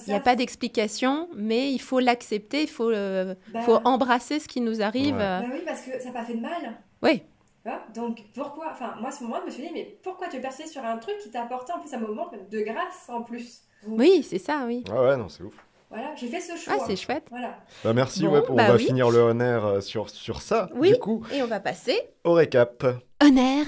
[0.08, 4.40] Il n'y a pas d'explication, mais il faut l'accepter, il faut, euh, Bah, faut embrasser
[4.40, 5.16] ce qui nous arrive.
[5.16, 5.22] Ouais.
[5.22, 6.80] euh, bah oui, parce que ça n'a pas fait de mal.
[7.04, 7.24] Oui.
[7.64, 10.28] Tu vois Donc pourquoi Enfin, moi à ce moment, je me suis dit, mais pourquoi
[10.30, 13.22] te persister sur un truc qui t'a apporté en plus un moment de grâce en
[13.22, 13.62] plus?
[13.86, 14.84] Donc, Oui, c'est ça, oui.
[14.92, 15.54] Ouais, ouais, non, c'est ouf.
[15.90, 16.76] Voilà, j'ai fait ce choix.
[16.80, 17.26] Ah, c'est chouette.
[17.30, 17.58] Voilà.
[17.84, 18.86] Bah, merci, Bon, ouais, on bah va oui.
[18.86, 20.70] finir le honneur euh, sur, sur ça.
[20.74, 20.94] Oui.
[20.94, 22.00] Du coup, Et on va passer.
[22.24, 22.86] au récap.
[23.22, 23.66] Honneur.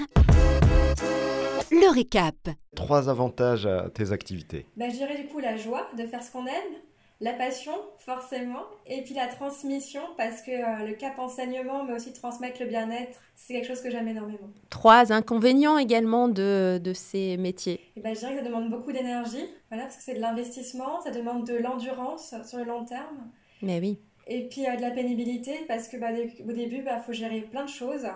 [1.74, 2.36] Le récap.
[2.76, 4.64] Trois avantages à tes activités.
[4.76, 6.74] Bah, je dirais du coup la joie de faire ce qu'on aime,
[7.20, 12.12] la passion, forcément, et puis la transmission, parce que euh, le cap enseignement, mais aussi
[12.12, 14.50] transmettre le bien-être, c'est quelque chose que j'aime énormément.
[14.70, 17.80] Trois inconvénients également de, de ces métiers.
[17.96, 21.00] Et ben, je dirais que ça demande beaucoup d'énergie, voilà, parce que c'est de l'investissement,
[21.02, 23.32] ça demande de l'endurance sur le long terme.
[23.62, 23.98] Mais oui.
[24.28, 27.40] Et puis euh, de la pénibilité, parce que bah, au début, il bah, faut gérer
[27.40, 28.06] plein de choses.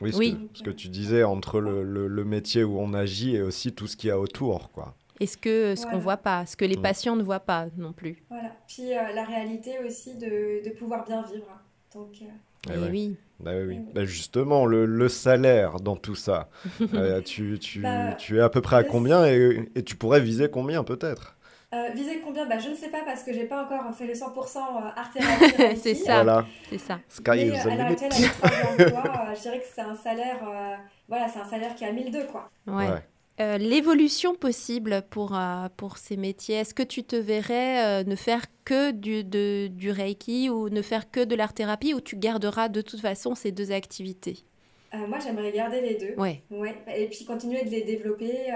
[0.00, 3.34] Oui, ce, Que, ce que tu disais entre le, le, le, métier où on agit
[3.34, 5.90] et aussi tout ce qu'il y a autour, quoi et ce que ce voilà.
[5.90, 8.22] qu'on voit pas, ce que les patients ne voient pas non plus?
[8.30, 8.52] Voilà.
[8.66, 11.60] Puis euh, la réalité aussi de, de, pouvoir bien vivre.
[11.94, 12.22] Donc.
[12.22, 12.74] Euh...
[12.74, 12.88] Et ouais.
[12.90, 13.16] oui.
[13.40, 13.80] Bah oui, oui.
[13.94, 16.48] Bah justement, le, le, salaire dans tout ça,
[16.94, 20.20] euh, tu, tu, bah, tu, es à peu près à combien et, et tu pourrais
[20.20, 21.36] viser combien peut-être?
[21.74, 22.46] Euh, viser combien?
[22.46, 24.58] Bah, Je ne sais pas parce que j'ai pas encore fait le 100%
[24.96, 25.76] art thérapie.
[25.82, 26.22] c'est ça.
[26.22, 26.46] Voilà.
[26.70, 27.00] C'est ça.
[27.08, 30.76] Sky Mais, euh, à l'heure actuelle, avec euh, je dirais que c'est un salaire, euh,
[31.08, 32.50] voilà, c'est un salaire qui est à 1002 quoi.
[32.66, 32.88] Ouais.
[32.90, 33.04] ouais.
[33.40, 38.16] Euh, l'évolution possible pour, euh, pour ces métiers, est-ce que tu te verrais euh, ne
[38.16, 42.68] faire que du, de, du Reiki ou ne faire que de l'art-thérapie ou tu garderas
[42.68, 44.44] de toute façon ces deux activités?
[44.92, 46.14] Moi, j'aimerais garder les deux.
[46.16, 46.42] Ouais.
[46.50, 46.76] ouais.
[46.96, 48.52] Et puis continuer de les développer,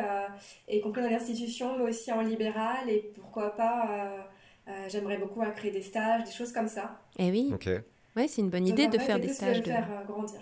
[0.69, 2.89] y compris dans l'institution, mais aussi en libéral.
[2.89, 4.27] Et pourquoi pas,
[4.89, 6.99] j'aimerais beaucoup créer des stages, des choses comme ça.
[7.19, 7.51] Eh oui.
[7.53, 7.69] Ok.
[8.17, 9.61] Ouais, c'est une bonne idée Donc, de fait, faire des stages.
[9.61, 10.41] De faire grandir.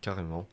[0.00, 0.46] Carrément.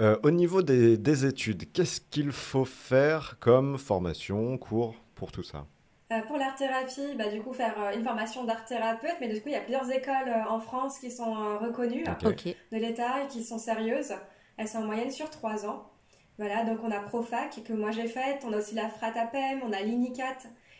[0.00, 5.44] Euh, au niveau des, des études, qu'est-ce qu'il faut faire comme formation, cours pour tout
[5.44, 5.64] ça?
[6.12, 9.52] Euh, Pour l'art-thérapie, bah, du coup, faire euh, une formation d'art-thérapeute, mais du coup, il
[9.52, 12.56] y a plusieurs écoles euh, en France qui sont euh, reconnues okay.
[12.72, 14.14] de l'État et qui sont sérieuses.
[14.56, 15.90] Elles sont en moyenne sur trois ans.
[16.38, 19.72] Voilà, donc on a Profac, que moi j'ai faite, on a aussi la Fratapem, on
[19.72, 20.36] a l'INICAT,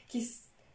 [0.06, 0.28] qui,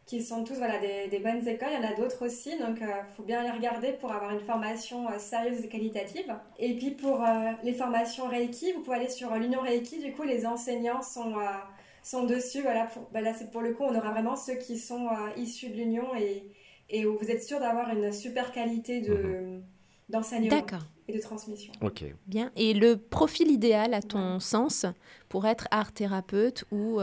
[0.06, 1.68] qui sont tous voilà, des, des, bonnes écoles.
[1.72, 4.32] Il y en a d'autres aussi, donc il euh, faut bien les regarder pour avoir
[4.32, 6.34] une formation euh, sérieuse et qualitative.
[6.58, 10.24] Et puis pour euh, les formations Reiki, vous pouvez aller sur l'Union Reiki, du coup
[10.24, 11.34] les enseignants sont,
[12.02, 12.62] sont dessus.
[12.62, 15.76] Voilà, pour, bah là, pour le coup, on aura vraiment ceux qui sont issus de
[15.76, 16.44] l'Union et,
[16.90, 19.62] et où vous êtes sûr d'avoir une super qualité de, mmh.
[20.08, 20.66] d'enseignement
[21.08, 21.72] et de transmission.
[21.80, 22.04] Ok.
[22.26, 22.50] Bien.
[22.56, 24.40] Et le profil idéal, à ton ouais.
[24.40, 24.86] sens,
[25.28, 27.00] pour être art thérapeute ou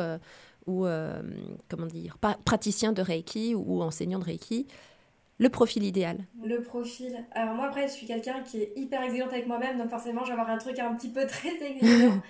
[0.70, 1.22] ou euh,
[1.68, 4.68] comment dire, praticien de Reiki ou enseignant de Reiki,
[5.40, 7.26] le profil idéal Le profil.
[7.32, 10.28] Alors moi après je suis quelqu'un qui est hyper exigeante avec moi-même, donc forcément je
[10.28, 12.22] vais avoir un truc un petit peu très exigeant.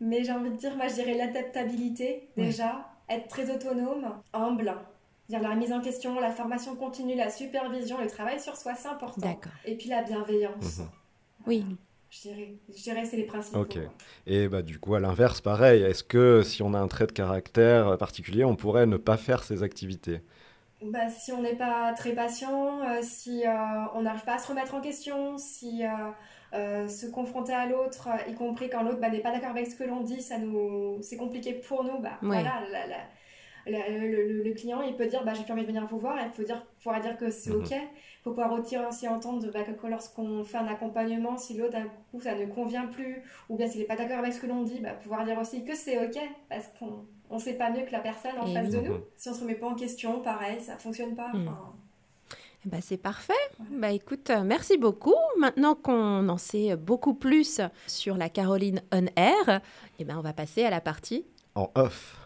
[0.00, 3.16] Mais j'ai envie de dire, moi je dirais l'adaptabilité déjà, ouais.
[3.16, 4.74] être très autonome, humble.
[5.28, 8.88] Dire la remise en question, la formation continue, la supervision, le travail sur soi, c'est
[8.88, 9.40] important.
[9.64, 10.78] Et puis la bienveillance.
[10.78, 10.82] Mmh.
[11.46, 11.66] Oui.
[12.10, 13.60] Je dirais, je dirais c'est les principaux.
[13.60, 13.78] Ok.
[14.26, 17.12] Et bah, du coup, à l'inverse, pareil, est-ce que si on a un trait de
[17.12, 20.20] caractère particulier, on pourrait ne pas faire ces activités?
[20.82, 23.50] Bah, Si on n'est pas très patient, euh, si euh,
[23.94, 25.88] on n'arrive pas à se remettre en question, si euh,
[26.52, 29.84] se confronter à l'autre, y compris quand l'autre bah, n'est pas d'accord avec ce que
[29.84, 30.98] l'on dit, ça nous...
[31.02, 32.28] c'est compliqué pour nous, bah, ouais.
[32.28, 32.96] voilà, la, la,
[33.66, 36.16] la, le, le, client il peut dire bah, j'ai plus envie de venir vous voir,
[36.24, 37.60] il faut dire, pourra dire que c'est Mhm.
[37.62, 37.70] ok.
[37.72, 38.52] Il faut pouvoir
[38.88, 42.86] aussi entendre bah, que lorsqu'on fait un accompagnement, si l'autre d'un coup ça ne convient
[42.86, 45.38] plus, ou bien s'il n'est pas d'accord avec ce que l'on dit, bah, pouvoir dire
[45.38, 46.18] aussi que c'est ok,
[46.48, 48.82] parce qu'on on sait pas mieux que la personne en Et face oui.
[48.82, 48.96] de nous.
[49.16, 51.30] Si on se remet pas en question, pareil, ça fonctionne pas.
[51.34, 51.75] Enfin,
[52.64, 53.32] bah, c'est parfait.
[53.70, 55.14] Bah, écoute, euh, merci beaucoup.
[55.38, 59.60] Maintenant qu'on en sait beaucoup plus sur la Caroline On Air,
[59.98, 62.16] eh ben, on va passer à la partie En off.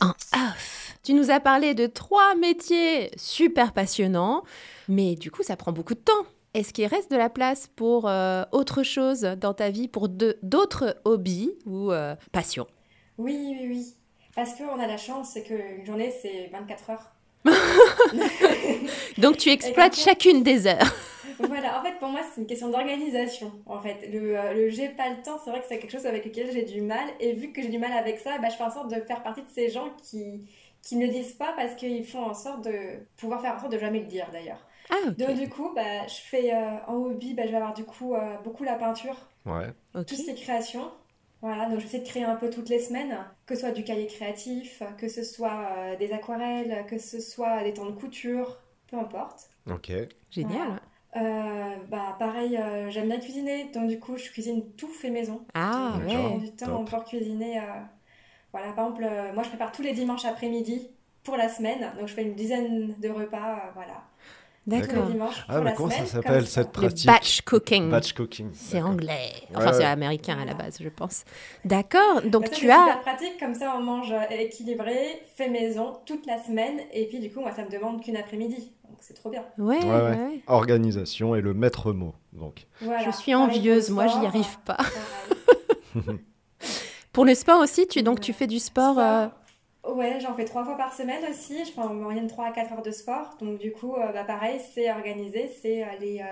[0.00, 0.94] en off.
[1.02, 4.42] Tu nous as parlé de trois métiers super passionnants,
[4.88, 6.26] mais du coup, ça prend beaucoup de temps.
[6.52, 10.96] Est-ce qu'il reste de la place pour euh, autre chose dans ta vie, pour d'autres
[11.04, 12.66] hobbies ou euh, passions?
[13.18, 13.94] Oui, oui, oui.
[14.34, 17.12] Parce qu'on a la chance, c'est qu'une journée, c'est 24 heures.
[19.18, 20.92] Donc tu exploites chacune des heures.
[21.38, 23.52] voilà, en fait, pour moi, c'est une question d'organisation.
[23.66, 26.06] En fait, le, euh, le j'ai pas le temps, c'est vrai que c'est quelque chose
[26.06, 27.06] avec lequel j'ai du mal.
[27.20, 29.22] Et vu que j'ai du mal avec ça, bah, je fais en sorte de faire
[29.22, 30.48] partie de ces gens qui,
[30.82, 32.72] qui ne le disent pas parce qu'ils font en sorte de
[33.16, 34.66] pouvoir faire en sorte de jamais le dire d'ailleurs.
[34.90, 35.26] Ah, okay.
[35.26, 38.14] Donc, du coup, bah, je fais euh, en hobby, bah, je vais avoir du coup
[38.14, 39.16] euh, beaucoup la peinture.
[39.44, 39.70] Ouais.
[39.94, 40.04] Okay.
[40.04, 40.90] Tout ce qui est création.
[41.46, 43.16] Voilà, donc j'essaie de créer un peu toutes les semaines,
[43.46, 47.62] que ce soit du cahier créatif, que ce soit euh, des aquarelles, que ce soit
[47.62, 48.58] des temps de couture,
[48.90, 49.48] peu importe.
[49.70, 49.92] Ok.
[50.28, 50.80] Génial.
[51.12, 51.24] Voilà.
[51.28, 55.46] Euh, bah pareil, euh, j'aime bien cuisiner, donc du coup je cuisine tout fait maison.
[55.54, 56.38] Ah ouais.
[56.38, 57.60] du temps pour cuisiner.
[57.60, 57.62] euh,
[58.50, 60.90] voilà, par exemple, euh, moi je prépare tous les dimanches après-midi
[61.22, 64.02] pour la semaine, donc je fais une dizaine de repas, euh, voilà.
[64.66, 65.06] D'accord.
[65.48, 67.88] Ah, mais comment semaine, ça s'appelle cette pratique Le batch cooking.
[67.88, 68.50] Batch cooking.
[68.52, 69.30] C'est anglais.
[69.54, 69.84] Enfin, Ouais, c'est ouais.
[69.84, 71.24] américain à la base, je pense.
[71.64, 72.22] D'accord.
[72.24, 72.80] Donc Bah, ça, tu c'est as.
[72.82, 77.20] super pratique, comme ça on mange euh, équilibré, fait maison toute la semaine, et puis
[77.20, 79.44] du coup moi ça me demande qu'une après-midi, donc c'est trop bien.
[79.56, 79.90] Ouais, Ouais, ouais.
[79.92, 80.10] ouais.
[80.16, 80.40] ouais.
[80.48, 82.14] Organisation est le maître mot.
[82.32, 82.66] Donc.
[82.80, 83.04] Voilà.
[83.04, 84.78] Je suis envieuse, moi j'y sport, arrive pas.
[87.12, 88.94] Pour le sport aussi, tu donc tu fais du sport.
[88.94, 88.98] Sport.
[89.04, 89.26] euh,
[89.86, 91.64] Ouais, j'en fais trois fois par semaine aussi.
[91.64, 93.36] Je fais en moyenne 3 à 4 heures de sport.
[93.40, 95.48] Donc du coup, bah, pareil, c'est organisé.
[95.60, 96.22] C'est les,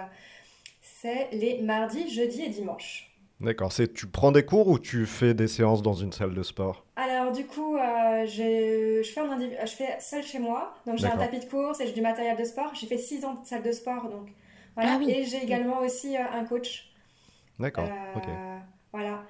[0.80, 3.14] c'est les mardis, jeudis et dimanches.
[3.40, 3.72] D'accord.
[3.72, 6.84] C'est tu prends des cours ou tu fais des séances dans une salle de sport?
[6.96, 10.74] Alors du coup, euh, je fais en je fais seul chez moi.
[10.86, 12.72] Donc j'ai un tapis de course et j'ai du matériel de sport.
[12.74, 14.28] J'ai fait 6 ans de salle de sport, donc
[14.76, 14.98] voilà.
[15.00, 16.90] Ah et j'ai également aussi euh, un coach.
[17.58, 17.88] D'accord.
[17.88, 18.28] Euh, ok.
[18.92, 19.24] Voilà.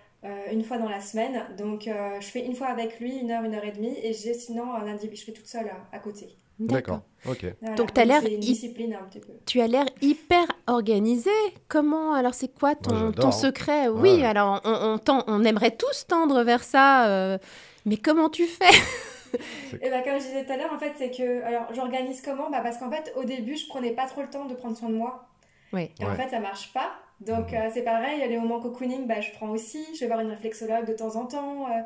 [0.52, 1.44] Une fois dans la semaine.
[1.58, 1.88] Donc,
[2.20, 3.96] je fais une fois avec lui, une heure, une heure et demie.
[4.02, 6.36] Et j'ai sinon un individu, je fais toute seule à côté.
[6.58, 7.00] D'accord.
[7.26, 7.46] Ok.
[7.76, 9.32] Donc tu as l'air discipline un petit peu.
[9.44, 11.30] Tu as l'air hyper organisé.
[11.68, 13.88] Comment Alors c'est quoi ton, ton secret?
[13.88, 17.38] Oui, alors on, on, on, aimerait tous tendre vers ça, euh,
[17.86, 18.70] mais comment tu fais?
[19.72, 22.22] Et eh ben, comme je disais tout à l'heure, en fait, c'est que alors j'organise
[22.22, 22.50] comment?
[22.50, 24.90] Bah, parce qu'en fait au début je prenais pas trop le temps de prendre soin
[24.90, 25.26] de moi.
[25.72, 25.90] Oui.
[26.00, 26.92] Et en fait ça marche pas.
[27.26, 27.58] Donc mhm.
[27.58, 29.84] euh, c'est pareil, les moments cocooning, bah, je prends aussi.
[29.94, 31.66] Je vais voir une réflexologue de temps en temps.
[31.68, 31.80] Euh,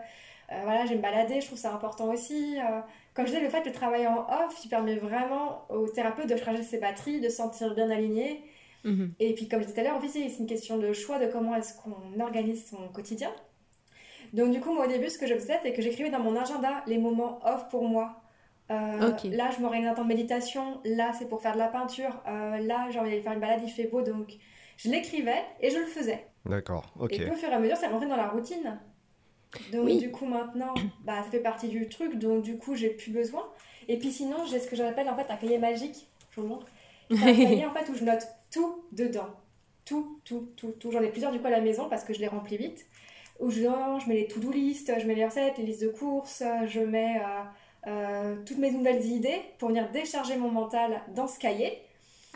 [0.64, 2.56] voilà, j'aime balader, je trouve ça important aussi.
[3.12, 6.36] Comme je disais, le fait de travailler en off, il permet vraiment au thérapeute de
[6.36, 8.42] charger ses batteries, de se sentir bien aligné.
[8.84, 9.12] Mhm.
[9.18, 11.18] Et puis, comme je disais tout à l'heure, en fait, c'est une question de choix
[11.18, 13.30] de comment est-ce qu'on organise son quotidien.
[14.32, 16.36] Donc, du coup, moi, au début, ce que je faisais, c'est que j'écrivais dans mon
[16.36, 18.20] agenda les moments off pour moi.
[18.70, 20.80] Euh, là, je m'organise un temps de méditation.
[20.84, 22.22] Là, c'est pour faire de la peinture.
[22.26, 24.02] Euh, là, j'ai envie d'aller faire une balade, il fait beau.
[24.02, 24.34] Donc,
[24.78, 26.24] je l'écrivais et je le faisais.
[26.46, 27.12] D'accord, ok.
[27.12, 28.78] Et au fur et à mesure, ça rentrait dans la routine.
[29.72, 30.74] Donc du coup maintenant,
[31.04, 33.46] bah, ça fait partie du truc, donc du coup j'ai plus besoin.
[33.88, 36.48] Et puis sinon, j'ai ce que j'appelle en fait un cahier magique, je vous le
[36.48, 36.66] montre.
[37.10, 39.28] C'est un cahier en fait où je note tout dedans.
[39.84, 40.92] Tout, tout, tout, tout.
[40.92, 42.86] J'en ai plusieurs du coup à la maison parce que je les remplis vite.
[43.40, 46.42] Où je, je mets les to-do list, je mets les recettes, les listes de courses,
[46.66, 47.44] je mets euh,
[47.86, 51.80] euh, toutes mes nouvelles idées pour venir décharger mon mental dans ce cahier.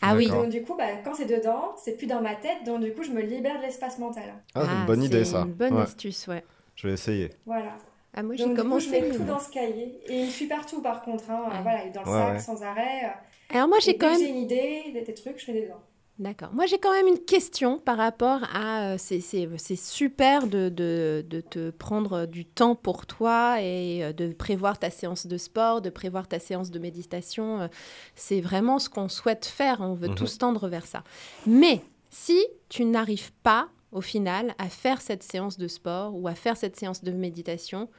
[0.02, 0.26] Ah oui.
[0.26, 3.04] Donc du coup, bah, quand c'est dedans, c'est plus dans ma tête, donc du coup,
[3.04, 4.34] je me libère de l'espace mental.
[4.54, 5.42] Ah, c'est une bonne idée ça.
[5.42, 6.44] Une bonne astuce, ouais.
[6.74, 7.30] Je vais essayer.
[7.46, 7.76] Voilà.
[8.14, 8.86] Ah, moi, j'ai commencé.
[8.86, 10.00] je mets tout dans ce cahier.
[10.06, 11.30] Et il suit partout, par contre.
[11.30, 11.44] Hein.
[11.62, 13.14] Voilà, il est dans le sac sans arrêt.
[13.50, 14.18] Alors, moi, j'ai quand même.
[14.18, 15.80] j'ai une idée, des, trucs, je mets dedans.
[16.18, 16.50] D'accord.
[16.52, 18.92] Moi, j'ai quand même une question par rapport à.
[18.92, 24.32] Euh, c'est super de, de, de, te prendre du temps pour toi et euh, de
[24.32, 27.62] prévoir ta séance de sport, de prévoir ta séance de méditation.
[27.62, 27.68] Euh,
[28.14, 29.80] c'est vraiment ce qu'on souhaite faire.
[29.80, 30.14] On veut mhm.
[30.14, 31.02] tous tendre vers ça.
[31.46, 32.38] Mais si
[32.68, 36.76] tu n'arrives pas au final, à faire cette séance de sport ou à faire cette
[36.76, 37.90] séance de méditation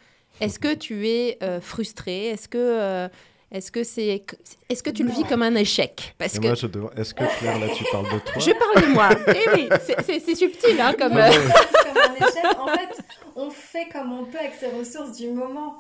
[0.42, 2.26] Est-ce que tu es euh, frustré?
[2.26, 3.08] Est-ce que euh,
[3.54, 4.26] est-ce que c'est
[4.68, 6.16] est-ce que tu le vis comme un échec?
[6.18, 8.40] Parce que est-ce que Claire là tu parles de toi?
[8.40, 9.10] Je parle de moi.
[9.28, 9.70] eh oui,
[10.04, 11.14] c'est subtil hein, comme.
[11.14, 12.46] Comme un échec.
[12.60, 13.04] En fait,
[13.36, 15.80] on fait comme on peut avec ses ressources du moment.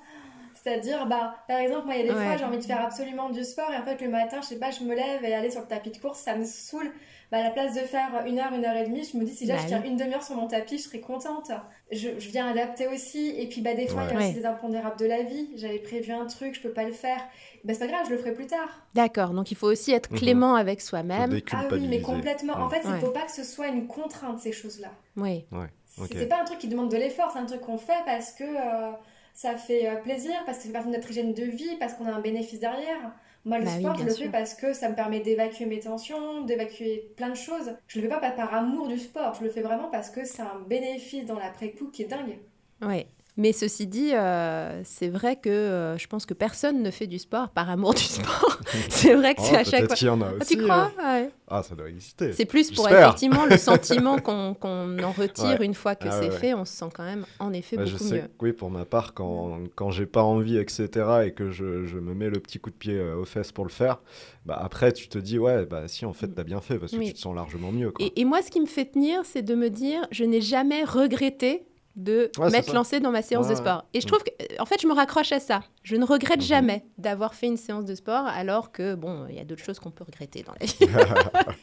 [0.63, 3.29] C'est-à-dire, bah, par exemple, moi, il y a des fois, j'ai envie de faire absolument
[3.29, 5.51] du sport et en fait, le matin, je sais pas, je me lève et aller
[5.51, 6.89] sur le tapis de course, ça me saoule.
[7.31, 9.33] Bah, à la place de faire une heure, une heure et demie, je me dis
[9.33, 11.51] si là je bah tiens une demi-heure sur mon tapis, je serais contente.
[11.91, 13.33] Je, viens adapter aussi.
[13.37, 15.49] Et puis bah, des fois, il y a aussi des impondérables de la vie.
[15.55, 17.17] J'avais prévu un truc, je peux pas le faire.
[17.63, 18.69] Bah, c'est pas grave, je le ferai plus tard.
[18.93, 20.19] D'accord, donc il faut aussi être mhm.
[20.19, 21.41] clément avec soi-même.
[21.51, 22.53] Ah oui, mais complètement.
[22.53, 24.91] En fait, il ne faut pas que ce soit une contrainte, ces choses-là.
[25.17, 25.45] Oui.
[25.51, 25.67] Ouais.
[26.11, 28.43] C'est pas un truc qui demande de l'effort, c'est un truc qu'on fait parce que
[28.43, 28.91] euh,
[29.33, 32.05] ça fait euh, plaisir, parce que fait partie de notre hygiène de vie, parce qu'on
[32.05, 33.13] a un bénéfice derrière.
[33.45, 36.41] Moi, le bah sport, je le fais parce que ça me permet d'évacuer mes tensions,
[36.45, 37.75] d'évacuer plein de choses.
[37.87, 40.41] Je le fais pas par amour du sport, je le fais vraiment parce que c'est
[40.41, 42.37] un bénéfice dans l'après-coup qui est dingue.
[42.81, 43.05] Oui.
[43.35, 47.17] Mais ceci dit, euh, c'est vrai que euh, je pense que personne ne fait du
[47.17, 48.59] sport par amour du sport.
[48.89, 49.97] c'est vrai que c'est oh, à chaque fois.
[49.99, 50.91] Y en a ah, tu crois?
[51.03, 51.29] euh.
[51.47, 52.31] Ah, ça doit exister.
[52.33, 54.55] C'est plus pour effectivement le sentiment qu'on
[54.99, 56.53] en retire une fois que ah, c'est fait.
[56.53, 58.29] On se sent quand même en effet beaucoup je sais mieux.
[58.39, 60.89] oui, pour ma part, quand, quand j'ai pas envie, etc.,
[61.25, 63.71] et que je, je, me mets le petit coup de pied aux fesses pour le
[63.71, 64.01] faire,
[64.45, 67.03] bah après tu te dis, ouais, bah si, en fait, t'as bien fait parce que
[67.03, 67.91] tu te sens largement mieux.
[67.91, 68.05] Quoi.
[68.05, 70.83] Et, et moi, ce qui me fait tenir, c'est de me dire, je n'ai jamais
[70.83, 71.65] regretté
[71.95, 73.85] de m'être lancée dans ma séance de sport.
[73.93, 75.61] Et je trouve que, en fait, je me raccroche à ça.
[75.83, 76.45] Je ne regrette mhm.
[76.45, 79.79] jamais d'avoir fait une séance de sport, alors que, bon, il y a d'autres choses
[79.79, 81.55] qu'on peut regretter dans la vie.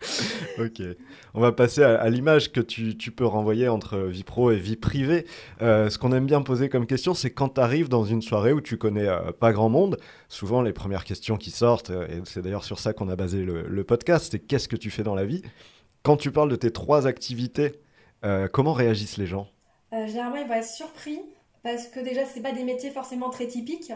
[0.58, 0.82] ok.
[1.34, 4.76] On va passer à, l'image que tu, tu, peux renvoyer entre vie pro et vie
[4.76, 5.26] privée.
[5.62, 8.52] Euh, ce qu'on aime bien poser comme question, c'est quand tu arrives dans une soirée
[8.52, 9.98] où tu connais euh, pas grand monde,
[10.28, 13.44] souvent les premières questions qui sortent, euh, et c'est d'ailleurs sur ça qu'on a basé
[13.44, 15.42] le, le podcast, c'est qu'est-ce que tu fais dans la vie?
[16.02, 17.80] Quand tu parles de tes trois activités,
[18.52, 19.48] comment réagissent les gens?
[19.96, 21.20] Euh, généralement, ils vont être surpris
[21.62, 23.92] parce que déjà, c'est pas des métiers forcément très typiques.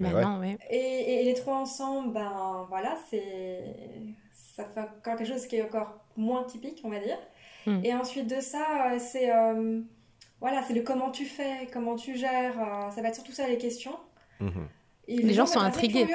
[0.00, 3.62] Bah non, et, et, les trois ensemble, ben voilà, c'est
[4.32, 7.18] ça fait encore quelque chose qui est encore moins typique, on va dire.
[7.66, 7.80] Hmm.
[7.84, 9.80] Et ensuite de ça, euh, c'est euh,
[10.40, 12.56] voilà, c'est le comment tu fais, comment tu gères.
[12.94, 13.96] ça va être surtout ça les questions.
[14.40, 14.68] Mhm.
[15.06, 16.06] les, gens, sont intrigués.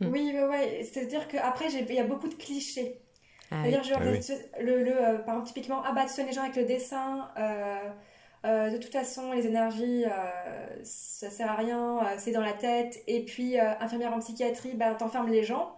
[0.00, 0.06] Hmm.
[0.06, 0.84] Oui, oui, oui.
[0.84, 3.00] C'est-à-dire qu'après, il y a beaucoup de clichés.
[3.50, 6.56] Ah, C'est-à-dire, genre, ah le, le par exemple, typiquement, ah bah, tu les gens avec
[6.56, 7.28] le dessin.
[8.44, 10.10] Euh, de toute façon, les énergies, euh,
[10.82, 13.02] ça sert à rien, euh, c'est dans la tête.
[13.06, 15.76] Et puis, euh, infirmière en psychiatrie, bah, t'enfermes les gens.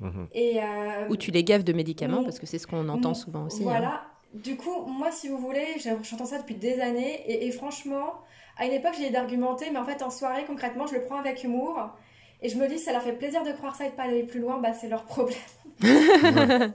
[0.00, 0.28] Mhm.
[0.32, 3.46] Et, euh, Ou tu les gaves de médicaments, parce que c'est ce qu'on entend souvent
[3.46, 3.62] aussi.
[3.62, 3.66] hein.
[3.66, 4.02] Voilà.
[4.32, 7.20] Du coup, moi, si vous voulez, j'ai- j'entends ça depuis des années.
[7.30, 8.14] Et, et franchement,
[8.56, 11.42] à une époque, j'ai d'argumenter, mais en fait, en soirée, concrètement, je le prends avec
[11.44, 11.90] humour.
[12.42, 14.22] Et je me dis, ça leur fait plaisir de croire ça et de pas aller
[14.22, 15.36] plus loin, bah, c'est leur problème.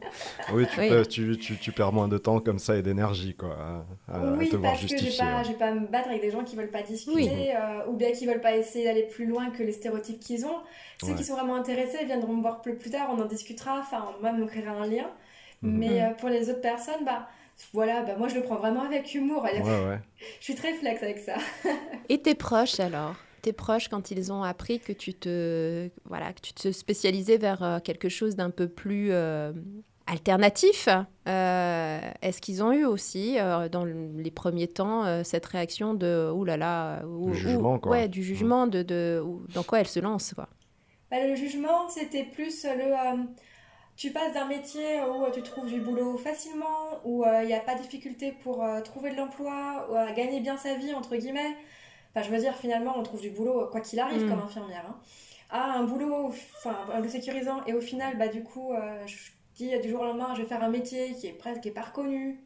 [0.54, 0.90] Oui, tu, Oui.
[0.90, 3.56] peux- tu, tu, tu perds moins de temps comme ça et d'énergie, quoi,
[4.08, 5.74] à, à oui, te voir parce que je vais pas, ouais.
[5.80, 8.56] me battre avec des gens qui veulent pas discuter, euh, ou bien qui veulent pas
[8.56, 10.58] essayer d'aller plus loin que les stéréotypes qu'ils ont.
[11.02, 11.16] Ceux Ouais.
[11.16, 14.42] qui sont vraiment intéressés viendront me voir plus, plus tard, on en discutera, enfin, même
[14.42, 15.10] on créera un lien.
[15.62, 15.78] Mhm.
[15.78, 17.28] Mais euh, pour les autres personnes, bah,
[17.74, 19.44] voilà, bah, moi je le prends vraiment avec humour.
[19.44, 20.00] Ouais, ouais.
[20.40, 21.36] Je suis très flex avec ça.
[22.10, 23.16] Et tes proches alors?
[23.46, 27.62] Tes proches, quand ils ont appris que tu te, voilà, que tu te spécialisais vers
[27.62, 29.54] euh, quelque chose d'un peu plus euh,
[30.08, 30.90] alternatif,
[31.28, 35.94] euh, est-ce qu'ils ont eu aussi, euh, dans le- les premiers temps, euh, cette réaction
[35.94, 37.92] de «ouh là là» ou- Du jugement, ou- quoi.
[37.92, 40.50] Ouais, du jugement, de, de, ou- dans quoi elle se lance, quoi?
[41.12, 42.94] Bah, le jugement, c'était plus le.
[42.96, 43.24] euh,
[43.96, 47.54] tu passes d'un métier où euh, tu trouves du boulot facilement, où euh, il n'y
[47.54, 50.96] a pas de difficulté pour euh, trouver de l'emploi, ou à gagner bien sa vie,
[50.96, 51.56] entre guillemets.
[52.16, 54.30] Enfin, je veux dire, finalement, on trouve du boulot quoi qu'il arrive Mm.
[54.30, 54.86] comme infirmière.
[54.88, 54.96] hein.
[55.50, 56.28] À un boulot,
[56.58, 60.02] enfin, un boulot sécurisant, et au final, bah, du coup, euh, je dis du jour
[60.02, 62.40] au lendemain, je vais faire un métier qui est presque qui est pas reconnu.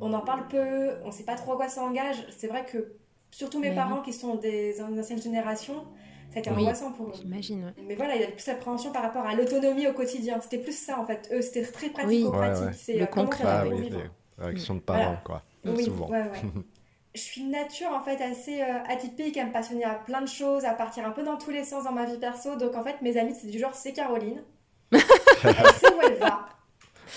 [0.00, 2.24] On en parle peu, on sait pas trop à quoi ça engage.
[2.30, 2.92] C'est vrai que,
[3.30, 5.84] surtout mes Mais parents qui sont des anciennes générations,
[6.30, 6.58] ça a été Oui.
[6.62, 7.12] angoissant pour eux.
[7.20, 7.74] J'imagine, ouais.
[7.86, 10.38] Mais voilà, il y avait plus d'appréhension par rapport à l'autonomie au quotidien.
[10.40, 11.28] C'était plus ça en fait.
[11.32, 11.92] Eux, c'était très Oui.
[11.94, 12.60] pratico-pratique.
[12.60, 12.72] Ouais, ouais.
[12.74, 13.44] C'est Le euh, concret.
[13.46, 13.90] Ah oui,
[14.38, 15.20] réactions de parents, Voilà.
[15.24, 15.42] quoi.
[15.64, 16.08] Oui, souvent.
[17.14, 20.28] Je suis de nature en fait assez euh, atypique, à me passionner à plein de
[20.28, 22.56] choses, à partir un peu dans tous les sens dans ma vie perso.
[22.56, 24.42] Donc en fait, mes amis, c'est du genre, c'est Caroline.
[24.92, 26.48] elle sait où elle va.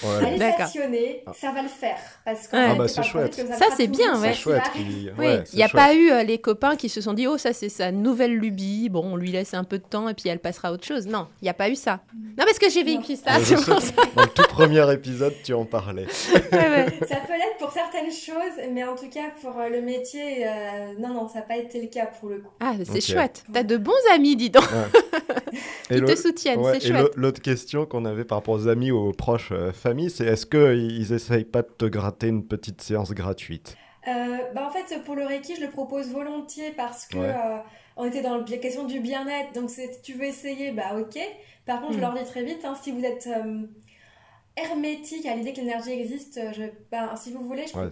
[0.03, 0.09] Ouais.
[0.27, 0.57] Elle est D'accord.
[0.59, 1.97] passionnée, ça va le faire.
[2.25, 2.65] Parce Ouais.
[2.71, 3.35] Ah bah, c'est chouette.
[3.35, 4.29] que Ça, c'est bien, ouais.
[4.29, 4.63] C'est chouette.
[4.75, 7.53] Oui, il n'y a pas eu euh, les copains qui se sont dit, oh, ça
[7.53, 10.39] c'est sa nouvelle lubie, bon, on lui laisse un peu de temps et puis elle
[10.39, 11.07] passera à autre chose.
[11.07, 11.99] Non, il n'y a pas eu ça.
[12.37, 13.87] Non, parce que j'ai vécu ça, Ouais, je c'est pour sais.
[13.87, 14.01] ça.
[14.15, 16.05] Dans le tout premier épisode, tu en parlais.
[16.33, 16.85] Ouais, ouais.
[17.07, 20.93] Ça peut l'être pour certaines choses, mais en tout cas pour euh, le métier, euh,
[20.99, 22.51] non, non, ça n'a pas été le cas pour le coup.
[22.59, 23.01] Ah, c'est Ok.
[23.01, 23.43] chouette.
[23.53, 24.63] T'as de bons amis, dis donc,
[25.89, 27.01] qui te soutiennent, ouais, c'est et chouette.
[27.01, 29.51] l'au- l'autre question qu'on avait par rapport aux amis, aux proches,
[29.81, 33.77] familles, c'est est-ce qu'ils essayent pas de te gratter une petite séance gratuite?
[34.07, 37.27] Euh, bah en fait, pour le Reiki, je le propose volontiers parce que Ouais.
[37.27, 37.57] euh,
[37.97, 39.53] on était dans la question du bien-être.
[39.53, 41.19] Donc, si tu veux essayer, bah ok.
[41.65, 42.01] Par contre, je Mm.
[42.01, 43.67] leur dis très vite, hein, si vous êtes euh,
[44.57, 47.89] hermétique à l'idée que l'énergie existe, je, bah, si vous voulez, je Ouais.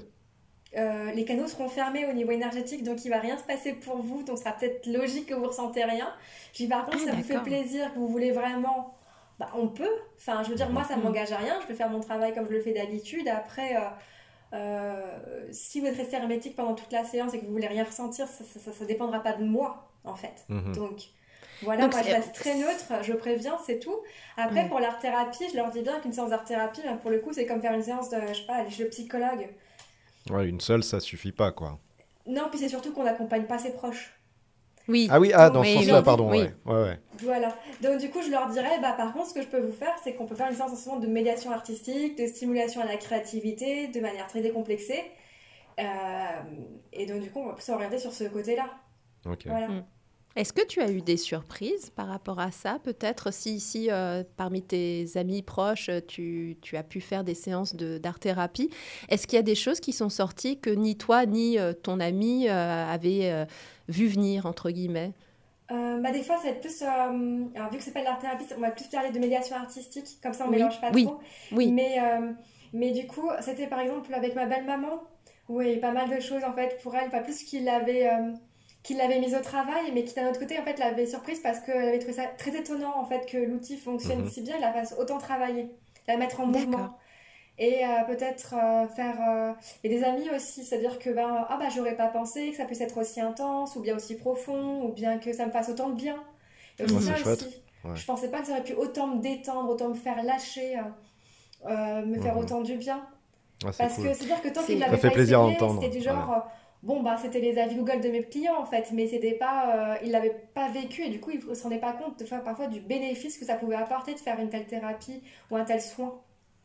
[0.78, 3.98] euh, les canaux seront fermés au niveau énergétique, donc il va rien se passer pour
[4.02, 4.24] vous.
[4.24, 6.14] Donc, ce sera peut-être logique que vous ressentez rien.
[6.54, 8.96] Je dis par contre, Ah, ça vous fait plaisir, que vous voulez vraiment.
[9.40, 9.88] Bah, on peut.
[10.18, 11.04] Enfin, je veux dire, moi, ça Mhm.
[11.04, 11.60] m'engage à rien.
[11.62, 13.28] Je peux faire mon travail comme je le fais d'habitude.
[13.30, 13.80] Après, euh,
[14.54, 17.84] euh, si vous êtes resté hermétique pendant toute la séance et que vous voulez rien
[17.84, 20.44] ressentir, ça, ça, ça- ça dépendra pas de moi, en fait.
[20.50, 20.74] Mhm.
[20.76, 21.04] Donc,
[21.62, 23.02] voilà, Donc, moi, je reste très neutre.
[23.02, 23.96] Je préviens, c'est tout.
[24.38, 24.68] Après, Ouais.
[24.70, 27.62] pour l'art-thérapie, je leur dis bien qu'une séance d'art-thérapie, ben, pour le coup, c'est comme
[27.62, 29.50] faire une séance de, je sais pas, aller chez le psychologue.
[30.30, 31.80] Ouais, une seule, ça suffit pas, quoi.
[32.28, 34.14] Non, puis c'est surtout qu'on n'accompagne pas ses proches.
[34.90, 35.08] Oui.
[35.12, 36.30] Ah oui, ah, dans Oui, ce sens-là, oui, pardon.
[36.30, 36.38] oui.
[36.40, 37.00] Ouais, ouais, ouais.
[37.24, 37.56] Voilà.
[37.82, 39.94] Donc du coup, je leur dirais, bah par contre, ce que je peux vous faire,
[40.04, 42.86] c'est qu'on peut faire une séance en ce moment de médiation artistique, de stimulation à
[42.86, 45.04] la créativité, de manière très décomplexée.
[45.80, 45.84] Euh,
[46.92, 48.66] et donc du coup, on va s'orienter sur ce côté-là.
[49.26, 49.44] Ok.
[49.46, 49.68] Voilà.
[49.70, 49.86] Mm.
[50.36, 53.34] Est-ce que tu as eu des surprises par rapport à ça Peut-être?
[53.34, 57.98] Si, si euh, parmi tes amis proches, tu, tu as pu faire des séances de-
[57.98, 58.70] d'art-thérapie,
[59.10, 62.00] est-ce qu'il y a des choses qui sont sorties que ni toi ni euh, ton
[62.00, 63.48] ami euh, avaient
[63.90, 65.14] vu venir, entre guillemets?
[65.70, 68.62] Bah des fois, ça va être plus, alors vu que c'est pas de l'art-thérapie, on
[68.62, 71.20] va plus parler de médiation artistique, comme ça on Oui, mélange pas oui, trop.
[71.52, 71.74] Oui.
[71.74, 72.00] Mais,
[72.74, 75.04] mais du coup, c'était par exemple avec ma belle-maman,
[75.48, 77.44] où il y a eu pas mal de choses en fait pour elle, pas plus
[77.44, 78.10] qu'il l'avait
[78.84, 81.60] qu'il l'avait mise au travail, mais qui d'un autre côté en fait l'avait surprise parce
[81.60, 84.30] qu'elle avait trouvé ça très étonnant en fait que l'outil fonctionne Mhm.
[84.30, 85.70] si bien, et la fasse autant travailler,
[86.08, 86.98] la mettre en mouvement.
[87.58, 89.18] Et euh, peut-être euh, faire.
[89.30, 89.54] euh,
[89.84, 92.82] Et des amis aussi, c'est-à-dire que ben, ah bah j'aurais pas pensé que ça puisse
[92.82, 95.96] être aussi intense, ou bien aussi profond, ou bien que ça me fasse autant de
[95.96, 96.24] bien.
[96.80, 97.64] Et aussi Ouais, ça aussi.
[97.84, 97.96] Ouais.
[97.96, 100.84] Je pensais pas que ça aurait pu autant me détendre, autant me faire lâcher, euh,
[101.70, 102.44] euh, me faire Mhm.
[102.44, 103.06] autant du bien.
[103.66, 104.06] Ah, Parce cool.
[104.06, 106.02] que c'est-à-dire que tant qu'il Ça l'avait fait pas plaisir à essayé, entendre, c'était du
[106.04, 106.32] genre.
[106.34, 106.40] euh,
[106.82, 109.96] Bon, bah, c'était les avis Google de mes clients en fait, mais c'était pas, euh,
[110.04, 112.42] il l'avait pas vécu et du coup, il ne se rendait pas compte de faire
[112.42, 115.82] parfois du bénéfice que ça pouvait apporter de faire une telle thérapie ou un tel
[115.82, 116.16] soin.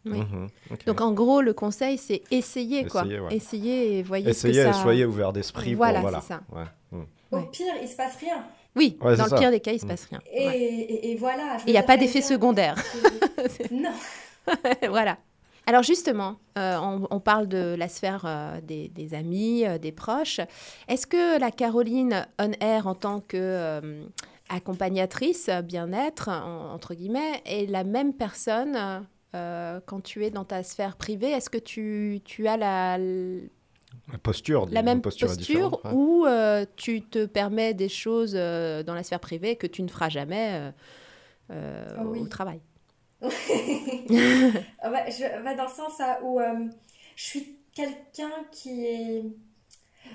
[0.06, 0.18] Oui.
[0.18, 0.48] Mhm.
[0.86, 3.02] Donc en gros, le conseil, c'est essayer, quoi.
[3.02, 3.34] Essayez, ouais.
[3.34, 4.82] Essayez et voyez Essayez ce que et ça...
[4.82, 5.74] soyez ouvert d'esprit.
[5.74, 6.40] Voilà, c'est ça.
[6.52, 6.64] Ouais.
[6.92, 7.06] Mhm.
[7.32, 8.44] Au pire, il se passe rien.
[8.76, 9.36] Oui, Ouais, dans le ça.
[9.38, 9.88] pire des cas, il se Mm.
[9.88, 10.20] passe rien.
[10.32, 10.58] Et, Ouais.
[10.60, 11.56] et, et voilà.
[11.66, 12.76] il n'y a pas d'effet secondaire.
[13.72, 13.90] Non.
[14.88, 15.16] voilà.
[15.66, 16.78] Alors justement, euh,
[17.10, 20.40] on, parle de la sphère euh, des, amis, euh, des proches.
[20.88, 24.04] Est-ce que la Caroline On Air en tant que
[24.50, 31.30] accompagnatrice bien-être, entre guillemets, est la même personne quand tu es dans ta sphère privée?
[31.30, 32.98] Est-ce que tu, as la,
[34.22, 36.26] posture, la même posture, ou
[36.76, 40.72] tu te permets des choses dans la sphère privée que tu ne feras jamais
[41.48, 42.60] ah au travail?
[44.10, 46.66] je, dans le sens où euh,
[47.16, 49.24] je suis quelqu'un qui est.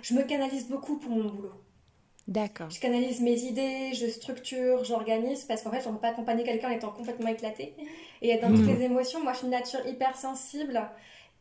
[0.02, 1.53] Je me canalise beaucoup pour mon boulot.
[2.27, 2.69] D'accord.
[2.69, 6.44] Je canalise mes idées, je structure, j'organise, parce qu'en fait, on ne peut pas accompagner
[6.44, 7.76] quelqu'un en étant complètement éclaté.
[8.22, 8.76] Et dans toutes mhm.
[8.76, 10.80] les émotions, moi, je suis une nature hyper sensible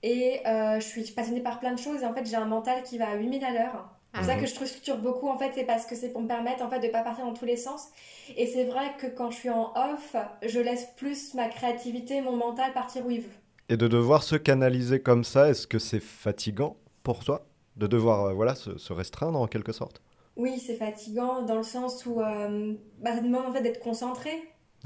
[0.03, 2.03] et euh, je suis passionnée par plein de choses.
[2.03, 3.98] Et en fait, j'ai un mental qui va à 8000 à l'heure.
[4.12, 6.28] C'est pour ça que je structure beaucoup, en fait, c'est parce que c'est pour me
[6.28, 7.89] permettre, en fait, de ne pas partir dans tous les sens.
[8.36, 10.16] Et c'est vrai que quand je suis en off,
[10.47, 13.30] je laisse plus ma créativité, mon mental partir où il veut.
[13.68, 18.24] Et de devoir se canaliser comme ça, est-ce que c'est fatigant pour toi De devoir,
[18.24, 20.01] euh, voilà, se, restreindre en quelque sorte?
[20.36, 24.30] Oui, c'est fatigant dans le sens où euh, bah, ça demande, en fait, d'être concentré.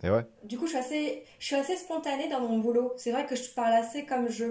[0.02, 0.26] Et ouais.
[0.42, 2.92] Du coup, je suis assez, je suis assez spontanée dans mon boulot.
[2.96, 4.46] C'est vrai que je parle assez comme je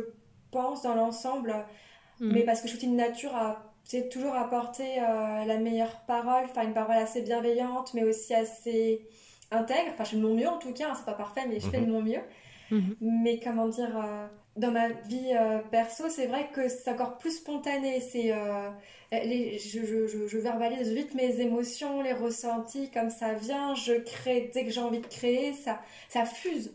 [0.51, 1.53] pense dans l'ensemble,
[2.19, 2.31] mm.
[2.31, 6.45] mais parce que je suis une nature à c'est toujours apporter euh, la meilleure parole,
[6.45, 9.05] enfin une parole assez bienveillante, mais aussi assez
[9.51, 9.91] intègre.
[9.93, 11.67] Enfin, je fais de mon mieux en tout cas, hein, c'est pas parfait, mais je
[11.67, 11.91] fais de mhm.
[11.91, 12.21] mon mieux.
[12.71, 12.95] Mhm.
[13.01, 17.39] Mais comment dire, euh, dans ma vie euh, perso, c'est vrai que c'est encore plus
[17.39, 17.99] spontané.
[17.99, 18.33] C'est,
[19.11, 23.75] les, je, je, je, verbalise vite mes émotions, les ressentis, comme ça vient.
[23.75, 26.71] Je crée dès que j'ai envie de créer, ça, ça fuse.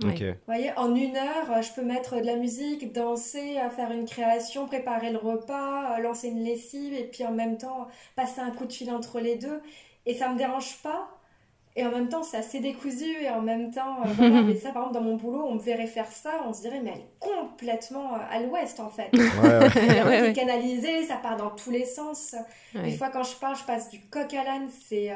[0.00, 0.08] Vous
[0.46, 5.10] voyez, en une heure, je peux mettre de la musique, danser, faire une création, préparer
[5.10, 7.86] le repas, euh, lancer une lessive et puis en même temps
[8.16, 9.60] passer un coup de fil entre les deux.
[10.06, 11.08] Et ça me dérange pas.
[11.74, 13.10] Et en même temps, c'est assez décousu.
[13.22, 15.60] Et en même temps, euh, voilà, mais ça, par exemple, dans mon boulot, on me
[15.60, 19.10] verrait faire ça, on se dirait, mais elle est complètement euh, à l'ouest en fait.
[19.42, 20.32] Ouais, ouais.
[20.32, 22.34] canalisée, ça part dans tous les sens.
[22.74, 24.68] Des fois, quand je parle, je passe du coq à l'âne.
[24.88, 25.10] C'est.
[25.10, 25.14] Euh,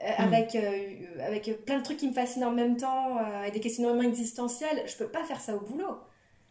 [0.00, 0.22] hmm.
[0.22, 3.60] avec, euh, avec plein de trucs qui me fascinent en même temps euh, et des
[3.60, 5.98] questionnements existentiels, je peux pas faire ça au boulot.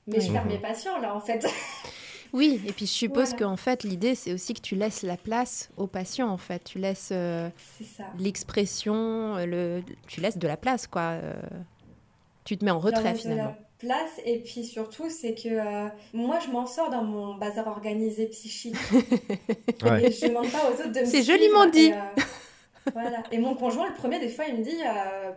[0.08, 1.46] Mais je perds mes patients là en fait.
[2.34, 5.70] Oui, et puis je suppose qu'en fait l'idée c'est aussi que tu laisses la place
[5.78, 6.62] aux patients en fait.
[6.62, 7.14] Tu laisses
[8.20, 9.82] l'expression, le...
[10.08, 11.16] tu laisses de la place quoi.
[12.44, 13.56] Tu te mets en retrait finalement.
[13.82, 17.66] De la place et puis surtout c'est que moi je m'en sors dans mon bazar
[17.68, 18.76] organisé psychique.
[18.92, 21.94] Et je demande pas aux autres de me C'est joliment dit.
[22.94, 23.24] Voilà.
[23.32, 25.32] Et mon conjoint, le premier, des fois, il me dit, euh,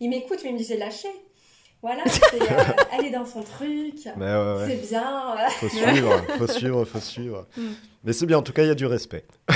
[0.00, 1.08] il m'écoute, mais il me dit, j'ai lâché.
[1.84, 2.02] Voilà,
[2.34, 5.36] euh, elle est dans son truc, c'est bien.
[5.50, 7.46] Faut suivre, faut suivre, faut suivre.
[7.56, 7.72] Mm.
[8.04, 9.26] Mais c'est bien, en tout cas, il y a du respect.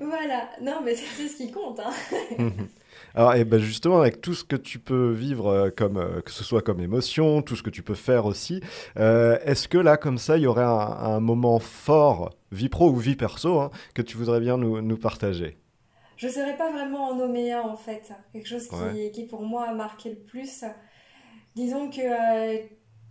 [0.00, 1.80] voilà, non, mais c'est ce qui compte.
[1.80, 1.90] Hein.
[2.38, 2.68] Mhm.
[3.14, 6.44] Alors, et ben justement, avec tout ce que tu peux vivre, euh, comme, que ce
[6.44, 8.60] soit comme émotion, tout ce que tu peux faire aussi,
[8.96, 13.16] est-ce que là, comme ça, il y aurait un, moment fort, vie pro ou vie
[13.16, 15.56] perso, hein, que tu voudrais bien nous, nous partager?
[16.16, 18.12] Je ne saurais pas vraiment en nommer un en fait.
[18.32, 20.64] Quelque chose qui, qui pour moi a marqué le plus.
[21.54, 22.58] Disons que euh,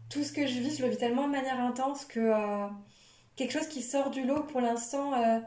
[0.10, 2.68] tout ce que je vis, je le vis tellement de manière intense que euh,
[3.36, 5.14] quelque chose qui sort du lot pour l'instant.
[5.14, 5.40] Euh,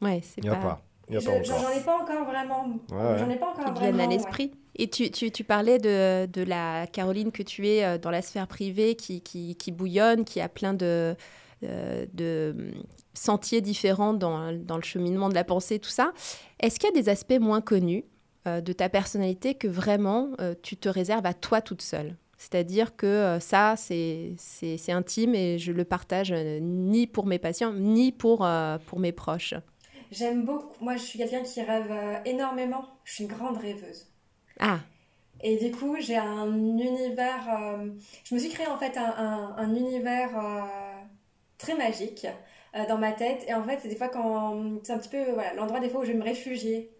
[0.00, 0.56] ouais, c'est pas.
[0.56, 0.82] pas.
[1.10, 2.66] J'en ai pas encore vraiment.
[2.90, 4.04] J'en ai pas encore vraiment.
[4.04, 4.52] à l'esprit.
[4.76, 8.46] Et tu, tu, tu, parlais de, de, la Caroline que tu es dans la sphère
[8.46, 11.14] privée qui, qui, qui bouillonne, qui a plein de,
[11.62, 12.72] de
[13.14, 16.12] sentiers différents dans, dans, le cheminement de la pensée, tout ça.
[16.60, 18.04] Est-ce qu'il y a des aspects moins connus
[18.46, 22.16] euh, de ta personnalité que vraiment euh, tu te réserves à toi toute seule?
[22.38, 24.36] C'est-à-dire que euh, ça, c'est
[24.88, 28.46] intime et je le partage ni pour mes patients, ni pour,
[28.86, 29.54] pour mes proches.
[30.10, 30.84] J'aime beaucoup.
[30.84, 31.92] Moi, je suis quelqu'un qui rêve
[32.24, 32.84] énormément.
[33.04, 34.06] Je suis une grande rêveuse.
[34.60, 34.80] Ah.
[35.40, 37.48] Et du coup, j'ai un univers.
[38.24, 40.30] je me suis créé en fait un, un, un univers
[41.62, 42.26] très magique
[42.76, 43.44] euh, dans ma tête.
[43.48, 44.80] Et en fait, c'est des fois quand.
[44.82, 46.90] C'est un petit peu voilà, l'endroit des fois où je vais me réfugier.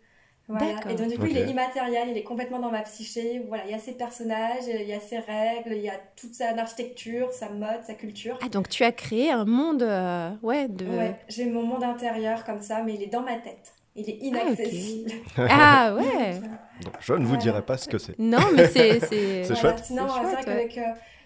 [0.49, 0.81] Voilà.
[0.91, 3.43] Et donc, du coup, il est immatériel, il est complètement dans ma psyché.
[3.49, 6.35] Voilà, il y a ses personnages, il y a ses règles, il y a toute
[6.35, 8.39] sa architecture, sa mode, sa culture.
[8.43, 10.85] Ah, donc tu as créé un monde, euh, ouais, de.
[10.85, 13.73] Ouais, j'ai mon monde intérieur comme ça, mais il est dans ma tête.
[13.95, 15.13] Il est inaccessible.
[15.37, 16.41] Ah, ouais.
[16.83, 18.19] donc, je ne vous dirai pas ce que c'est.
[18.19, 19.01] Non, mais c'est.
[19.01, 19.85] C'est chouette.
[19.85, 20.79] Sinon, c'est vrai qu'avec.
[20.79, 20.83] Euh,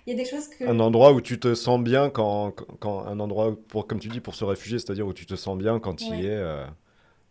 [0.07, 0.65] il y a des choses que...
[0.65, 4.21] Un endroit où tu te sens bien quand, quand un endroit, pour, comme tu dis,
[4.21, 6.31] pour se réfugier, c'est-à-dire où tu te sens bien quand il y est...
[6.31, 6.65] Euh,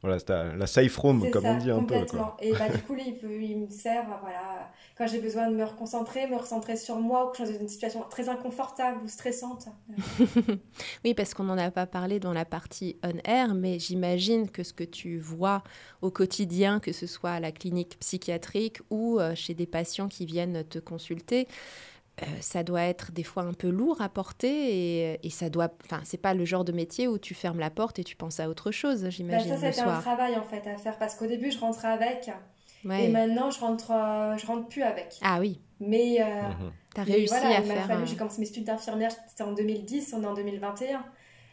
[0.06, 2.06] voilà, c'est la safe room, comme on dit un peu.
[2.06, 2.38] Quoi.
[2.40, 5.64] Et bah, du coup, il, peut, il me sert, voilà, quand j'ai besoin de me
[5.64, 9.08] reconcentrer, me recentrer sur moi, ou que je suis dans une situation très inconfortable ou
[9.08, 9.66] stressante.
[11.06, 14.74] oui, parce qu'on n'en a pas parlé dans la partie on-air, mais j'imagine que ce
[14.74, 15.64] que tu vois
[16.04, 20.28] au quotidien, que ce soit à la clinique psychiatrique ou euh, chez des patients qui
[20.28, 21.48] viennent te consulter,
[22.22, 24.48] euh, ça doit être des fois un peu lourd à porter
[25.12, 25.70] et, et ça doit.
[25.84, 28.40] Enfin, c'est pas le genre de métier où tu fermes la porte et tu penses
[28.40, 29.50] à autre chose, Bah, j'imagine.
[29.58, 32.30] ça, le c'était un travail en fait à faire parce qu'au début, je rentrais avec
[32.86, 33.06] Ouais.
[33.06, 35.16] et maintenant, je rentre, euh, je rentre plus avec.
[35.22, 36.72] Ah oui, Mais, euh, Mhm.
[36.94, 37.88] t'as réussi voilà, à il m'a faire.
[37.88, 41.04] fallu, un- j'ai commencé mes études d'infirmière, c'était en 2010, on est en 2021.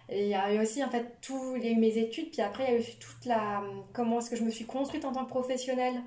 [0.09, 2.31] Et il y a eu aussi, en fait, tout, il y a eu mes études,
[2.31, 3.63] puis après, il y a eu toute la.
[3.95, 6.03] Comment est-ce que je me suis construite en tant que professionnelle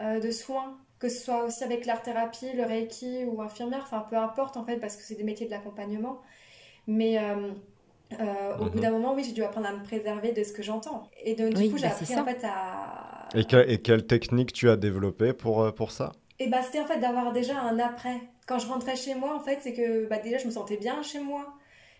[0.00, 4.16] euh, de soins, que ce soit aussi avec l'art-thérapie, le reiki ou infirmière, enfin, peu
[4.16, 6.20] importe, en fait, parce que c'est des métiers de l'accompagnement.
[6.86, 7.18] Mais.
[7.18, 7.52] euh,
[8.20, 8.70] euh, au Mhm.
[8.70, 11.10] bout d'un moment, oui, j'ai dû apprendre à me préserver de ce que j'entends.
[11.24, 12.16] Et donc, du Oui, coup, j'ai bah, appris ça.
[12.16, 13.34] en fait à.
[13.34, 16.12] Et, que- et quelle technique tu as développée pour, euh, pour ça?
[16.38, 18.20] Et bah, c'était en fait d'avoir déjà un après.
[18.46, 21.02] Quand je rentrais chez moi, en fait, c'est que bah, déjà, je me sentais bien
[21.02, 21.57] chez moi.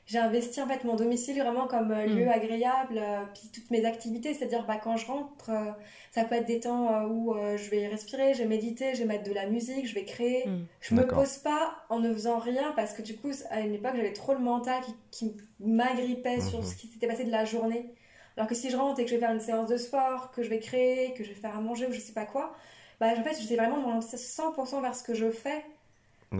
[0.08, 2.28] J'ai investi en fait mon domicile vraiment comme euh, lieu Mm.
[2.30, 5.70] agréable, euh, puis toutes mes activités, c'est-à-dire bah, quand je rentre, euh,
[6.12, 9.00] ça peut être des temps euh, où euh, je vais respirer, je vais méditer, je
[9.00, 10.48] vais mettre de la musique, je vais créer.
[10.48, 10.64] Mm.
[10.80, 13.92] Je me pose pas en ne faisant rien parce que du coup, à une époque,
[13.96, 16.64] j'avais trop le mental qui, qui m'agrippait sur Mhm.
[16.64, 17.92] ce qui s'était passé de la journée.
[18.38, 20.42] Alors que si je rentre et que je vais faire une séance de sport, que
[20.42, 22.54] je vais créer, que je vais faire à manger ou je sais pas quoi,
[23.00, 25.64] bah en fait, j'étais vraiment mon 100% vers ce que je fais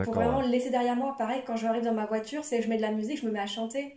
[0.04, 0.44] pour vraiment ouais.
[0.44, 1.14] le laisser derrière moi.
[1.18, 3.40] Pareil, quand j'arrive dans ma voiture, c'est je mets de la musique, je me mets
[3.40, 3.96] à chanter.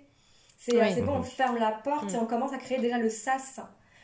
[0.58, 0.80] C'est Oui.
[0.80, 1.24] euh, c'est bon, on Mhm.
[1.24, 3.60] ferme la porte et on commence à créer déjà le sas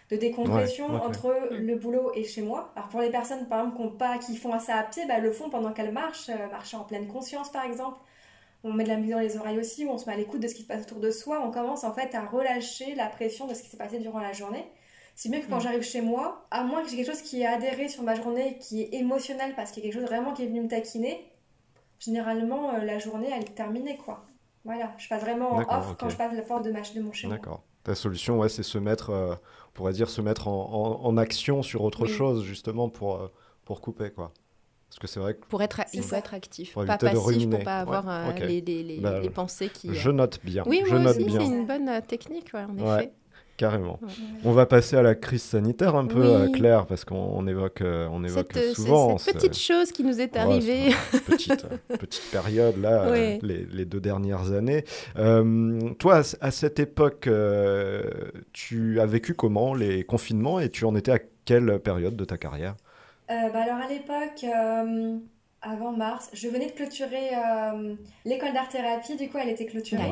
[0.10, 1.58] de décompression Ouais, entre Mhm.
[1.68, 2.72] le boulot et chez moi.
[2.76, 5.20] Alors pour les personnes par exemple qui, ont pas, qui font ça à pied, bah,
[5.20, 8.00] le font pendant qu'elles marchent, euh, marcher en pleine conscience par exemple.
[8.64, 10.40] On met de la musique dans les oreilles aussi, ou on se met à l'écoute
[10.42, 11.42] de ce qui se passe autour de soi.
[11.46, 14.34] On commence en fait à relâcher la pression de ce qui s'est passé durant la
[14.34, 14.66] journée.
[15.16, 15.62] Si bien que quand Mhm.
[15.62, 18.58] j'arrive chez moi, à moins que j'ai quelque chose qui est adhéré sur ma journée,
[18.60, 21.24] qui est émotionnel parce qu'il y a quelque chose vraiment qui est venu me taquiner,
[22.00, 24.24] généralement euh, la journée elle est terminée quoi.
[24.66, 25.98] Voilà, je passe vraiment en off ok.
[26.00, 27.38] quand je passe la porte de, ma, de mon chez moi.
[27.38, 27.64] D'accord.
[27.84, 31.16] Ta solution, ouais, c'est se mettre, euh, on pourrait dire, se mettre en, en- en
[31.18, 32.10] action sur autre Oui.
[32.10, 33.32] chose, justement, pour, euh,
[33.64, 34.34] pour couper, quoi.
[34.90, 37.56] Parce que c'est vrai que Pour être, il faut être actif, Pour pas passif, ruminer.
[37.56, 38.40] pour pas avoir Ouais, euh, ok.
[38.42, 39.94] les, les- les- Bah, les pensées qui.
[39.96, 40.64] je note bien.
[40.66, 43.04] Oui, je moi note aussi, c'est une bonne technique, ouais, en Ouais.
[43.04, 43.14] effet.
[43.58, 43.98] Carrément.
[44.04, 44.10] Ouais.
[44.46, 46.28] On va passer à la crise sanitaire un peu, Oui.
[46.28, 49.58] euh, Claire, parce qu'on on évoque, euh, on évoque Cette, euh, souvent cette ce- petite
[49.60, 50.90] chose qui nous est Ouais, arrivée.
[51.26, 53.40] petite, euh, petite période là, euh, Ouais.
[53.42, 54.84] les, les deux dernières années.
[55.18, 58.04] Euh, toi, à cette époque, euh,
[58.54, 62.38] tu as vécu comment les confinements et tu en étais à quelle période de ta
[62.38, 62.76] carrière?
[63.32, 65.18] Euh, bah alors à l'époque, euh,
[65.64, 70.12] avant mars, je venais de clôturer euh, l'école d'art-thérapie, du coup elle était clôturée.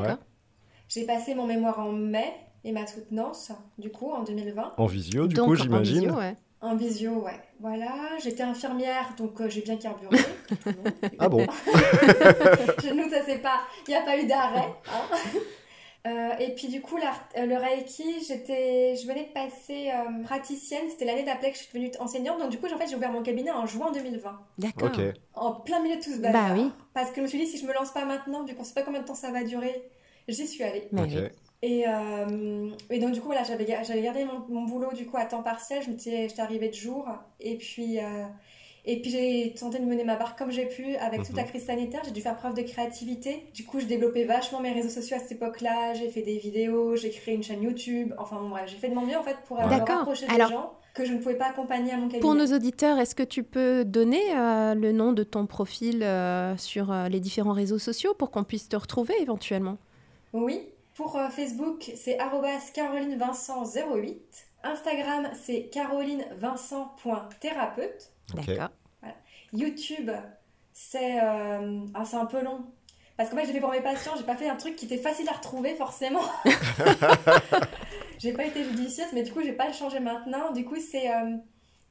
[0.88, 2.32] J'ai passé mon mémoire en mai
[2.66, 4.74] et ma soutenance, du coup, en 2020.
[4.76, 6.34] En visio, du Donc, coup, en j'imagine visio, ouais.
[6.60, 7.40] En visio, ouais.
[7.60, 10.16] Voilà, j'étais infirmière, donc euh, j'ai bien carburé.
[11.18, 11.46] Ah bon
[12.82, 13.60] Chez nous, ça c'est pas...
[13.86, 14.66] Il n'y a pas eu d'arrêt.
[14.88, 15.16] hein.
[16.06, 20.84] Euh, et puis du coup, euh, le Reiki, j'étais, je venais de passer euh, praticienne.
[20.88, 22.38] C'était l'année d'après que je suis devenue enseignante.
[22.38, 24.38] Donc du coup, en fait, j'ai ouvert mon cabinet en juin 2020.
[24.58, 24.92] D'accord.
[25.34, 26.50] En plein milieu de tout ce bazar.
[26.50, 26.70] Bah oui.
[26.94, 28.74] Parce que je me suis dit, si je me lance pas maintenant, vu qu'on sait
[28.74, 29.82] pas combien de temps ça va durer,
[30.28, 30.86] j'y suis allée.
[30.92, 31.08] Mais Ok.
[31.12, 31.22] oui.
[31.62, 35.06] Et, euh, et donc du coup, voilà, j'avais, ga- j'avais gardé mon, mon boulot du
[35.06, 35.82] coup à temps partiel.
[35.82, 37.08] Je j'étais arrivée de jour.
[37.40, 38.24] Et puis, euh,
[38.84, 41.36] et puis j'ai tenté de mener ma barque comme j'ai pu avec toute Mhm.
[41.38, 42.02] la crise sanitaire.
[42.04, 43.46] J'ai dû faire preuve de créativité.
[43.54, 45.94] Du coup, je développais vachement mes réseaux sociaux à cette époque-là.
[45.94, 48.12] J'ai fait des vidéos, j'ai créé une chaîne YouTube.
[48.18, 49.96] Enfin bon, bref, j'ai fait de mon mieux en fait pour euh, me D'accord.
[49.96, 52.20] rapprocher des gens que je ne pouvais pas accompagner à mon cabinet.
[52.20, 56.06] Pour nos auditeurs, est-ce que tu peux donner euh, le nom de ton profil
[56.58, 59.78] sur les différents réseaux sociaux pour qu'on puisse te retrouver éventuellement?
[60.32, 60.60] Oui.
[60.96, 64.16] Pour euh, Facebook, c'est arrobas carolinevincent08.
[64.64, 68.10] Instagram, c'est carolinevincent.thérapeute.
[68.34, 68.46] Ok.
[68.46, 68.70] D'accord.
[69.52, 70.10] YouTube,
[70.72, 72.66] c'est euh, ah, c'est un peu long.
[73.16, 74.98] Parce qu'en fait, j'ai fait pour mes patients, j'ai pas fait un truc qui était
[74.98, 76.22] facile à retrouver forcément.
[78.18, 80.52] j'ai pas été judicieuse, mais du coup, j'ai pas le changer maintenant.
[80.52, 81.36] Du coup, c'est euh,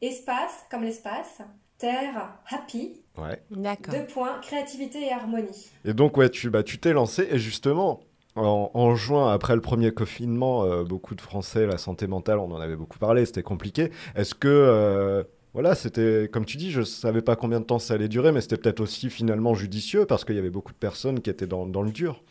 [0.01, 1.41] espace, comme l'espace,
[1.77, 3.41] terre, happy, Ouais.
[3.49, 3.93] D'accord.
[3.93, 5.69] deux points, créativité et harmonie.
[5.85, 8.01] Et donc, ouais, tu bah, tu t'es lancé et justement,
[8.35, 12.51] en, en juin, après le premier confinement, euh, beaucoup de Français, la santé mentale, on
[12.51, 13.91] en avait beaucoup parlé, c'était compliqué.
[14.15, 17.93] Est-ce que, euh, voilà, c'était, comme tu dis, je savais pas combien de temps ça
[17.93, 21.21] allait durer, mais c'était peut-être aussi finalement judicieux parce qu'il y avait beaucoup de personnes
[21.21, 22.23] qui étaient dans, dans le dur.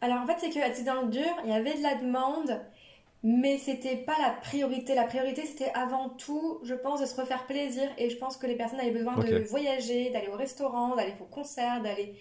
[0.00, 2.60] Alors en fait, c'est que c'est dans le dur, il y avait de la demande,
[3.22, 4.94] mais c'était pas la priorité.
[4.94, 7.84] La priorité, c'était avant tout, je pense, de se refaire plaisir.
[7.96, 11.24] Et je pense que les personnes avaient besoin de voyager, d'aller au restaurant, d'aller au
[11.24, 12.16] concert, d'aller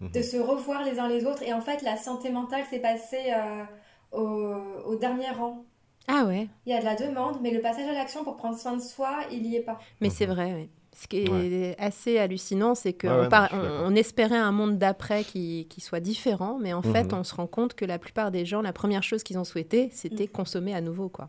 [0.00, 0.10] Mhm.
[0.12, 1.42] de se revoir les uns les autres.
[1.42, 3.64] Et en fait, la santé mentale s'est passée euh,
[4.12, 5.64] au, au dernier rang.
[6.08, 8.56] Ah ouais, Il y a de la demande, mais le passage à l'action pour prendre
[8.58, 9.78] soin de soi, il y est pas.
[10.00, 10.14] mais Mhm.
[10.14, 10.52] c'est vrai.
[10.52, 10.68] ouais.
[10.98, 11.74] Ce qui est Ouais.
[11.78, 13.48] assez hallucinant, c'est qu'on Ouais, ouais,
[13.84, 17.18] on, espérait un monde d'après qui, qui soit différent, mais en fait, Mhm.
[17.18, 19.90] on se rend compte que la plupart des gens, la première chose qu'ils ont souhaité,
[19.92, 21.10] c'était consommer à nouveau.
[21.10, 21.28] quoi.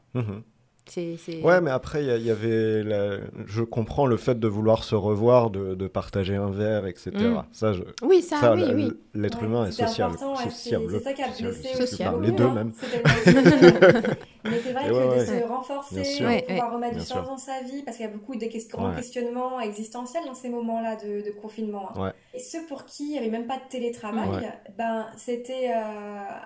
[0.87, 2.83] C'est, c'est- Ouais, mais après, il y, avait.
[2.83, 7.11] la- Je comprends le fait de vouloir se revoir, de, de partager un verre, etc.
[7.13, 7.43] Mm.
[7.51, 7.83] Ça, je...
[8.03, 8.91] Oui, ça, ça, oui, la- oui.
[9.13, 12.53] l'être Ouais, humain est ouais, c'est- ça qui a blessé aussi Les deux hein.
[12.53, 12.71] même.
[12.79, 14.01] C'était le-
[14.49, 15.25] Mais c'est vrai Et que ouais, de ouais.
[15.25, 17.27] se renforcer, de Ouais, pouvoir remettre Bien du sens sûr.
[17.27, 18.95] dans sa vie, parce qu'il y a beaucoup de grands Ouais.
[18.95, 21.89] questionnements existentiels dans ces moments-là de, de confinement.
[21.97, 22.01] hein.
[22.05, 22.11] Ouais.
[22.33, 24.49] Et ceux pour qui il n'y avait même pas de télétravail, Ouais.
[24.77, 25.81] ben, c'était euh,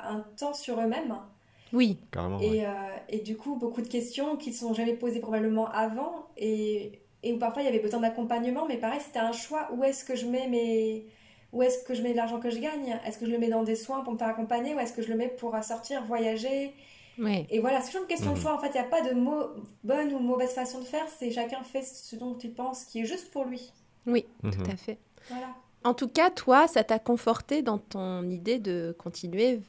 [0.09, 1.13] un temps sur eux-mêmes.
[1.73, 2.37] Oui, Carrément.
[2.39, 2.57] ouais.
[2.57, 2.69] Et, euh,
[3.09, 7.33] et du coup, beaucoup de questions qui ne sont jamais posées probablement avant et, et
[7.33, 9.69] où parfois il y avait besoin d'accompagnement, mais pareil, c'était un choix.
[9.73, 11.05] Où est-ce que je mets mes...
[11.53, 12.97] Où est-ce que je mets l'argent que je gagne?
[13.05, 15.01] Est-ce que je le mets dans des soins pour me faire accompagner ou est-ce que
[15.01, 16.73] je le mets pour euh, sortir, voyager?
[17.49, 18.41] Et voilà, c'est toujours une question de Mhm.
[18.41, 18.53] choix.
[18.55, 19.13] En fait, il n'y a pas de
[19.83, 21.05] bonne ou mauvaise façon de faire.
[21.19, 23.71] C'est chacun fait ce dont il pense qui est juste pour lui.
[24.07, 24.51] Oui, Mhm.
[24.51, 24.97] tout à fait.
[25.29, 25.47] Voilà.
[25.83, 29.59] En tout cas, toi, ça t'a conforté dans ton idée de continuer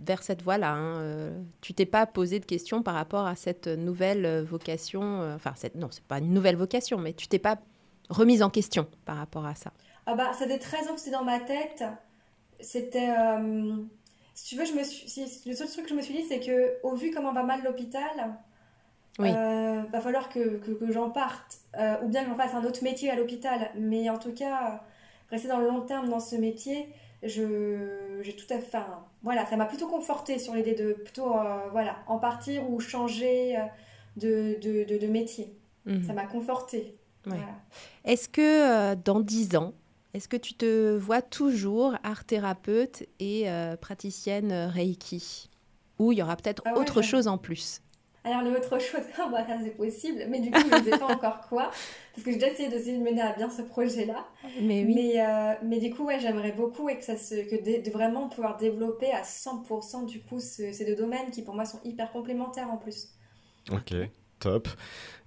[0.00, 0.72] vers cette voie-là.
[0.72, 0.96] hein.
[1.00, 5.02] Euh, tu t'es pas posé de questions par rapport à cette nouvelle euh, vocation.
[5.22, 7.58] euh, Enfin, cette, non, c'est pas une nouvelle vocation, mais tu t'es pas
[8.10, 9.72] remise en question par rapport à ça.
[10.06, 11.84] Ah bah, ça fait 13 ans que c'était dans ma tête.
[12.60, 13.10] C'était.
[13.10, 13.76] euh,
[14.34, 15.08] si tu veux, je me suis.
[15.08, 17.42] si- le seul truc que je me suis dit, c'est que, au vu comment va
[17.42, 18.36] mal l'hôpital,
[19.18, 19.30] Oui.
[19.32, 21.58] euh, va falloir que, que, que j'en parte.
[21.78, 23.70] Euh, ou bien que j'en fasse un autre métier à l'hôpital.
[23.76, 24.82] Mais en tout cas,
[25.30, 26.88] rester dans le long terme dans ce métier,
[27.22, 28.76] je, j'ai tout à fait.
[28.76, 32.78] enfin, voilà, ça m'a plutôt conforté sur l'idée de plutôt euh, voilà, en partir ou
[32.78, 33.62] changer euh,
[34.16, 35.56] de, de, de, de métier.
[35.86, 36.04] Mhm.
[36.04, 36.96] Ça m'a conforté.
[37.26, 37.38] Ouais.
[37.38, 37.46] Voilà.
[38.04, 39.72] Est-ce que euh, dans 10 ans,
[40.12, 45.50] est-ce que tu te vois toujours art thérapeute et euh, praticienne Reiki?
[45.98, 47.80] Ou il y aura peut-être Ah ouais, autre chose en plus?
[48.24, 51.06] Alors, l'autre chose, ah bah, ça c'est possible, mais du coup, je ne sais pas
[51.06, 51.70] encore quoi,
[52.14, 52.68] parce que j'ai déjà essayé
[52.98, 54.26] de, mener à bien ce projet-là.
[54.60, 54.94] Mais oui.
[54.94, 57.90] Mais, euh, mais du coup, ouais, j'aimerais beaucoup et que ça se, que de, de
[57.90, 61.80] vraiment pouvoir développer à 100% du coup ce- ces deux domaines qui pour moi sont
[61.84, 63.08] hyper complémentaires en plus.
[63.70, 63.94] Ok,
[64.40, 64.68] top.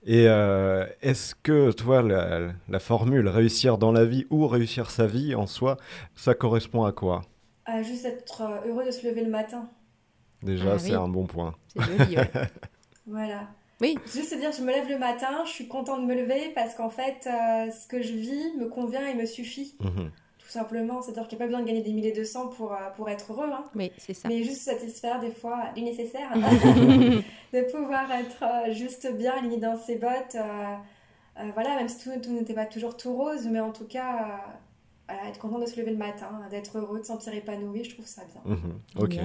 [0.05, 5.07] Et euh, est-ce que, toi, la, la formule réussir dans la vie ou réussir sa
[5.07, 5.77] vie en soi,
[6.15, 7.23] ça correspond à quoi?
[7.69, 9.69] Euh, juste être euh, heureux de se lever le matin.
[10.43, 10.93] Déjà, Ah c'est oui.
[10.93, 11.55] un bon point.
[11.67, 12.31] C'est joli, ouais.
[13.07, 13.47] Voilà.
[13.81, 13.97] Oui.
[14.13, 16.73] Juste se dire, je me lève le matin, je suis contente de me lever parce
[16.75, 19.75] qu'en fait, euh, ce que je vis me convient et me suffit.
[19.79, 20.11] Mhm.
[20.39, 22.71] Tout simplement, c'est-à-dire qu'il n'y a pas besoin de gagner des milliers de cents pour,
[22.71, 23.49] euh, pour être heureux.
[23.51, 23.65] Hein.
[23.75, 24.29] Oui, c'est ça.
[24.29, 26.31] Mais juste satisfaire des fois du nécessaire,
[27.53, 30.35] de pouvoir être euh, juste bien aligné dans ses bottes.
[30.35, 30.75] euh,
[31.39, 34.21] euh, voilà, même si tout, tout n'était pas toujours tout rose, mais en tout cas,
[34.21, 37.83] euh, voilà, être content de se lever le matin, d'être heureux, de se sentir épanoui,
[37.83, 38.55] je trouve ça bien.
[38.55, 38.79] Mhm.
[38.95, 39.17] Ok.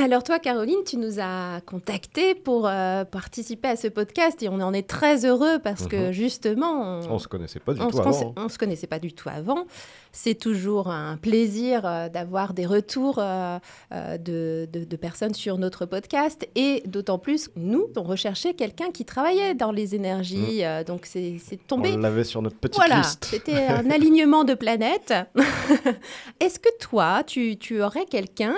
[0.00, 4.60] Alors toi, Caroline, tu nous as contacté pour euh, participer à ce podcast et on
[4.60, 6.12] en est très heureux parce que Mhm.
[6.12, 8.32] justement, On se connaissait pas du on tout avant.
[8.36, 8.44] hein.
[8.44, 9.64] on se connaissait pas du tout avant.
[10.12, 13.58] C'est toujours un plaisir euh, d'avoir des retours euh,
[13.92, 19.04] de, de- de personnes sur notre podcast et d'autant plus, nous, on recherchait quelqu'un qui
[19.04, 20.64] travaillait dans les énergies.
[20.64, 21.92] euh, donc c'est tombé.
[21.94, 23.24] On l'avait sur notre petite Voilà, liste.
[23.24, 25.12] c'était un alignement de planètes.
[26.40, 28.54] Est-ce que toi, tu, tu aurais quelqu'un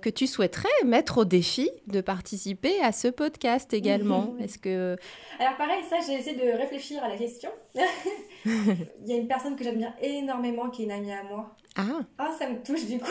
[0.00, 4.96] que tu souhaiterais mettre au défi de participer à ce podcast également Est-ce que
[5.38, 7.50] Alors pareil, ça j'ai essayé de réfléchir à la question.
[8.44, 11.54] Il y a une personne que j'admire énormément qui est une amie à moi.
[11.76, 13.10] ah Ah, ça me touche du coup.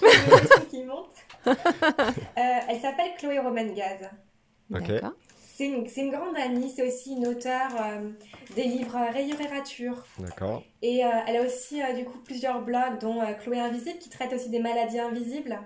[0.00, 1.10] J'ai qui monte.
[2.38, 4.10] Euh, elle s'appelle Chloé Roman Gaz.
[4.70, 4.88] Ok.
[4.88, 8.10] d'accord C'est une, grande amie, c'est aussi une auteure euh,
[8.54, 10.04] des livres Rayurature.
[10.18, 10.62] D'accord.
[10.82, 14.08] Et euh, elle a aussi euh, du coup plusieurs blogs, dont euh, Chloé Invisible, qui
[14.08, 15.58] traite aussi des maladies invisibles.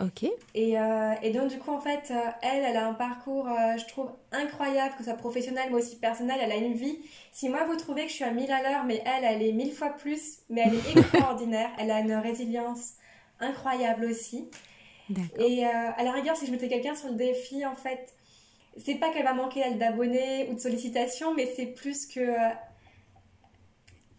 [0.00, 0.30] Ok.
[0.54, 3.76] Et, euh, et donc du coup en fait, euh, elle, elle a un parcours, euh,
[3.76, 6.38] je trouve, incroyable, que ce soit professionnel mais aussi personnel.
[6.40, 6.98] Elle a une vie.
[7.32, 9.52] Si moi vous trouvez que je suis à 1000 à l'heure, mais elle, elle est
[9.52, 11.70] mille fois plus, mais elle est extraordinaire.
[11.78, 12.92] Elle a une résilience
[13.40, 14.48] incroyable aussi.
[15.38, 18.14] Et euh, à la rigueur, si je mettais quelqu'un sur le défi, en fait,
[18.76, 22.20] c'est pas qu'elle va manquer elle d'abonnés ou de sollicitations, mais c'est plus que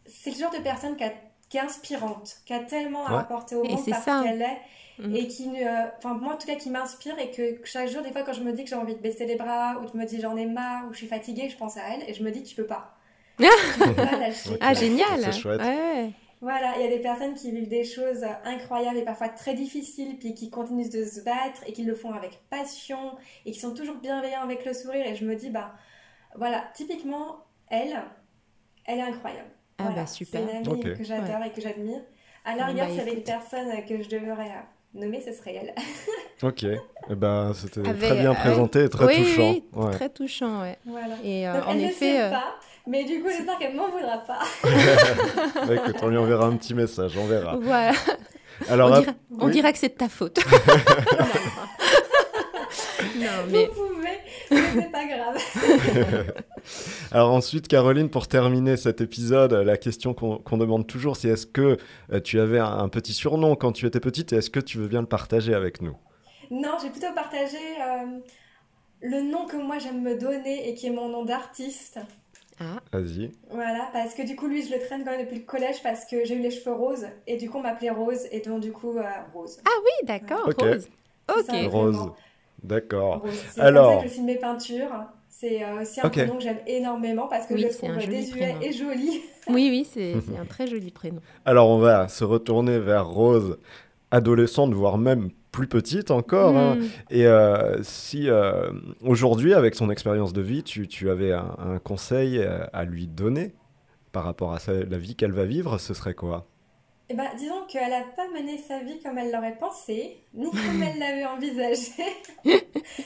[0.05, 1.13] c'est le genre de personne qui, a-
[1.49, 3.19] qui est inspirante, qui a tellement à Ouais.
[3.19, 4.21] apporter au monde parce ça.
[4.23, 4.57] qu'elle est,
[4.99, 5.15] Mhm.
[5.15, 8.11] et qui, euh, enfin moi en tout cas, qui m'inspire et que chaque jour, des
[8.11, 10.05] fois, quand je me dis que j'ai envie de baisser les bras ou je me
[10.05, 12.31] dis j'en ai marre ou je suis fatiguée, je pense à elle et je me
[12.31, 12.95] dis tu peux pas.
[13.73, 14.57] tu peux pas lâcher.
[14.59, 15.61] Ah, génial C'est chouette.
[15.61, 16.11] Ouais.
[16.41, 20.17] Voilà, il y a des personnes qui vivent des choses incroyables et parfois très difficiles,
[20.17, 23.73] puis qui continuent de se battre et qui le font avec passion et qui sont
[23.73, 25.05] toujours bienveillants avec le sourire.
[25.05, 25.73] Et je me dis, bah
[26.35, 28.01] voilà, typiquement, elle,
[28.85, 29.49] elle est incroyable.
[29.77, 30.41] Ah Voilà, bah, super.
[30.45, 32.01] C'est une amie que j'adore et que j'admire.
[32.45, 34.51] À la Bon, rigueur, bah, s'il y avait une personne que je devrais
[34.93, 35.73] nommer, ce serait elle.
[36.41, 36.63] Ok.
[36.63, 39.49] Eh ben, c'était Avec- très bien euh, présenté, et très oui, touchant.
[39.51, 39.91] oui, Ouais.
[39.91, 40.77] très touchant, ouais.
[40.85, 41.15] voilà.
[41.23, 42.55] Et euh, Donc, en elle ne effet, sait euh, pas,
[42.87, 44.39] mais du coup, j'espère qu'elle m'en voudra pas.
[45.67, 47.57] Bah, écoute, on lui enverra un petit message, on verra.
[47.57, 47.91] voilà.
[48.69, 49.51] Alors, on, dira, on oui.
[49.51, 50.39] dira que c'est de ta faute.
[53.17, 54.08] non, mais Vous pouvez,
[54.49, 55.37] c'est pas grave.
[57.11, 61.77] Alors ensuite, Caroline, pour terminer cet épisode, la question qu'on demande toujours, c'est est-ce que
[62.11, 64.77] euh, tu avais un, un, petit surnom quand tu étais petite et est-ce que tu
[64.77, 65.95] veux bien le partager avec nous?
[66.51, 68.19] Non, j'ai plutôt partagé euh,
[69.01, 71.99] le nom que moi j'aime me donner et qui est mon nom d'artiste.
[72.59, 72.81] Ah.
[72.91, 73.31] Vas-y.
[73.51, 76.05] Voilà, parce que du coup, lui, je le traîne quand même depuis le collège parce
[76.05, 78.71] que j'ai eu les cheveux roses et du coup, on m'appelait Rose et donc du
[78.71, 79.03] coup, euh,
[79.33, 79.59] Rose.
[79.65, 80.61] Ah oui, d'accord, Ok.
[80.61, 80.89] Rose.
[81.29, 81.45] Ok.
[81.45, 82.11] Ça, Rose.
[82.63, 83.23] D'accord.
[83.55, 84.91] C'est Alors- comme ça que je filme mes peintures.
[85.29, 88.37] C'est euh, aussi un prénom que j'aime énormément parce que Oui, je le trouve désuet
[88.39, 88.61] prénom.
[88.61, 89.21] et joli.
[89.47, 91.21] Oui, oui, c'est c'est un très joli prénom.
[91.45, 93.57] Alors on va se retourner vers Rose,
[94.11, 96.57] adolescente, voire même plus petite encore.
[96.57, 96.75] hein.
[96.75, 96.83] Mm.
[97.11, 98.69] Et euh, si euh,
[99.01, 103.53] aujourd'hui, avec son expérience de vie, tu, tu avais un, un conseil à lui donner
[104.11, 106.45] par rapport à sa- la vie qu'elle va vivre, ce serait quoi?
[107.09, 110.81] Eh ben, disons qu'elle n'a pas mené sa vie comme elle l'aurait pensé, ni comme
[110.83, 111.91] elle l'avait envisagé.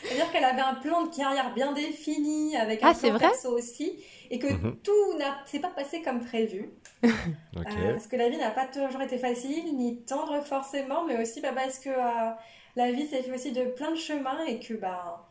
[0.07, 3.49] C'est-à-dire qu'elle avait un plan de carrière bien défini, avec un Ah, plan vrai perso
[3.57, 4.77] aussi, et que Mhm.
[4.83, 6.69] tout n'a s'est pas passé comme prévu.
[7.67, 11.41] Euh, parce que la vie n'a pas toujours été facile, ni tendre forcément, mais aussi
[11.41, 12.31] bah, parce que euh,
[12.75, 15.22] la vie s'est fait aussi de plein de chemins et que bah,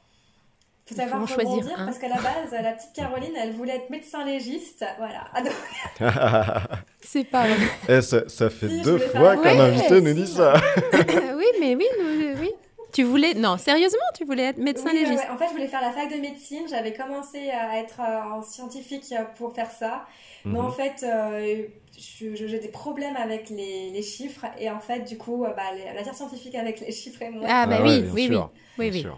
[0.87, 1.85] faut savoir en choisir rebondir un.
[1.87, 5.25] parce qu'à la base, la petite Caroline, elle voulait être médecin légiste, voilà.
[5.33, 5.53] Ah, donc,
[7.01, 7.57] C'est pas vrai.
[7.89, 10.55] Eh, ça, ça fait Si, deux fois qu'un Ouais, invité nous dit ça.
[11.37, 12.51] oui, mais oui, nous- oui.
[12.93, 13.33] Tu voulais.
[13.35, 15.25] Non, sérieusement, tu voulais être médecin Oui, légiste.
[15.25, 15.31] ouais.
[15.31, 16.65] En fait, je voulais faire la fac de médecine.
[16.69, 20.05] J'avais commencé à être euh, en scientifique euh, pour faire ça.
[20.45, 20.73] Mais en Mhm.
[20.73, 21.65] fait, euh,
[21.97, 24.45] j'ai des problèmes avec les, les chiffres.
[24.61, 27.31] Et en fait, du coup, euh, bah, les- la matière scientifique avec les chiffres et
[27.31, 27.47] moi.
[27.49, 28.61] Ah, bah Ah oui, oui, sûr, oui.
[28.79, 29.17] Oui, bien oui.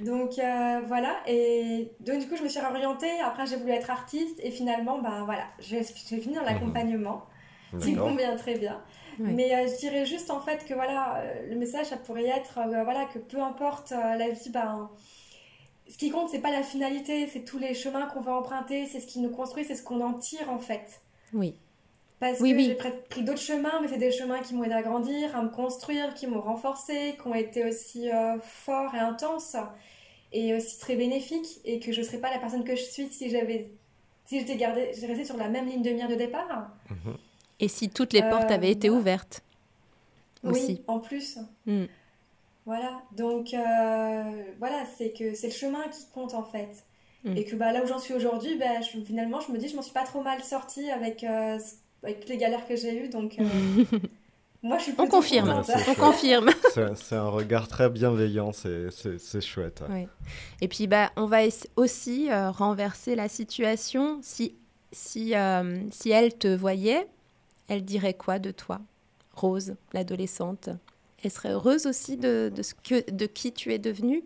[0.00, 3.90] Donc euh, voilà, et donc du coup je me suis réorientée, après j'ai voulu être
[3.90, 4.38] artiste.
[4.42, 7.24] Et finalement ben voilà, j'ai fini dans l'accompagnement,
[7.80, 8.82] qui me convient très bien.
[9.18, 12.58] Mais euh, je dirais juste en fait que voilà, euh, le message ça pourrait être
[12.58, 14.90] euh, voilà que peu importe euh, la vie, ben
[15.88, 19.00] ce qui compte c'est pas la finalité, c'est tous les chemins qu'on va emprunter, c'est
[19.00, 21.00] ce qui nous construit, c'est ce qu'on en tire en fait.
[21.32, 21.58] Oui.
[22.18, 22.64] Parce Oui, que oui.
[22.66, 25.42] j'ai pr- pris d'autres chemins, mais c'est des chemins qui m'ont aidé à grandir, à
[25.42, 29.54] me construire, qui m'ont renforcé, qui ont été aussi euh, forts et intenses,
[30.32, 33.08] et aussi très bénéfiques, et que je ne serais pas la personne que je suis
[33.08, 33.70] si j'avais,
[34.24, 36.70] si j'étais gardée, restée sur la même ligne de mire de départ.
[36.90, 37.16] Mhm.
[37.60, 39.00] Et si toutes les portes Euh, avaient été voilà.
[39.02, 39.42] ouvertes
[40.42, 40.72] aussi.
[40.72, 41.38] Oui, en plus.
[41.66, 41.84] Mm.
[42.66, 46.84] Voilà, donc euh, voilà, c'est que c'est le chemin qui compte en fait.
[47.24, 47.36] Mm.
[47.36, 49.76] Et que bah, là où j'en suis aujourd'hui, bah, je- finalement, je me dis, je
[49.76, 51.58] m'en suis pas trop mal sortie avec, euh,
[52.02, 53.44] avec toutes les galères que j'ai eues, donc euh,
[54.62, 55.50] moi je suis On confirme.
[55.50, 55.98] On chouette.
[55.98, 56.50] confirme.
[56.94, 59.82] C'est un regard très bienveillant, c'est chouette.
[59.88, 60.08] Ouais.
[60.60, 61.38] Et puis, bah, on va
[61.76, 64.18] aussi euh, renverser la situation.
[64.22, 64.54] Si,
[64.92, 67.06] si, euh, si elle te voyait,
[67.68, 68.80] elle dirait quoi de toi?
[69.34, 70.70] Rose, l'adolescente.
[71.22, 74.22] Elle serait heureuse aussi de, de, ce que, de qui tu es devenue?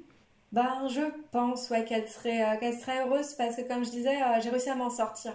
[0.53, 4.21] Ben, je pense ouais, qu'elle serait, euh, qu'elle serait heureuse parce que, comme je disais,
[4.21, 5.33] euh, j'ai réussi à m'en sortir.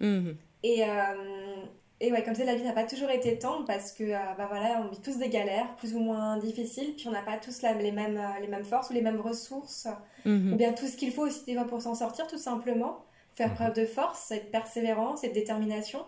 [0.00, 0.36] Mhm.
[0.62, 1.64] Et, euh,
[2.00, 4.46] et ouais, comme ça, la vie n'a pas toujours été tendre parce que, euh, bah
[4.48, 7.62] voilà, on vit tous des galères, plus ou moins difficiles, puis on n'a pas tous
[7.62, 9.86] la- les, mêmes, euh, les mêmes forces ou les mêmes ressources,
[10.24, 10.52] Mhm.
[10.52, 13.04] ou bien tout ce qu'il faut aussi des fois pour s'en sortir, tout simplement.
[13.34, 13.54] Faire Mhm.
[13.54, 16.00] preuve de force, de persévérance et de détermination.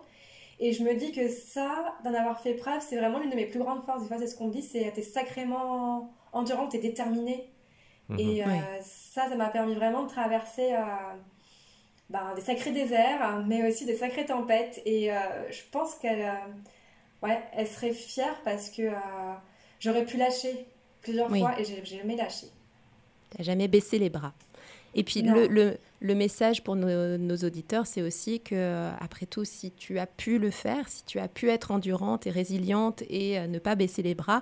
[0.59, 3.45] Et je me dis que ça, d'en avoir fait preuve, c'est vraiment l'une de mes
[3.47, 4.01] plus grandes forces.
[4.03, 7.49] Des fois, c'est ce qu'on me dit, c'est t'es sacrément endurante, t'es déterminée.
[8.09, 8.19] Mhm.
[8.19, 8.47] Et euh,
[8.81, 10.79] ça, ça m'a permis vraiment de traverser euh,
[12.09, 14.81] ben, des sacrés déserts, mais aussi des sacrées tempêtes.
[14.85, 15.17] Et euh,
[15.51, 19.33] je pense qu'elle euh, ouais, elle serait fière parce que euh,
[19.79, 20.65] j'aurais pu lâcher
[21.01, 21.39] plusieurs Oui.
[21.39, 22.47] fois et j'ai jamais lâché.
[23.35, 24.33] T'as jamais baissé les bras.
[24.97, 29.43] Et puis le, le, le message pour nos, nos auditeurs, c'est aussi que, après tout,
[29.43, 33.37] si tu as pu le faire, si tu as pu être endurante et résiliente et
[33.37, 34.41] euh, ne pas baisser les bras,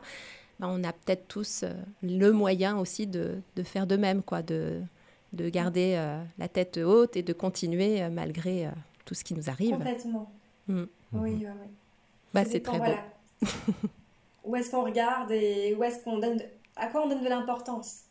[0.60, 1.74] ben, on a peut-être tous euh,
[2.04, 4.80] le moyen aussi de, de faire de même, quoi, de,
[5.34, 8.72] de garder euh, la tête haute et de continuer euh, malgré euh,
[9.06, 9.72] tout ce qui nous arrive.
[9.76, 10.32] Complètement.
[10.68, 10.74] Mm.
[10.74, 10.88] Mhm.
[11.14, 11.68] Oui, oui, oui.
[12.34, 12.86] Bah, Ça c'est très beau.
[12.86, 13.04] voilà.
[14.46, 16.44] où est-ce qu'on regarde et où est-ce qu'on donne, de-
[16.76, 18.02] à quoi on donne de l'importance?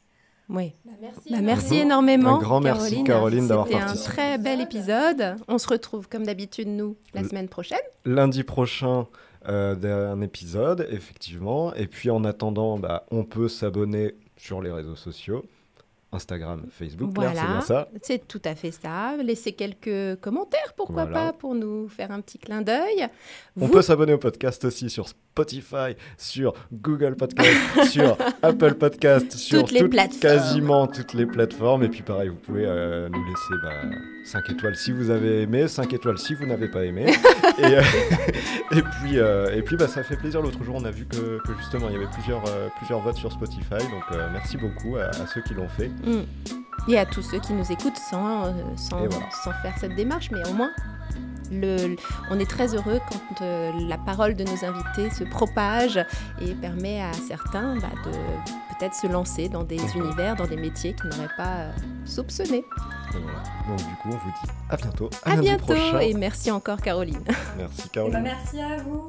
[0.49, 0.73] Oui.
[1.01, 1.31] merci.
[1.31, 1.81] Bah, merci Mhm.
[1.83, 2.37] énormément.
[2.37, 4.13] Un grand merci, Caroline, d'avoir C'était un participé.
[4.13, 5.37] très bel épisode.
[5.49, 7.79] On se retrouve comme d'habitude, nous, la semaine prochaine.
[8.05, 9.07] Lundi prochain,
[9.49, 11.73] euh, d'un épisode, effectivement.
[11.75, 15.45] Et puis en attendant, bah, on peut s'abonner sur les réseaux sociaux.
[16.13, 19.17] Instagram, Facebook, c'est Voilà, ça c'est tout à fait ça.
[19.23, 21.27] Laissez quelques commentaires, pourquoi Voilà.
[21.29, 23.09] pas, pour nous faire un petit clin d'œil.
[23.61, 27.51] On peut s'abonner au podcast aussi sur Spotify, sur Google Podcast,
[27.91, 30.21] sur Apple Podcast, sur Toutes les plateformes.
[30.21, 31.85] quasiment toutes les plateformes.
[31.85, 33.93] Et puis pareil, vous pouvez euh, nous laisser
[34.25, 37.07] 5 étoiles si vous avez aimé, 5 étoiles si vous n'avez pas aimé.
[37.59, 37.83] et, euh,
[38.73, 40.43] et puis, euh, et puis bah, ça fait plaisir.
[40.43, 42.43] L'autre jour, on a vu que, que justement, il y avait plusieurs,
[42.77, 43.79] plusieurs votes sur Spotify.
[43.91, 45.91] Donc merci beaucoup à, à ceux qui l'ont fait.
[46.05, 46.23] Mm.
[46.89, 49.27] Et à tous ceux qui nous écoutent sans, euh, sans, voilà.
[49.45, 50.71] sans faire cette démarche, mais au moins,
[51.53, 51.97] le-
[52.31, 56.05] on est très heureux quand euh, la parole de nos invités se propage
[56.41, 60.95] et permet à certains bah, de peut-être se lancer dans des univers, dans des métiers
[60.95, 61.73] qu'ils n'auraient pas euh,
[62.05, 62.65] soupçonnés.
[63.13, 63.39] Voilà.
[63.69, 65.11] Donc du coup, on vous dit à bientôt.
[65.25, 65.99] À bientôt prochain.
[66.01, 67.23] et merci encore Caroline.
[67.59, 68.15] Merci Eh Caroline.
[68.15, 69.09] ben, merci à vous.